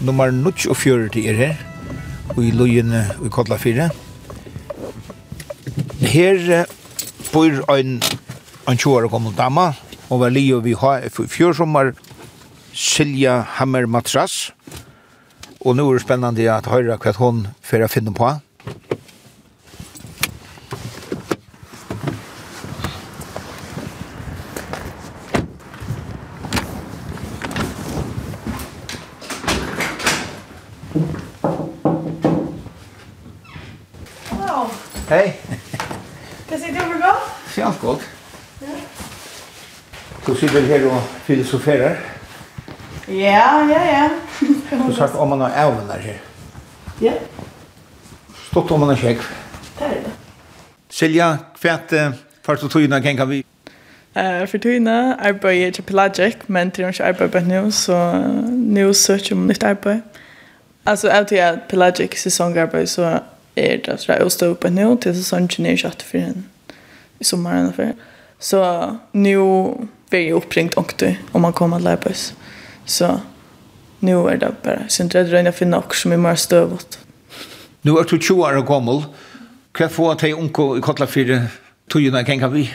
nummer 0.00 0.30
24 0.74 1.26
er 1.26 1.34
her, 1.34 1.54
og 2.36 2.44
i 2.44 2.50
Løyen 2.50 2.92
i 2.92 3.28
Kodla 3.30 3.56
4. 3.56 3.88
Her 6.00 6.66
bor 7.32 7.76
en, 7.76 8.02
en 8.68 8.76
20 8.76 8.94
år 8.94 9.08
gammel 9.08 9.34
dama, 9.36 9.72
og 10.08 10.20
var 10.20 10.32
li 10.32 10.46
og 10.54 10.64
vi 10.64 10.74
har 10.78 11.04
i 11.04 11.10
fjør 11.10 11.52
sommer 11.52 11.92
Silja 12.72 13.40
Hammer 13.58 13.86
Matras, 13.86 14.52
og 15.60 15.76
nå 15.76 15.88
er 15.88 15.98
det 15.98 16.04
spennende 16.06 16.50
at 16.52 16.70
høyre 16.70 16.98
hva 17.02 17.12
hun 17.18 17.48
får 17.66 17.88
finne 17.90 18.14
på. 18.14 18.30
Wow. 34.58 34.70
Hej. 35.08 35.40
Kan 36.48 36.58
sitta 36.58 36.84
över 36.84 36.98
bra? 36.98 37.16
Fjant 37.46 37.80
gott. 37.80 38.00
Ja. 38.60 38.66
Du 40.26 40.34
sitter 40.34 40.62
här 40.62 40.86
och 40.86 41.02
filosoferar. 41.24 41.96
Ja, 43.06 43.70
ja, 43.70 43.84
ja. 43.86 44.10
Du 44.86 44.94
sagt 44.94 45.14
om 45.14 45.28
man 45.28 45.40
har 45.40 45.50
även 45.50 45.86
där 45.86 45.98
här. 45.98 46.20
Ja. 46.98 47.12
Stått 48.50 48.70
om 48.70 48.80
man 48.80 48.88
har 48.88 48.96
käk. 48.96 49.18
Det 49.78 49.84
är 49.84 49.88
det. 49.88 50.10
Silja, 50.88 51.38
kvärt 51.60 52.14
först 52.42 52.64
og 52.64 52.70
tydna 52.70 53.00
kan 53.02 53.28
vi. 53.28 53.44
Eh 54.16 54.46
för 54.46 54.58
tydna 54.58 55.14
arbetar 55.14 55.70
til 55.70 55.82
pelagic 55.82 56.36
men 56.46 56.70
til 56.70 56.88
ikke 56.88 57.04
arbeid 57.04 57.30
på 57.30 57.40
nå, 57.40 57.70
så 57.70 58.12
nu 58.50 58.94
söker 58.94 59.34
om 59.34 59.46
nytt 59.46 59.62
arbeid. 59.62 59.94
arbete. 59.94 60.18
Alltså 60.84 61.08
alltid 61.08 61.38
Pelagic-sesongarbeid, 61.68 62.86
så 62.86 63.20
er 63.58 63.82
det 63.86 64.00
så 64.00 64.12
jeg 64.12 64.30
stå 64.30 64.52
uppe 64.54 64.70
nå 64.70 64.94
til 65.02 65.16
sesongen 65.16 65.66
er 65.66 65.76
kött 65.76 66.02
for 66.02 66.18
en 66.18 66.46
i 67.20 67.24
sommaren 67.24 67.72
For. 67.74 67.92
Så 68.38 68.62
nå 69.12 69.46
blir 70.10 70.20
jeg 70.20 70.34
oppringt 70.34 70.78
ångte 70.78 71.16
om 71.32 71.42
man 71.42 71.52
kommer 71.52 71.78
til 71.78 71.84
lära 71.84 72.10
oss. 72.10 72.32
Så 72.86 73.18
nå 74.00 74.26
er 74.28 74.36
det 74.36 74.54
bare 74.62 74.76
bara 74.76 74.88
sen 74.88 75.08
det 75.08 75.24
röna 75.24 75.52
för 75.52 75.66
något 75.66 75.94
som 75.94 76.12
er 76.12 76.16
mer 76.16 76.34
støvått. 76.34 76.98
Nu 77.82 77.96
er 77.98 78.02
du 78.02 78.18
20 78.18 78.44
år 78.44 78.62
gammel. 78.66 79.04
Hva 79.78 79.86
får 79.86 80.14
til 80.14 80.34
unko 80.34 80.76
i 80.76 80.80
kottla 80.80 81.06
fyrir 81.06 81.48
tøyuna 81.90 82.22
kan 82.22 82.52
vi? 82.52 82.68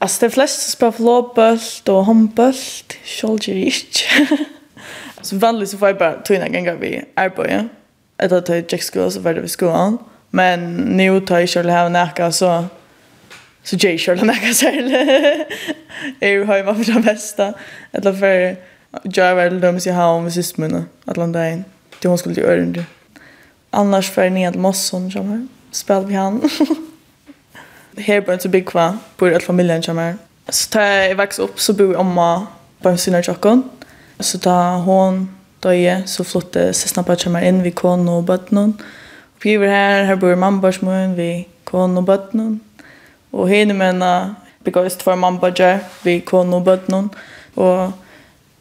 Altså, 0.00 0.26
de 0.26 0.30
fleste 0.30 0.70
spør 0.70 0.90
flåbølt 0.90 1.88
og 1.88 2.04
håndbølt, 2.04 2.98
sjålger 3.04 3.54
ikke. 3.54 4.38
Så 5.22 5.38
vanlig 5.38 5.68
så 5.68 5.78
får 5.78 5.86
jeg 5.86 5.98
bare 5.98 6.22
tøyuna 6.24 6.48
kenka 6.48 6.74
vi 6.78 7.00
arbeid, 7.16 7.68
etter 8.18 8.36
at 8.36 8.48
jeg 8.48 8.66
gikk 8.66 8.82
skolen, 8.82 9.10
så 9.10 9.20
var 9.20 9.32
det 9.32 9.42
ved 9.42 9.48
skolen. 9.48 9.98
Men 10.30 10.60
nu 10.98 11.20
tar 11.20 11.38
jeg 11.38 11.48
selv 11.48 11.70
her 11.70 11.88
nækka, 11.88 12.30
så 12.30 12.66
så 13.64 13.76
jag 13.82 13.90
jeg 13.90 14.00
selv 14.00 14.24
nækka 14.26 14.52
særlig. 14.64 15.06
jeg 16.20 16.30
er 16.30 16.32
jo 16.32 16.54
hjemme 16.54 16.74
for 16.74 16.92
det 16.92 17.04
bästa. 17.04 17.52
Eller 17.92 18.12
för 18.12 18.56
jag 19.16 19.34
var 19.34 19.42
veldig 19.42 19.62
dømes 19.62 19.86
i 19.86 19.90
havn 19.90 20.24
ved 20.24 20.30
siste 20.30 20.60
minne, 20.60 20.86
att 21.06 21.16
landa 21.16 21.50
in. 21.50 21.64
Det 22.02 22.08
hon 22.08 22.18
skulle 22.18 22.34
til 22.34 22.44
Ørende. 22.44 22.84
Annars 23.72 24.10
för 24.10 24.22
jeg 24.22 24.30
ned 24.30 24.56
Mosson, 24.56 25.10
som 25.10 25.28
här. 25.28 25.46
Spel 25.72 26.08
vi 26.08 26.14
han. 26.14 26.50
her 27.98 28.20
bor 28.20 28.32
jeg 28.32 28.40
til 28.40 28.48
Bigva, 28.48 28.98
bor 29.18 29.26
alle 29.26 29.40
familjen 29.40 29.82
som 29.82 29.98
her. 29.98 30.14
Så 30.50 30.70
tar 30.70 30.82
jeg 30.82 31.18
vokser 31.18 31.42
opp, 31.42 31.58
så 31.60 31.72
bor 31.72 31.84
jeg 31.84 31.96
omma 31.96 32.46
på 32.82 32.88
en 32.88 32.98
synne 32.98 33.22
tjokken. 33.22 33.64
Så 34.20 34.38
tar 34.38 34.78
hun 34.78 35.30
døye, 35.62 36.02
så 36.06 36.24
flotte 36.24 36.72
søsna 36.76 37.02
på 37.06 37.16
kommer 37.24 37.44
inn 37.46 37.62
vi 37.64 37.74
kone 37.74 38.18
og 38.18 38.26
bøttene. 38.28 38.72
Og 39.34 39.44
vi 39.44 39.56
var 39.60 39.72
her, 39.72 40.04
her 40.04 40.18
bor 40.20 40.34
mamma 40.34 40.60
bare 40.60 41.14
vi 41.16 41.46
kone 41.64 41.98
og 41.98 42.06
bøttene. 42.06 42.58
Og 43.32 43.48
henne 43.48 43.74
mener, 43.74 44.34
begøyst 44.64 45.02
for 45.02 45.14
mamma 45.14 45.40
bare 45.40 45.80
vi 46.04 46.20
kone 46.20 46.56
og 46.56 46.64
bøttene. 46.64 47.08
Og 47.56 47.92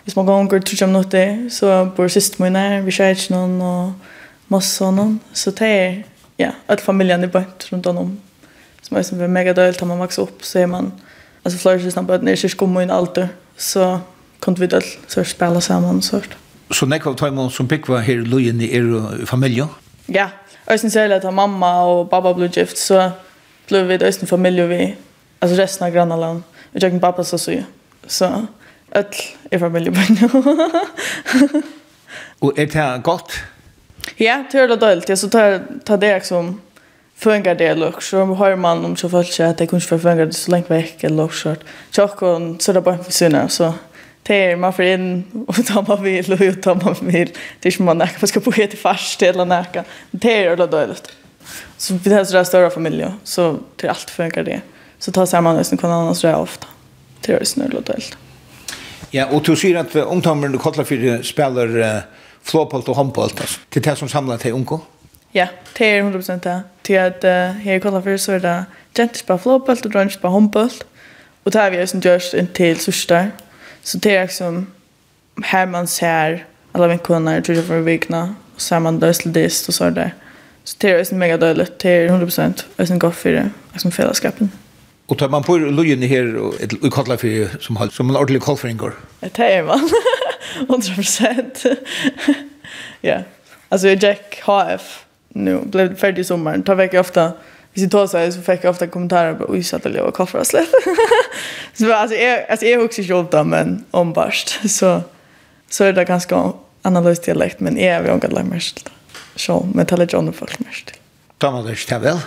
hvis 0.04 0.16
man 0.16 0.26
går 0.26 0.60
tror 0.60 0.82
jeg 0.82 0.90
noe 0.90 1.50
så 1.50 1.86
bor 1.96 2.08
søsne 2.08 2.46
min 2.46 2.56
her, 2.56 2.82
vi 2.82 2.92
skjer 2.92 3.16
ikke 3.16 3.34
noen 3.34 3.62
og 3.62 3.94
masse 4.48 4.86
og 4.86 4.94
noen. 4.94 5.20
Så 5.34 5.52
det 5.52 5.68
er, 5.68 5.98
ja, 6.40 6.52
alle 6.68 6.82
familien 6.82 7.24
er 7.24 7.28
bøtt 7.34 7.70
rundt 7.72 7.88
om. 7.88 8.18
Som 8.82 8.98
er 8.98 9.04
som 9.04 9.22
er 9.22 9.28
mega 9.28 9.54
dølt, 9.54 9.80
har 9.80 9.88
man 9.88 10.00
vokst 10.00 10.20
opp, 10.20 10.42
så 10.42 10.60
er 10.60 10.68
man, 10.72 10.94
altså 11.44 11.60
flere 11.60 11.82
søsne 11.84 12.06
på 12.06 12.14
bøttene 12.14 12.32
er 12.32 12.40
ikke 12.40 12.56
skummet 12.56 12.88
inn. 12.88 13.30
Så 13.58 14.00
kunne 14.40 14.60
vi 14.60 14.68
dølt, 14.68 15.00
så 15.08 15.24
spela 15.24 15.60
sammen 15.60 16.02
så 16.02 16.22
så 16.72 16.86
nekva 16.86 17.12
av 17.12 17.18
tøymon 17.18 17.52
som 17.52 17.68
byggva 17.68 18.00
her 18.04 18.24
lojen 18.26 18.62
i 18.62 18.72
er 18.76 19.26
familie? 19.26 19.68
Ja, 20.08 20.30
och 20.66 20.80
sen 20.80 20.92
säger 20.92 21.10
att 21.10 21.34
mamma 21.34 21.84
och 21.84 22.10
pappa 22.10 22.34
blev 22.34 22.58
gift, 22.58 22.78
så 22.78 23.12
blev 23.68 23.86
vi 23.88 24.06
Øysten 24.06 24.28
familie 24.28 24.68
vi, 24.68 24.96
Alltså 25.40 25.58
resten 25.58 25.88
av 25.88 25.94
grannaland, 25.94 26.44
jag 26.72 26.82
tjøkken 26.82 27.00
pappa 27.00 27.24
så 27.24 27.38
så. 27.38 27.64
Så 28.08 28.46
öll 28.92 29.06
i 29.52 29.60
familj 29.60 29.92
på 29.92 30.14
nu. 30.14 30.30
og 32.42 32.54
er 32.58 32.66
det 32.66 33.04
godt? 33.04 33.46
Ja, 34.20 34.44
det 34.52 34.60
är 34.60 34.68
det 34.68 34.76
dåligt. 34.76 35.20
Så 35.20 35.30
tar, 35.30 35.60
tar 35.86 35.98
det 35.98 36.26
som 36.26 36.62
föngar 37.16 37.56
det 37.56 37.74
lock 37.76 38.02
så 38.02 38.26
har 38.26 38.56
man 38.56 38.86
om 38.86 38.96
så 38.96 39.10
folk 39.10 39.40
att 39.40 39.58
det 39.58 39.68
kanske 39.68 39.90
förfänga 39.90 40.26
det 40.26 40.34
så 40.34 40.52
länge 40.52 40.66
veck 40.68 41.04
eller 41.04 41.18
lock 41.18 41.34
short. 41.34 41.60
Chock 41.92 42.22
och 42.22 42.42
så 42.60 42.74
där 42.74 42.82
bara 42.82 42.98
för 42.98 43.12
syna 43.12 43.50
så 43.50 43.74
det 44.28 44.56
man 44.56 44.74
får 44.74 44.86
in 44.86 45.24
och 45.48 45.66
ta 45.66 45.82
man 45.88 46.04
vill 46.04 46.34
och 46.34 46.62
ta 46.62 46.76
man 46.76 46.96
vill 47.02 47.32
det 47.60 47.70
är 47.70 47.72
som 47.72 47.86
man 47.86 47.98
näka 47.98 48.28
ska 48.28 48.40
på 48.40 48.52
ett 48.58 48.80
fast 48.80 49.22
eller 49.22 49.46
näka 49.46 49.84
det 50.12 50.46
är 50.46 50.56
det 50.56 50.68
dåligt 50.68 51.12
så 51.78 51.94
vi 51.94 52.14
har 52.14 52.26
sådär 52.26 52.44
större 52.44 52.70
familjer 52.70 53.14
så 53.24 53.60
till 53.76 53.90
allt 53.90 54.10
funkar 54.10 54.44
det 54.44 54.62
så 55.00 55.12
tar 55.12 55.26
samman 55.26 55.56
nästan 55.56 55.78
kan 55.78 55.92
annars 55.92 56.22
det 56.22 56.36
ofta 56.36 56.68
det 57.22 57.34
är 57.34 57.44
snurrigt 57.44 57.88
dåligt 57.88 58.18
Ja, 59.14 59.26
og 59.32 59.46
du 59.48 59.56
sier 59.56 59.80
at 59.80 59.96
att 59.96 60.08
ungdomar 60.08 60.56
och 60.56 60.62
kottlar 60.62 61.22
spiller 61.24 61.68
uh, 61.78 62.02
flåpalt 62.44 62.90
og 62.90 62.96
handpalt 62.96 63.40
altså. 63.40 63.60
Det 63.74 63.88
är 63.88 63.90
det 63.92 63.98
som 63.98 64.08
samler 64.08 64.38
til 64.38 64.54
unge? 64.54 64.80
Ja, 65.34 65.48
det 65.78 65.88
er 65.88 66.04
100% 66.04 66.40
det. 66.44 66.64
Til 66.84 66.94
at 66.94 67.24
uh, 67.24 67.62
här 67.62 67.76
i 67.76 67.80
kottlar 67.80 68.18
så 68.18 68.32
er 68.32 68.40
det 68.40 68.66
gentis 68.96 69.24
på 69.24 69.38
flåpalt 69.38 69.86
og 69.86 69.92
dröntis 69.92 70.18
på 70.22 70.30
handpalt. 70.30 70.86
Og 71.46 71.54
det 71.54 71.60
här 71.60 71.72
vi 71.72 71.78
är 71.78 71.86
som 71.86 72.02
inntil 72.40 72.48
till 72.54 72.80
sista 72.80 73.28
Så 73.88 73.98
det 73.98 74.16
är 74.16 74.22
liksom 74.22 74.68
här 75.44 75.66
man 75.66 75.88
ser 75.88 76.46
alla 76.72 76.88
vinkunnar 76.88 77.42
tror 77.42 77.58
jag 77.58 77.66
för 77.66 77.80
vikna 77.80 78.36
och 78.56 78.62
så 78.62 78.76
är 78.76 78.80
man 78.80 79.00
dödsledist 79.00 79.68
och 79.68 79.74
så 79.74 79.90
där. 79.90 80.14
Så 80.64 80.76
det 80.80 80.90
är 80.90 80.98
liksom 80.98 81.18
mega 81.18 81.38
dödligt. 81.38 81.80
Det 81.80 82.10
100% 82.10 82.64
liksom 82.78 83.00
gott 83.00 83.16
för 83.16 83.32
det, 83.32 83.50
liksom 83.72 83.92
fällskapen. 83.92 84.52
Och 85.06 85.18
tar 85.18 85.30
man 85.30 85.44
på 85.44 85.58
lujen 85.58 86.02
här 86.02 86.36
och 86.36 86.54
i 86.62 86.90
kallar 86.92 87.18
för 87.18 87.62
som 87.62 87.76
har 87.76 87.88
som 87.88 88.10
en 88.10 88.16
ordentlig 88.16 88.44
kall 88.44 88.58
för 88.58 88.68
ingår. 88.68 88.94
Det 89.20 89.40
är 89.40 89.64
man. 89.64 89.90
100%. 90.68 91.76
ja. 93.02 93.20
Alltså 93.70 93.88
jag 93.88 94.04
Jack 94.04 94.42
HF 94.46 95.06
nu 95.30 95.60
blev 95.66 95.96
färdig 95.96 96.22
i 96.22 96.24
sommaren. 96.24 96.64
Tar 96.64 96.76
vecka 96.76 97.00
ofta 97.00 97.32
hvis 97.78 97.84
jeg 97.86 97.92
tar 97.94 98.08
seg, 98.10 98.32
så 98.34 98.42
fikk 98.42 98.64
jeg 98.66 98.72
ofte 98.72 98.88
kommentarer 98.90 99.36
på 99.38 99.46
oj 99.54 99.60
satt 99.62 99.86
jag 99.86 100.02
og 100.02 100.18
slett». 100.50 100.72
så. 101.78 101.92
altså, 101.94 102.16
jeg, 102.16 102.46
altså, 102.50 102.66
jeg 102.66 102.80
husker 102.82 103.04
ikke 103.04 103.16
ofte, 103.16 103.44
men 103.44 103.86
ombarst. 103.94 104.60
så 104.66 105.02
så 105.70 105.84
er 105.84 105.92
det 105.92 106.08
ganske 106.08 106.36
annerledes 106.82 107.20
dialekt 107.20 107.60
men 107.60 107.78
är 107.78 108.02
vi 108.02 108.12
ongat 108.12 108.34
lagt 108.34 108.48
mest. 108.48 108.90
Så 109.36 109.68
med 109.74 109.88
talet 109.88 110.14
John 110.14 110.34
folk 110.34 110.60
mest. 110.60 110.92
Tar 111.38 111.52
man 111.52 111.66
det 111.66 111.76
ikke 111.78 111.88
til 111.88 112.02
vel? 112.02 112.22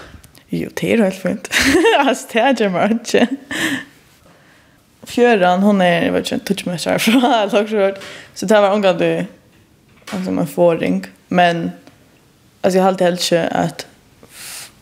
Jo, 0.50 0.68
det 0.80 0.92
er 0.92 1.02
helt 1.02 1.22
fint. 1.22 1.48
altså, 1.98 2.26
det 2.32 2.40
er 2.40 2.50
ikke 2.50 2.70
ju 2.70 2.98
ikke. 3.00 3.26
Fjøren, 5.06 5.62
hun 5.62 5.80
er, 5.80 6.04
jeg 6.04 6.12
vet 6.12 6.26
ikke, 6.26 6.34
inte, 6.34 6.54
touchmästare 6.54 6.98
fra 6.98 7.46
Lagsjord. 7.52 7.98
Så 8.34 8.46
det 8.46 8.56
var 8.56 8.70
omgående, 8.70 9.26
alltså 10.12 10.30
man 10.30 10.46
får 10.46 10.76
ring. 10.76 11.06
Men, 11.28 11.72
altså, 12.62 12.78
jeg 12.78 12.82
har 12.82 12.88
alltid 12.88 13.06
helt 13.06 13.32
att 13.32 13.86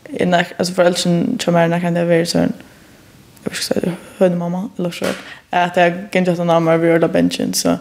innan 0.08 0.44
alltså 0.56 0.74
föräldern 0.74 1.38
kommer 1.38 1.80
kan 1.80 1.94
det 1.94 2.04
vara 2.04 2.26
sån 2.26 2.52
jag 3.44 3.56
ska 3.56 3.74
säga 3.74 3.92
hörde 4.18 4.36
mamma 4.36 4.70
eller 4.78 4.90
så 4.90 5.04
att 5.50 5.76
jag 5.76 5.92
kan 6.10 6.20
inte 6.20 6.36
ta 6.36 6.44
namn 6.44 6.68
över 6.68 6.92
hela 6.92 7.08
benchen 7.08 7.54
så 7.54 7.78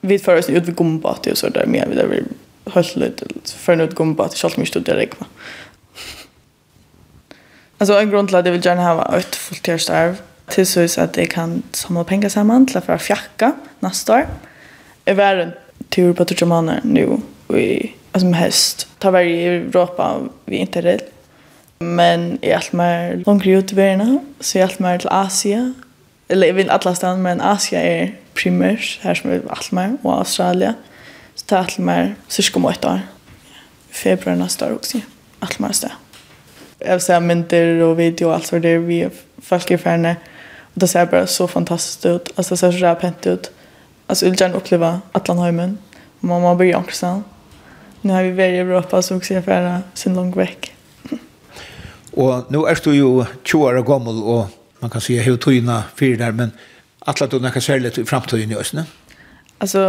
vi 0.00 0.18
för 0.18 0.38
oss 0.38 0.48
ut 0.50 0.68
vi 0.68 0.74
kommer 0.74 1.00
på 1.00 1.08
att 1.08 1.38
så 1.38 1.48
där 1.48 1.66
mer 1.66 1.86
vi 1.86 1.94
där 1.94 2.06
vi 2.06 2.22
höll 2.70 2.84
lite 2.94 3.26
för 3.44 3.76
något 3.76 3.94
kommer 3.94 4.14
på 4.14 4.22
att 4.22 4.42
jag 4.42 4.68
stod 4.68 4.82
direkt 4.82 5.20
va 5.20 5.26
Alltså 7.78 7.98
en 7.98 8.10
grund 8.10 8.28
till 8.28 8.36
att 8.36 8.46
jag 8.46 8.52
vill 8.52 8.66
gärna 8.66 8.82
ha 8.82 9.18
ett 9.18 9.34
fulltidsstarv 9.34 10.16
till 10.46 10.66
så 10.66 11.00
att 11.00 11.16
jag 11.16 11.30
kan 11.30 11.62
samla 11.72 12.04
pengar 12.04 12.28
samman 12.28 12.66
till 12.66 12.76
att 12.76 12.84
få 12.84 12.98
fjacka 12.98 13.52
nästa 13.80 14.14
år. 14.14 14.26
Jag 15.04 15.14
var 15.14 15.36
en 15.36 15.52
tur 15.88 16.12
på 16.12 16.24
tusen 16.24 16.48
månader 16.48 16.80
nu 16.84 17.20
i, 17.58 17.92
alltså 18.12 18.26
med 18.26 18.40
häst 18.40 18.88
Ta 18.98 19.10
varje 19.10 19.36
i 19.36 19.46
Europa 19.46 20.20
inte 20.46 20.56
Interrail. 20.56 21.00
Men 21.84 22.38
jeg 22.42 22.54
alt 22.56 22.74
mer 22.74 23.16
langere 23.26 23.58
ut 23.58 23.72
i 23.72 23.76
verden, 23.76 24.20
så 24.40 24.58
jeg 24.58 24.68
alt 24.68 24.80
mer 24.80 25.02
til 25.02 25.12
Asia. 25.12 25.64
Eller 26.28 26.46
jeg 26.46 26.56
vil 26.56 26.70
alle 26.70 26.94
stedene, 26.96 27.22
men 27.22 27.40
Asia 27.40 27.80
er 27.80 28.14
primært, 28.34 28.98
her 29.02 29.14
som 29.14 29.30
er 29.30 29.44
alt 29.50 29.72
mer, 29.72 29.96
og 30.04 30.18
Australia. 30.18 30.74
Så 31.34 31.44
det 31.50 31.56
er 31.56 31.62
alt 31.62 31.78
mer 31.78 32.14
cirka 32.28 32.56
om 32.56 32.64
ett 32.70 32.84
år. 32.84 33.00
Februar 33.90 34.34
nästa 34.34 34.66
år 34.66 34.74
också, 34.74 34.98
alt 35.42 35.60
mer 35.60 35.72
sted. 35.72 35.90
Jeg 36.80 36.92
vil 36.92 37.00
se 37.00 37.20
mynter 37.20 37.82
og 37.84 37.96
video 37.98 38.28
og 38.28 38.34
alt 38.34 38.48
for 38.50 38.58
det 38.58 38.74
vi 38.88 39.04
folk 39.42 39.70
er 39.70 39.76
ferne. 39.76 40.16
Og 40.74 40.80
det 40.80 40.88
ser 40.90 41.04
bare 41.04 41.26
så 41.26 41.46
fantastiskt 41.46 42.06
ut, 42.06 42.32
altså 42.36 42.54
det 42.54 42.58
ser 42.58 42.70
så 42.70 42.86
räpent 42.86 43.26
ut. 43.26 43.50
Alltså 44.08 44.26
jag 44.26 44.30
vill 44.30 44.40
gärna 44.40 44.56
uppleva 44.56 45.00
Atlanheimen. 45.12 45.78
Mamma 46.20 46.54
blir 46.54 46.68
ju 46.68 46.74
också. 46.74 47.22
Nu 48.00 48.12
har 48.12 48.22
vi 48.22 48.30
varit 48.30 48.52
i 48.52 48.58
Europa 48.58 49.02
så 49.02 49.16
också 49.16 49.34
jag 49.34 49.44
färra 49.44 49.82
sin 49.94 50.14
lång 50.14 50.32
veck. 50.32 50.73
Og 52.16 52.50
nå 52.52 52.64
er 52.70 52.80
du 52.84 52.92
jo 52.94 53.24
20 53.44 53.64
år 53.66 53.82
gammel, 53.86 54.20
og 54.22 54.50
man 54.82 54.90
kan 54.90 55.02
si 55.02 55.16
jeg 55.16 55.26
har 55.26 55.38
tøyene 55.40 55.80
fire 55.98 56.20
der, 56.20 56.34
men 56.36 56.52
atlet 57.06 57.32
du 57.32 57.40
noe 57.42 57.62
særlig 57.62 57.96
i 57.98 58.04
fremtiden 58.06 58.52
i 58.52 58.58
Østene? 58.58 58.86
Altså, 59.60 59.82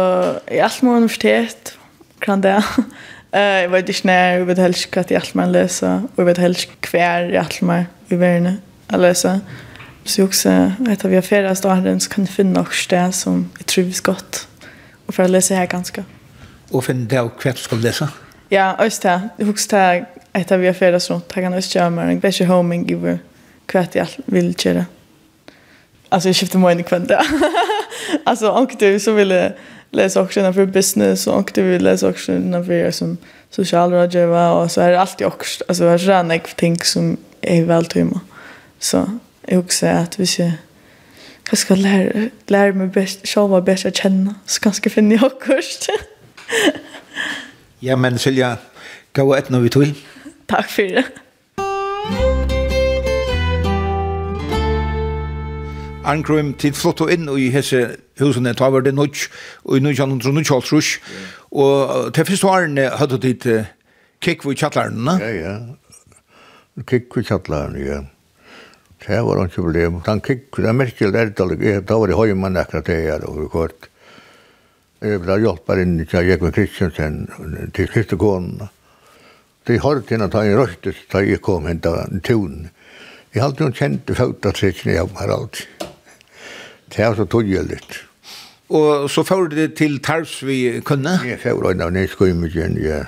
i 0.50 0.58
alt 0.62 0.82
må 0.82 0.96
universitet, 0.96 1.76
kan 2.20 2.42
det. 2.42 2.58
Uh, 3.36 3.40
jeg 3.42 3.70
vet 3.72 3.88
ikke 3.90 4.06
når, 4.06 4.14
jeg 4.14 4.46
vet 4.48 4.60
helst 4.62 4.94
hva 4.94 5.02
jeg 5.10 5.18
alt 5.18 5.34
må 5.36 5.44
lese, 5.50 5.88
og 6.06 6.20
jeg 6.22 6.26
vet 6.28 6.38
helst 6.40 6.86
hver 6.88 7.26
jeg 7.26 7.40
alt 7.40 7.56
må 7.68 7.74
i 7.84 8.16
verden 8.16 8.60
å 8.94 9.00
lese. 9.02 9.32
Så 10.06 10.20
jeg 10.22 10.28
også 10.28 10.52
vet 10.78 11.04
at 11.04 11.10
vi 11.10 11.18
har 11.18 11.26
ferie 11.26 11.54
stående, 11.58 11.96
så 12.00 12.12
kan 12.14 12.24
jeg 12.24 12.32
finne 12.32 12.54
noe 12.54 12.72
sted 12.72 13.12
som 13.18 13.42
jeg 13.58 13.66
trives 13.74 14.00
godt, 14.06 14.46
og 15.04 15.18
for 15.18 15.26
å 15.26 15.34
lese 15.34 15.58
her 15.58 15.66
ganske. 15.68 16.06
Og 16.70 16.86
finne 16.86 17.10
det 17.10 17.18
og 17.20 17.34
hva 17.42 17.52
du 17.52 17.60
skal 17.60 17.82
lese? 17.82 18.08
Ja, 18.54 18.70
også 18.78 19.02
det. 19.02 19.16
Jeg 19.42 19.50
husker 19.50 19.76
det 19.76 20.06
etter 20.36 20.58
vi 20.58 20.66
har 20.66 20.74
ferdes 20.74 21.10
rundt, 21.10 21.32
Jag 21.34 21.44
kan 21.44 21.54
också 21.54 21.78
gjøre 21.78 21.90
meg 21.90 22.10
en 22.10 22.20
bedre 22.20 22.44
homing 22.44 22.90
i 22.90 23.18
kvart 23.66 23.94
jag 23.94 24.08
vill 24.26 24.54
köra. 24.54 24.86
Alltså 26.08 26.28
jag 26.28 26.36
skiftar 26.36 26.58
mig 26.58 26.72
in 26.72 26.80
i 26.80 26.82
kvart. 26.82 27.10
alltså 28.24 28.50
om 28.50 28.68
du 28.78 29.00
så 29.00 29.12
vill 29.12 29.50
läsa 29.90 30.20
också 30.20 30.40
innanför 30.40 30.66
business 30.66 31.26
och 31.26 31.36
om 31.36 31.44
du 31.54 31.62
vill 31.62 31.84
läsa 31.84 32.08
också 32.08 32.32
innanför 32.32 32.90
som 32.90 33.16
socialrådgivare 33.50 34.52
och 34.52 34.70
så 34.70 34.80
är 34.80 34.90
det 34.90 35.00
alltid 35.00 35.26
också. 35.26 35.64
Alltså 35.68 35.84
jag 35.84 35.98
har 35.98 36.32
en 36.32 36.40
ting 36.56 36.78
som 36.78 37.16
är 37.40 37.64
väl 37.64 37.84
tumma. 37.84 38.20
Så 38.78 39.18
jag 39.46 39.60
också 39.60 39.86
att 39.86 40.18
vi 40.18 40.26
ser 40.26 40.52
jag 41.50 41.58
ska 41.58 41.74
lära, 41.74 42.28
lära 42.46 42.72
mig 42.72 42.86
bäst, 42.86 43.28
själva 43.28 43.60
bäst 43.60 43.86
att 43.86 43.96
känna 43.96 44.34
så 44.46 44.60
ganska 44.60 44.90
finna 44.90 45.14
jag 45.14 45.24
också. 45.24 45.92
ja 47.78 47.96
men 47.96 48.18
Silja, 48.18 48.56
gå 49.12 49.34
ett 49.34 49.50
när 49.50 49.60
vi 49.60 49.68
tog 49.68 49.94
Takk 50.52 50.68
for 50.70 50.82
det. 50.96 51.06
Arnkrum, 56.06 56.52
tid 56.54 56.76
flott 56.78 57.00
og 57.02 57.10
inn 57.10 57.26
i 57.34 57.48
hese 57.50 57.80
husene, 58.20 58.52
ta 58.54 58.68
var 58.70 58.84
det 58.86 58.92
nødt, 58.94 59.24
og 59.66 59.74
i 59.74 59.82
nødt 59.82 59.98
han 59.98 60.12
hundru 60.14 60.30
nudj 60.36 60.52
holdt 60.54 60.70
rush, 60.70 61.00
og 61.50 62.12
til 62.14 62.28
første 62.28 62.46
årene 62.46 62.84
hadde 63.00 63.18
tid 63.24 63.46
kikk 64.22 64.46
i 64.46 64.54
kjattlarene. 64.54 65.16
Ja, 65.18 65.32
ja, 65.34 66.84
kikk 66.86 67.18
i 67.18 67.26
kjattlarene, 67.26 67.82
ja. 67.82 68.04
Det 69.06 69.18
var 69.22 69.42
ikke 69.44 69.62
problem. 69.62 69.98
Han 70.06 70.22
kikk, 70.22 70.46
det 70.56 70.70
er 70.70 70.78
merkelig 70.78 71.10
lærdalig, 71.14 71.74
da 71.86 71.98
var 71.98 72.10
det 72.10 72.16
høymann 72.18 72.58
akkurat 72.58 72.86
det 72.86 73.02
her, 73.02 73.26
og 73.26 73.42
vi 73.42 73.50
kort. 73.50 73.90
Jeg 75.02 75.20
ble 75.22 75.36
hjelper 75.42 75.82
inn 75.82 75.98
til 76.06 76.30
Jekven 76.30 76.54
Kristiansen, 76.54 77.20
til 77.74 77.90
Kristikonene 77.90 78.70
de 79.66 79.78
hørte 79.82 80.14
henne 80.14 80.28
da 80.30 80.44
jeg 80.46 80.58
røstes 80.58 80.98
da 81.12 81.22
jeg 81.24 81.42
kom 81.42 81.66
hen 81.66 81.80
til 81.82 82.20
tunen. 82.26 82.68
Jeg 83.34 83.42
hadde 83.42 83.64
noen 83.64 83.76
kjente 83.76 84.14
fautatretsene 84.16 84.94
jeg 84.96 85.10
var 85.12 85.32
alt. 85.34 85.66
Det 86.94 87.02
er 87.04 87.16
så 87.18 87.26
togjeldig. 87.28 87.80
Og 88.76 89.10
så 89.10 89.22
får 89.26 89.50
du 89.50 89.56
det 89.58 89.68
til 89.78 89.98
Tars 90.02 90.38
vi 90.46 90.80
kunne? 90.86 91.18
Jeg 91.26 91.42
får 91.42 91.68
øyne 91.70 91.86
av 91.86 91.92
nedskymmen, 91.94 92.80
ja. 92.82 93.04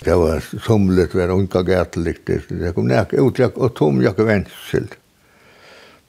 Det 0.00 0.14
var 0.16 0.40
somlet, 0.64 1.12
det 1.12 1.18
var 1.18 1.34
unga 1.34 1.60
gætelikt. 1.62 2.30
Det 2.48 2.72
kom 2.72 2.88
nek 2.88 3.12
utrekk 3.20 3.58
og 3.60 3.74
tom 3.76 4.00
jakke 4.00 4.24
vensel. 4.24 4.88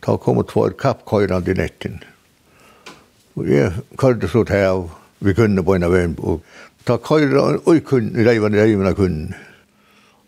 Da 0.02 0.16
kom 0.16 0.40
og 0.40 0.48
tvær 0.48 0.78
kappkøyrande 0.80 1.52
i 1.52 1.60
netten. 1.60 2.00
Og 3.36 3.50
jeg 3.52 3.74
kørte 4.00 4.30
så 4.32 4.46
til 4.48 4.64
av, 4.64 4.86
vi 5.20 5.36
kunne 5.36 5.64
på 5.64 5.76
en 5.76 5.88
av 5.88 5.96
en, 5.96 6.16
og 6.20 6.40
da 6.88 6.98
køyra 6.98 7.44
og 7.60 7.84
kunn, 7.88 8.14
reivan 8.16 8.56
reivan 8.56 8.88
av 8.88 8.96
kunn. 8.98 9.34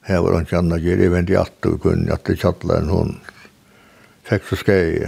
Her 0.03 0.23
var 0.23 0.35
han 0.35 0.47
kjanna 0.49 0.77
at 0.79 0.83
jeg 0.83 1.11
vent 1.11 1.31
i 1.31 1.39
atte 1.39 1.71
og 1.71 1.83
kunne 1.85 2.11
at 2.11 2.25
det 2.27 2.39
tjattla 2.41 2.81
en 2.81 2.91
hund. 2.91 3.33
Fikk 4.27 4.47
så 4.49 4.59
skei. 4.59 5.03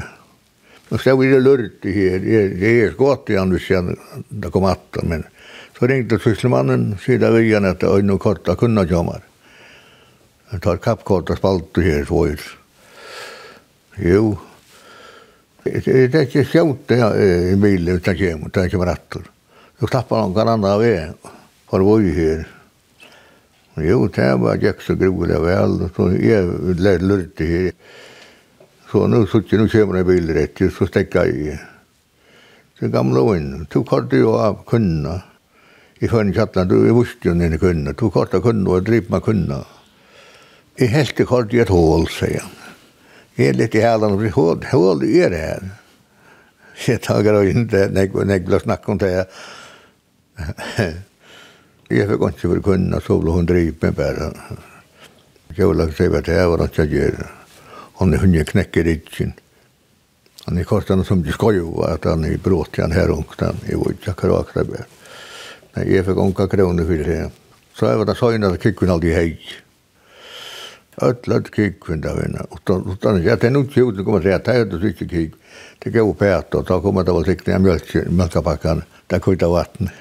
Men 0.89 1.02
så 1.02 1.16
var 1.18 1.32
det 1.32 1.41
lurt 1.43 1.88
i 1.88 1.93
her. 1.96 2.20
Det 2.56 2.72
er 2.72 2.93
skått 2.93 3.32
igjen 3.34 3.52
hvis 3.52 3.70
jeg 3.74 3.96
da 4.30 4.52
kom 4.54 4.68
atte. 4.70 5.04
Men 5.04 5.26
så 5.76 5.89
ringte 5.91 6.20
syslemannen, 6.24 6.93
sier 7.04 7.20
det 7.20 7.34
viljan 7.36 7.68
etter 7.68 7.98
øyne 7.98 8.16
og 8.16 8.24
korta 8.24 8.56
kunna 8.60 8.86
kjammar. 8.88 9.24
Han 10.54 10.64
tar 10.64 10.80
kappkort 10.80 11.34
og 11.34 11.39
spalt 11.41 11.84
her, 11.84 12.06
så 12.08 12.28
Jo. 14.00 14.38
Det 15.66 15.88
er 15.88 16.28
ikke 16.28 16.46
sjønt 16.46 16.88
det 16.88 17.00
i 17.02 17.56
bilen, 17.58 17.98
hvis 17.98 18.06
han 18.06 18.18
kommer, 18.20 18.50
hvis 18.52 18.62
han 18.62 18.72
kommer 18.72 18.91
atter. 18.91 19.24
Så 19.80 19.88
klappar 19.89 20.22
han 20.22 20.36
hver 20.36 20.52
andre 20.52 20.76
av 20.76 20.84
vei, 20.84 21.00
for 21.68 21.82
å 21.82 21.98
her. 22.00 22.46
Jo, 23.76 24.08
det 24.08 24.28
var 24.40 24.60
jeg 24.64 24.80
så 24.80 24.96
gruvelig 24.96 25.36
vel, 25.44 25.82
så 25.96 26.10
jeg 26.16 26.48
lærte 26.80 27.04
lurte 27.04 27.46
her. 27.46 27.72
Så 28.92 29.08
nu 29.12 29.26
sitter 29.28 29.58
nu 29.60 29.68
kommer 29.68 30.00
en 30.00 30.08
bil 30.08 30.32
rett, 30.32 30.62
så 30.72 30.88
stekker 30.88 31.28
jeg. 31.28 31.58
Så 32.80 32.88
gamle 32.92 33.24
inn, 33.36 33.66
to 33.72 33.84
kortet 33.84 34.22
jo 34.22 34.38
av 34.40 34.62
kundene. 34.70 35.18
I 36.00 36.08
fann 36.12 36.32
kjattene, 36.36 36.70
du, 36.70 36.86
jeg 36.86 36.96
visste 36.96 37.28
jo 37.28 37.34
denne 37.36 37.60
kundene, 37.60 37.94
to 38.00 38.10
kortet 38.12 38.44
kundene, 38.44 38.70
og 38.70 38.80
jeg 38.80 38.88
drip 38.88 39.10
med 39.12 39.24
kundene. 39.26 39.64
Jeg 40.80 40.92
helte 40.92 41.26
kortet 41.28 41.58
i 41.58 41.64
et 41.64 41.72
hål, 41.72 42.08
sier 42.12 42.44
han. 42.46 42.54
Jeg 43.36 43.52
er 43.52 43.60
litt 43.60 43.76
i 43.76 43.84
hælen, 43.84 44.16
for 44.16 44.38
hål, 44.40 44.64
hål 44.72 45.04
er 45.10 45.36
det 45.36 45.42
her. 45.42 45.68
Jeg 46.88 47.04
tager 47.04 47.36
og 47.40 47.48
ikke, 47.48 47.88
når 48.24 48.32
jeg 48.32 48.62
snakker 48.64 48.96
om 48.96 49.04
det 49.04 49.12
her. 49.18 50.96
Jeg 51.86 52.08
fikk 52.10 52.24
ikke 52.32 52.50
for 52.50 52.62
kunden, 52.66 53.02
så 53.02 53.16
ble 53.22 53.34
hun 53.36 53.46
drivet 53.46 53.84
med 53.84 53.94
bare. 53.94 54.32
Jeg 55.56 55.68
ville 55.70 55.86
si 55.94 56.08
hva 56.10 56.22
det 56.26 56.38
var 56.50 56.64
at 56.66 56.78
jeg 56.82 56.90
gjør. 56.90 57.20
Han 58.00 58.14
er 58.14 58.24
hundre 58.24 58.46
knekker 58.50 58.88
i. 58.90 58.96
Han 60.46 60.58
er 60.58 60.66
kostet 60.66 60.98
noe 60.98 61.06
som 61.06 61.22
de 61.22 61.34
skal 61.34 61.60
jo, 61.60 61.70
at 61.86 62.08
han 62.10 62.26
er 62.26 62.42
brått 62.42 62.80
igjen 62.80 62.96
her 62.96 63.14
ungsten. 63.14 63.62
Jeg 63.70 63.78
var 63.82 63.94
ikke 63.94 64.16
akkurat 64.16 64.48
akkurat 64.48 64.72
bare. 64.72 64.88
Nei, 65.76 65.86
jeg 65.92 66.08
fikk 66.08 66.22
unga 66.24 66.48
kroner 66.50 66.90
for 66.90 67.06
det. 67.10 67.20
Så 67.76 67.92
jeg 67.92 68.02
var 68.02 68.10
da 68.10 68.16
søgnet 68.18 68.58
at 68.58 68.66
kikken 68.66 68.94
aldri 68.96 69.14
hei. 69.14 69.30
Öll, 71.06 71.18
öll 71.38 71.50
kikken 71.54 72.02
da 72.02 72.16
vinna. 72.18 72.48
Utan, 72.50 73.22
jeg 73.22 73.42
tenner 73.44 73.66
ikke 73.66 73.84
ut, 73.86 73.98
det 73.98 74.08
kommer 74.08 74.26
til 74.26 74.34
at 74.34 74.48
jeg 74.48 74.64
hadde 74.64 74.82
sikkert 74.82 75.14
kik. 75.14 75.38
Det 75.84 75.94
gav 75.94 76.14
pæt, 76.18 76.58
og 76.58 76.66
da 76.66 76.80
kommer 76.82 77.06
det 77.06 77.14
var 77.14 77.30
sikkert, 77.30 77.54
jeg 77.54 78.10
mjölkapakkene, 78.10 78.86
der 79.12 79.22
kuttet 79.22 79.52
vatten. 79.52 79.92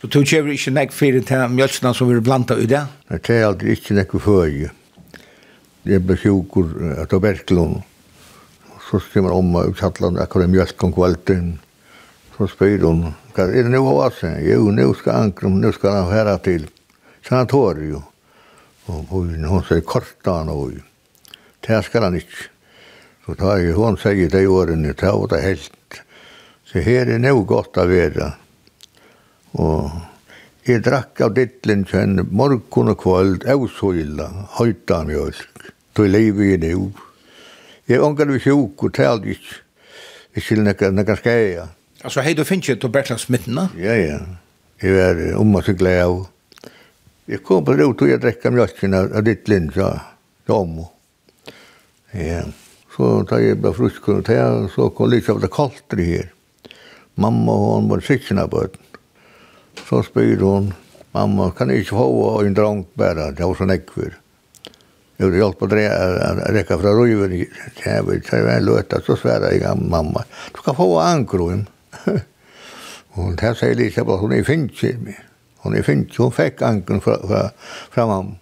Så 0.00 0.08
du 0.08 0.22
kjøver 0.24 0.54
ikke 0.54 0.72
nek 0.72 0.94
fyrir 0.96 1.24
til 1.28 1.42
mjølsene 1.52 1.90
som 1.92 2.08
vi 2.08 2.22
blanda 2.24 2.56
i 2.56 2.64
det? 2.68 2.86
Jeg 3.12 3.20
tar 3.26 3.42
aldri 3.50 3.74
ikke 3.76 3.98
nek 3.98 4.14
fyrir. 4.16 4.70
Jeg 5.84 6.00
ble 6.08 6.16
sjukur 6.16 6.70
av 6.94 7.04
tuberkulon. 7.12 7.82
Så 8.86 9.02
stemmer 9.04 9.36
om 9.36 9.52
meg 9.52 9.74
utsattland, 9.74 10.16
akkurat 10.16 10.48
mjølk 10.48 10.86
om 10.88 10.96
kvalten. 10.96 11.52
Så 12.32 12.48
spyr 12.48 12.80
hun, 12.88 13.10
hva 13.36 13.50
er 13.50 13.68
det 13.68 13.74
nu 13.74 13.82
hva 13.84 14.08
seg? 14.16 14.40
Jo, 14.48 14.72
nu 14.72 14.88
skal 14.96 15.26
ankrum, 15.26 15.60
nu 15.60 15.68
skal 15.76 15.98
han 15.98 16.08
herra 16.14 16.38
til 16.40 16.64
sanatorium. 17.28 18.06
Og 18.88 19.04
hun, 19.12 19.36
hun 19.44 19.64
sier 19.68 19.84
korta 19.84 20.40
han 20.40 20.48
og 20.48 20.80
Det 21.60 21.84
skal 21.84 22.08
han 22.08 22.16
ikke. 22.16 22.48
Så 23.26 23.36
tar 23.36 23.60
jeg, 23.60 23.76
hun 23.76 24.00
sier 24.00 24.32
det 24.32 24.46
i 24.48 24.48
årene, 24.48 24.96
det 24.96 25.12
og 25.12 25.28
ta 25.28 25.44
helt. 25.44 26.00
Så 26.64 26.80
her 26.80 27.04
er 27.04 27.20
nu 27.20 27.44
godt 27.44 27.76
å 27.76 27.84
være. 27.84 28.38
Og 29.58 29.90
jeg 30.68 30.84
drakk 30.86 31.20
av 31.24 31.34
dittlen 31.34 31.86
kjenn 31.88 32.20
morgon 32.30 32.92
og 32.92 32.98
kvöld, 33.00 33.46
av 33.48 33.64
søyla, 33.74 34.28
høyta 34.58 35.02
mjölk, 35.08 35.70
tog 35.96 36.10
leivi 36.10 36.52
i 36.54 36.60
nu. 36.60 36.90
Jeg 37.90 38.04
ångar 38.04 38.30
vi 38.30 38.38
sjuk 38.44 38.84
og 38.86 38.94
talt 38.94 39.26
ikke, 39.26 39.56
ikke 40.38 40.60
nekka, 40.62 40.90
nekka 40.94 41.16
skæja. 41.18 41.66
Altså, 42.04 42.22
hei 42.22 42.36
du 42.38 42.44
finnst 42.44 42.68
ikke 42.68 42.84
til 42.84 42.92
Bertlands? 42.94 43.26
Ja, 43.76 43.96
ja. 43.98 44.20
Jeg 44.80 44.94
var 44.96 45.18
omma 45.40 45.60
så 45.62 45.74
glad 45.76 46.02
av. 46.04 46.28
Jeg 47.28 47.42
kom 47.44 47.64
på 47.64 47.74
det 47.76 47.84
ut 47.84 48.00
og 48.02 48.08
jeg 48.08 48.20
drekka 48.22 48.50
mjölken 48.50 48.94
av 48.96 49.20
dittlen, 49.26 49.68
sa 49.74 49.90
Tomo. 50.48 50.88
Ja, 52.16 52.42
så 52.94 53.20
da 53.28 53.38
jeg 53.38 53.60
ble 53.62 53.70
frusk 53.76 54.08
og 54.10 54.24
tæ, 54.26 54.38
så 54.72 54.88
kom 54.94 55.10
litt 55.12 55.28
av 55.30 55.42
det 55.42 55.50
kaltri 55.52 56.06
her. 56.08 56.30
Mamma 57.20 57.52
og 57.52 57.74
hon 57.74 57.90
var 57.90 58.02
sikkina 58.06 58.46
på 58.50 58.64
det. 58.66 58.89
Så 59.88 60.02
spyr 60.06 60.42
hon, 60.44 60.72
mamma, 61.16 61.50
kan 61.56 61.70
jeg 61.70 61.84
ikke 61.84 61.98
få 61.98 62.34
en 62.44 62.56
drang 62.56 62.84
bare? 62.98 63.30
Det 63.36 63.46
var 63.46 63.58
så 63.58 63.68
nekver. 63.68 64.18
Jeg 65.20 65.28
ville 65.28 65.42
hjelpe 65.42 65.66
å 65.66 66.52
rekka 66.56 66.78
fra 66.80 66.92
røyven 66.96 67.34
i 67.36 67.42
tjævet, 67.76 68.24
så 68.24 68.38
jeg 68.38 68.46
var 68.46 68.86
en 68.96 69.04
så 69.04 69.16
sværa 69.20 69.50
jeg 69.52 69.82
mamma. 69.82 70.22
Du 70.56 70.62
kan 70.64 70.78
få 70.78 70.86
ankroen. 71.02 71.66
Og 73.20 73.34
det 73.36 73.50
sier 73.58 73.74
Elisabeth, 73.74 74.22
hon 74.22 74.32
er 74.32 74.46
finnsi. 74.46 74.94
Hon 75.64 75.76
er 75.76 75.84
finnsi, 75.84 76.22
hon 76.22 76.32
fikk 76.32 76.62
ankroen 76.64 77.04
fra, 77.04 77.18
fra, 77.26 77.42
fra 77.92 78.06
mamma. 78.08 78.38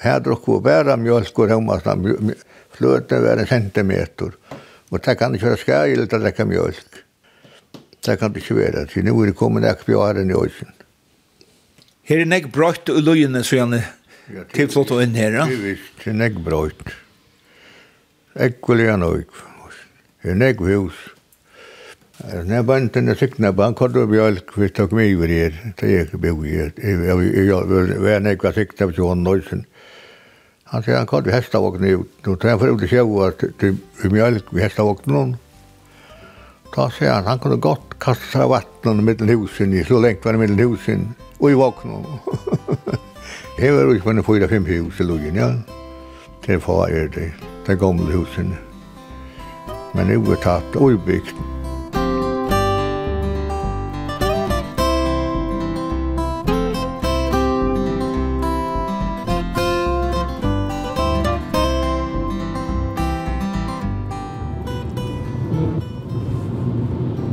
Her 0.00 0.20
drukk 0.24 0.48
vi 0.48 0.60
bare 0.64 0.96
mjølk 1.00 1.38
og 1.44 1.52
rømmasna, 1.52 1.94
fløten 2.74 3.24
var 3.24 3.40
en 3.40 3.50
centimeter. 3.50 4.32
Og 4.92 5.00
det 5.04 5.18
kan 5.20 5.34
ikke 5.36 5.52
være 5.52 5.60
skærgilt 5.60 6.16
å 6.16 6.24
drekka 6.24 6.48
mjølk. 6.48 7.03
Det 8.04 8.18
kan 8.20 8.32
det 8.34 8.42
ikke 8.42 8.58
være, 8.58 8.86
for 8.92 9.06
nå 9.06 9.14
er 9.22 9.30
det 9.30 9.36
kommet 9.38 9.64
nok 9.64 9.86
på 9.86 9.96
åren 9.96 10.30
i 10.30 10.36
åsen. 10.36 10.72
Her 12.04 12.20
er 12.20 12.28
nek 12.28 12.50
brøyt 12.52 12.90
og 12.92 13.00
løyene, 13.00 13.40
så 13.44 13.62
gjerne, 13.62 13.80
til 14.52 14.68
flott 14.68 14.92
og 14.92 15.00
inn 15.00 15.16
her, 15.16 15.38
ja? 15.38 15.46
Det 15.48 15.56
er 15.56 15.64
visst, 15.70 15.94
det 16.02 16.12
er 16.12 16.18
nek 16.20 16.36
brøyt. 16.44 16.94
Ekk 18.44 18.70
er 18.74 18.82
gjerne. 18.82 19.10
Det 20.20 20.32
er 20.34 20.40
nek 20.40 20.60
hus. 20.60 20.98
Når 22.24 22.52
jeg 22.54 22.66
vant 22.68 22.94
denne 22.94 23.14
siktene, 23.18 23.50
han 23.58 23.74
kom 23.76 23.92
til 23.92 24.04
å 24.04 24.08
hvis 24.08 24.76
jeg 24.76 24.88
kom 24.88 25.00
i 25.02 25.14
over 25.16 25.32
her, 25.32 25.56
det 25.80 25.88
er 25.88 26.04
ikke 26.04 26.20
bjør 26.22 26.44
her. 26.46 26.70
Jeg 26.78 28.02
var 28.04 28.22
nekk 28.22 28.44
av 28.44 28.58
siktene 28.58 28.90
på 28.90 28.98
Johan 29.00 29.24
Nøysen. 29.24 29.64
Han 30.70 30.84
sier 30.84 31.00
han 31.00 31.08
kom 31.08 31.24
til 31.24 31.34
hestavåkene 31.34 31.96
ut, 32.00 32.28
og 32.28 32.36
så 32.36 32.52
jeg 32.52 32.60
får 32.60 32.74
ut 32.74 32.84
til 32.84 32.92
sjøen, 32.92 33.56
til 33.60 34.14
mjølk, 34.14 34.52
vi 34.52 34.64
hestavåkene 34.64 35.16
noen. 35.16 35.34
Da 36.74 36.88
sier 36.90 37.12
han, 37.12 37.28
han 37.30 37.38
kunne 37.38 37.60
godt 37.62 37.94
kaste 38.02 38.26
seg 38.32 38.48
vattnet 38.50 38.98
mellom 39.06 39.44
husen, 39.44 39.76
så 39.86 40.00
lengt 40.02 40.24
var 40.26 40.34
det 40.34 40.42
mellom 40.42 40.74
husen, 40.74 41.06
og 41.38 41.52
i 41.52 41.58
våkne. 41.58 42.00
det 43.60 43.70
var 43.70 43.86
jo 43.86 43.94
ikke 43.94 44.26
fyra-fem 44.26 44.66
hus 44.66 45.00
i 45.00 45.06
lugen, 45.06 45.38
ja. 45.38 45.52
Det 46.46 46.58
var 46.66 46.90
det, 46.90 47.30
det 47.66 47.78
gamle 47.78 48.10
husen. 48.10 48.56
Men 49.94 50.10
det 50.10 50.18
var 50.26 50.42
tatt 50.42 50.76
og 50.76 50.98
bygd. 51.06 51.53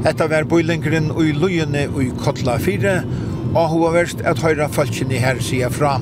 Hetta 0.02 0.26
var 0.26 0.48
bøylingren 0.50 1.12
og 1.14 1.28
i 1.30 1.34
løyene 1.38 1.84
og 1.92 2.00
i 2.02 2.08
Kotla 2.18 2.56
4, 2.58 2.94
og 3.52 3.76
hva 3.76 3.92
verst 3.94 4.24
at 4.26 4.42
høyra 4.42 4.66
falskene 4.74 5.20
her 5.22 5.38
sida 5.46 5.70
fra. 5.70 6.00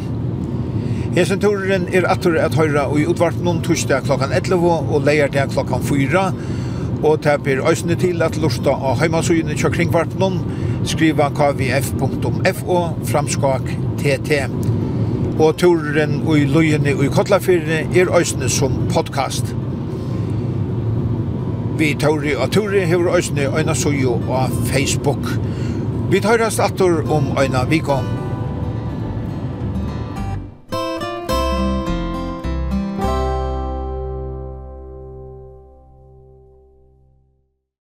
Hesen 1.17 1.41
turen 1.43 1.89
er 1.91 2.07
atur 2.07 2.37
at 2.39 2.55
høyra 2.55 2.85
og 2.87 3.01
i 3.01 3.07
utvarp 3.11 3.41
noen 3.43 3.59
torsdag 3.65 4.07
klokkan 4.07 4.31
11 4.37 4.69
og 4.69 5.03
leier 5.03 5.31
det 5.33 5.49
klokkan 5.51 5.83
4, 5.83 6.23
og 7.03 7.19
tapir 7.25 7.59
øysene 7.67 7.99
til 7.99 8.23
at 8.23 8.39
lusta 8.39 8.71
av 8.71 9.01
heimasugene 9.03 9.59
kjør 9.59 9.75
kringvarp 9.75 10.15
noen, 10.21 10.39
skriva 10.87 11.27
kvf.fo 11.35 12.81
framskak 13.11 13.71
tt. 13.99 14.43
Og 15.39 15.57
turen 15.59 16.21
og 16.25 16.37
i 16.39 16.47
løyene 16.47 16.95
og 16.95 17.09
i 17.09 17.15
Kotla 17.19 17.43
4 17.43 17.87
er 17.99 18.15
øysene 18.15 18.47
som 18.47 18.85
podcast 18.93 19.58
vi 21.79 21.93
Tauri, 21.95 22.33
og 22.35 22.51
Tauri 22.51 22.81
hever 22.85 23.07
òsne 23.15 23.45
øyna 23.55 23.73
suju 23.75 24.17
av 24.35 24.51
Facebook. 24.67 25.31
Vi 26.11 26.19
tar 26.19 26.41
oss 26.43 26.59
atter 26.59 27.05
om 27.11 27.31
øyna 27.39 27.63
vikom. 27.69 28.18